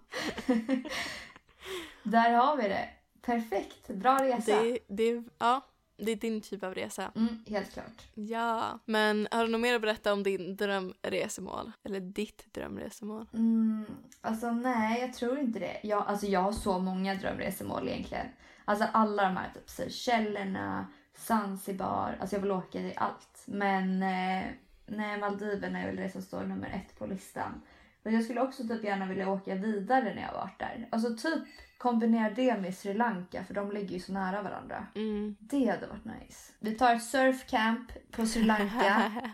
Där 2.04 2.34
har 2.34 2.58
vi 2.58 2.64
det. 2.64 2.90
Perfekt. 3.22 3.88
Bra 3.88 4.24
resa. 4.24 4.62
Det, 4.62 4.80
det, 4.88 5.24
ja, 5.38 5.62
det 5.98 6.12
är 6.12 6.16
din 6.16 6.42
typ 6.42 6.64
av 6.64 6.76
resa. 6.76 7.12
Mm, 7.16 7.44
helt 7.48 7.74
klart. 7.74 8.08
Ja, 8.14 8.80
men 8.86 9.28
har 9.32 9.46
du 9.46 9.52
något 9.52 9.62
mer 9.62 9.76
att 9.76 9.82
berätta 9.82 10.14
om 10.14 10.24
din 10.24 10.56
drömresemål? 10.56 11.72
Eller 11.84 12.00
ditt 12.00 12.54
drömresemål? 12.54 13.28
Mm, 13.34 13.86
alltså 14.22 14.52
nej, 14.52 15.02
jag 15.02 15.14
tror 15.14 15.40
inte 15.40 15.60
det. 15.60 15.80
Jag, 15.84 16.08
alltså, 16.08 16.26
jag 16.26 16.40
har 16.40 16.52
så 16.52 16.80
många 16.80 17.16
drömresemål 17.16 17.88
egentligen. 17.88 18.28
Alltså 18.66 18.86
alla 18.92 19.24
de 19.24 19.38
här 19.38 19.52
typ 19.54 19.70
Seychellerna, 19.70 20.88
Zanzibar. 21.14 22.18
Alltså 22.20 22.36
jag 22.36 22.42
vill 22.42 22.52
åka 22.52 22.80
till 22.80 22.94
allt. 22.96 23.44
Men 23.46 24.04
eh, 24.04 24.44
nej, 24.86 25.20
Maldiverna 25.20 25.82
är 25.82 25.86
väl 25.86 25.96
det 25.96 26.10
som 26.10 26.22
står 26.22 26.44
nummer 26.44 26.70
ett 26.70 27.00
på 27.00 27.06
listan. 27.06 27.62
Men 28.04 28.14
jag 28.14 28.24
skulle 28.24 28.42
också 28.42 28.68
typ 28.68 28.84
gärna 28.84 29.06
vilja 29.06 29.30
åka 29.30 29.56
vidare 29.56 30.14
när 30.16 30.22
jag 30.22 30.34
varit 30.34 30.60
där. 30.60 30.88
Alltså 30.92 31.16
typ 31.16 31.44
kombinera 31.78 32.30
det 32.30 32.58
med 32.58 32.76
Sri 32.76 32.94
Lanka 32.94 33.44
för 33.44 33.54
de 33.54 33.72
ligger 33.72 33.94
ju 33.94 34.00
så 34.00 34.14
nära 34.14 34.42
varandra. 34.42 34.88
Mm. 34.96 35.36
Det 35.40 35.66
hade 35.66 35.88
varit 35.88 36.06
nice. 36.06 36.54
Vi 36.60 36.76
tar 36.76 36.96
ett 36.96 37.04
surfcamp 37.04 38.12
på 38.12 38.26
Sri 38.26 38.44
Lanka. 38.44 39.12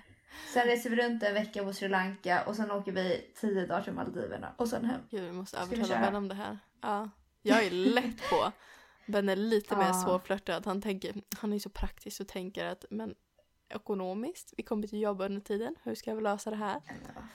Sen 0.53 0.65
reser 0.65 0.89
vi 0.89 0.95
runt 0.95 1.23
en 1.23 1.33
vecka 1.33 1.63
på 1.63 1.73
Sri 1.73 1.89
Lanka 1.89 2.43
och 2.43 2.55
sen 2.55 2.71
åker 2.71 2.91
vi 2.91 3.31
tio 3.41 3.65
dagar 3.65 3.81
till 3.81 3.93
Maldiverna 3.93 4.53
och 4.57 4.67
sen 4.67 4.85
hem. 4.85 5.01
Gud, 5.09 5.23
vi 5.23 5.31
måste 5.31 5.57
övertala? 5.57 6.01
Ben 6.01 6.15
om 6.15 6.27
det 6.27 6.35
här. 6.35 6.59
Ja. 6.81 7.09
Jag 7.41 7.63
är 7.63 7.71
lätt 7.71 8.29
på. 8.29 8.51
Ben 9.11 9.29
är 9.29 9.35
lite 9.35 9.75
mer 9.77 9.85
Ja. 9.85 9.93
svårflörtad. 9.93 10.65
Han, 10.65 10.81
tänker, 10.81 11.13
han 11.37 11.53
är 11.53 11.59
så 11.59 11.69
praktisk 11.69 12.21
och 12.21 12.27
tänker 12.27 12.65
att 12.65 12.85
men 12.89 13.15
ekonomiskt. 13.69 14.53
Vi 14.57 14.63
kommer 14.63 14.87
till 14.87 15.01
jobba 15.01 15.25
under 15.25 15.41
tiden. 15.41 15.75
Hur 15.83 15.95
ska 15.95 16.15
vi 16.15 16.21
lösa 16.21 16.49
det 16.49 16.55
här? 16.55 16.81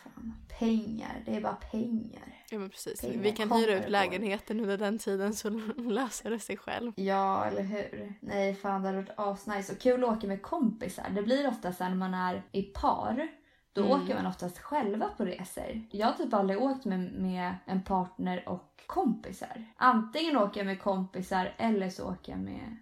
Fan, 0.05 0.35
pengar, 0.59 1.23
det 1.27 1.37
är 1.37 1.41
bara 1.41 1.55
pengar. 1.55 2.45
Ja 2.51 2.59
men 2.59 2.71
precis. 2.71 3.01
Pengar 3.01 3.23
vi 3.23 3.33
kan 3.33 3.53
hyra 3.53 3.79
ut 3.85 3.89
lägenheten 3.91 4.61
under 4.61 4.79
den 4.79 4.99
tiden 4.99 5.35
så 5.35 5.51
löser 5.77 6.31
det 6.31 6.39
sig 6.39 6.57
själv. 6.57 6.93
Ja, 6.97 7.45
eller 7.45 7.63
hur? 7.63 8.15
Nej, 8.21 8.55
fan 8.55 8.83
det 8.83 8.89
hade 8.89 9.01
varit 9.01 9.15
asnice. 9.17 9.73
Och 9.73 9.79
kul 9.79 10.05
att 10.05 10.17
åka 10.17 10.27
med 10.27 10.43
kompisar. 10.43 11.11
Det 11.15 11.23
blir 11.23 11.49
ofta 11.49 11.73
så 11.73 11.85
när 11.85 11.95
man 11.95 12.15
är 12.15 12.43
i 12.53 12.63
par. 12.63 13.29
Då 13.77 13.85
Mm. 13.87 14.03
åker 14.03 14.15
man 14.15 14.27
oftast 14.27 14.59
själva 14.59 15.09
på 15.17 15.25
resor. 15.25 15.83
Jag 15.91 16.07
har 16.07 16.13
typ 16.15 16.35
aldrig 16.35 16.63
åkt 16.63 16.85
med, 16.85 17.13
med 17.13 17.55
en 17.65 17.83
partner 17.83 18.49
och 18.49 18.83
kompisar. 18.87 19.65
Antingen 19.77 20.37
åker 20.37 20.61
jag 20.61 20.67
med 20.67 20.81
kompisar 20.83 21.55
eller 21.57 21.91
så 21.91 22.11
åker 22.11 22.33
jag 22.33 22.41
med 22.41 22.77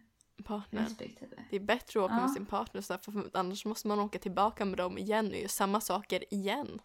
Partner. 0.45 0.83
respektive. 0.83 1.37
Det 1.51 1.57
är 1.57 1.61
bättre 1.61 2.01
att 2.01 2.05
åka 2.05 2.15
Ja. 2.15 2.21
med 2.21 2.31
sin 2.31 2.47
partner 2.47 2.81
så 2.81 2.99
för 2.99 3.31
annars 3.33 3.65
måste 3.65 3.89
man 3.89 4.01
åka 4.01 4.19
tillbaka 4.19 4.65
med 4.65 4.79
dem 4.79 4.99
igen 4.99 5.27
och 5.27 5.35
göra 5.37 5.49
samma 5.49 5.81
saker 5.81 6.35
igen. 6.35 6.81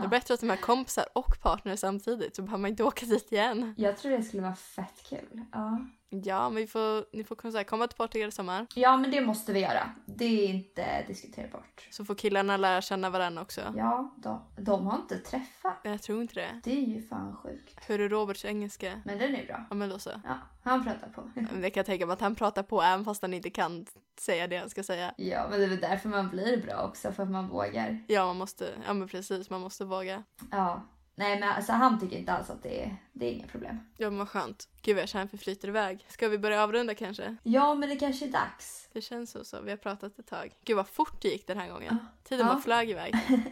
Det 0.00 0.04
är 0.04 0.08
bättre 0.08 0.34
att 0.34 0.40
de 0.40 0.50
är 0.50 0.56
kompisar 0.56 1.04
och 1.14 1.40
partner 1.42 1.76
samtidigt 1.76 2.36
så 2.36 2.42
behöver 2.42 2.62
man 2.62 2.70
inte 2.70 2.84
åka 2.84 3.06
dit 3.06 3.32
igen. 3.32 3.74
Jag 3.76 3.96
tror 3.98 4.12
det 4.12 4.22
skulle 4.22 4.42
vara 4.42 4.54
fett 4.54 5.02
kul. 5.08 5.44
Ja. 5.52 5.78
Ja, 6.08 6.48
men 6.48 6.56
vi 6.56 6.66
får, 6.66 7.16
ni 7.16 7.24
får 7.24 7.36
komma, 7.36 7.52
så 7.52 7.56
här, 7.56 7.64
komma 7.64 7.86
till 7.86 7.96
Portugal 7.96 8.28
i 8.28 8.32
sommar. 8.32 8.66
ja, 8.74 8.96
men 8.96 9.10
det 9.10 9.20
måste 9.20 9.52
vi 9.52 9.60
göra. 9.60 9.90
Det 10.06 10.24
är 10.24 10.48
inte 10.48 11.04
diskuterbart. 11.06 11.88
Så 11.90 12.04
får 12.04 12.14
killarna 12.14 12.56
lära 12.56 12.80
känna 12.82 13.10
varandra 13.10 13.42
också. 13.42 13.60
Ja, 13.76 14.14
de, 14.16 14.42
de 14.58 14.86
har 14.86 14.96
inte 14.96 15.18
träffat. 15.18 15.80
Jag 15.84 16.02
tror 16.02 16.22
inte 16.22 16.34
det. 16.34 16.60
Det 16.64 16.72
är 16.72 16.86
ju 16.86 17.02
fan 17.08 17.36
sjukt. 17.36 17.80
Hur 17.86 18.00
är 18.00 18.08
Roberts 18.08 18.44
engelska? 18.44 19.00
Men 19.04 19.18
den 19.18 19.34
är 19.34 19.46
bra. 19.46 19.66
Ja 19.70 19.76
men 19.76 19.88
då 19.88 19.98
så. 19.98 20.10
Ja, 20.24 20.38
han 20.62 20.84
pratar 20.84 21.08
på. 21.08 21.30
Men 21.34 21.60
Det 21.60 21.70
kan 21.70 21.80
jag 21.80 21.86
tänka 21.86 22.06
mig 22.06 22.12
att 22.12 22.20
han 22.20 22.34
pratar 22.34 22.62
på 22.62 22.82
även 22.82 23.04
fast 23.04 23.22
han 23.22 23.34
inte 23.34 23.50
kan 23.50 23.86
säga 24.20 24.46
det 24.46 24.56
han 24.56 24.70
ska 24.70 24.82
säga. 24.82 25.14
Ja, 25.16 25.46
men 25.50 25.58
det 25.58 25.64
är 25.64 25.68
väl 25.70 25.80
därför 25.80 26.08
man 26.08 26.28
blir 26.30 26.62
bra 26.62 26.82
också, 26.88 27.12
för 27.12 27.22
att 27.22 27.30
man 27.30 27.48
vågar. 27.48 28.04
Ja, 28.08 28.26
man 28.26 28.36
måste, 28.36 28.68
ja 28.86 28.92
men 28.92 29.08
precis, 29.08 29.50
man 29.50 29.60
måste 29.60 29.84
våga. 29.84 30.22
Ja. 30.50 30.82
Nej, 31.18 31.40
men 31.40 31.48
alltså 31.48 31.72
han 31.72 32.00
tycker 32.00 32.16
inte 32.16 32.32
alls 32.32 32.50
att 32.50 32.62
det 32.62 32.82
är, 32.84 32.96
det 33.12 33.26
är 33.26 33.32
inga 33.32 33.46
problem. 33.46 33.80
Ja 33.96 34.10
men 34.10 34.18
vad 34.18 34.28
skönt. 34.28 34.68
Gud 34.82 34.94
vad 34.96 35.02
jag 35.02 35.08
känner 35.08 35.28
vi 35.32 35.38
flyter 35.38 35.68
iväg. 35.68 36.06
Ska 36.08 36.28
vi 36.28 36.38
börja 36.38 36.62
avrunda 36.62 36.94
kanske? 36.94 37.36
Ja, 37.42 37.74
men 37.74 37.88
det 37.88 37.96
kanske 37.96 38.26
är 38.26 38.32
dags. 38.32 38.88
Det 38.92 39.00
känns 39.00 39.30
så, 39.30 39.44
så. 39.44 39.60
Vi 39.60 39.70
har 39.70 39.76
pratat 39.76 40.18
ett 40.18 40.26
tag. 40.26 40.52
Gud 40.64 40.76
vad 40.76 40.88
fort 40.88 41.22
det 41.22 41.28
gick 41.28 41.46
den 41.46 41.58
här 41.58 41.68
gången. 41.68 41.98
Ja. 42.00 42.06
Tiden 42.28 42.46
Ja. 42.46 42.52
bara 42.52 42.62
flög 42.62 42.90
iväg. 42.90 43.14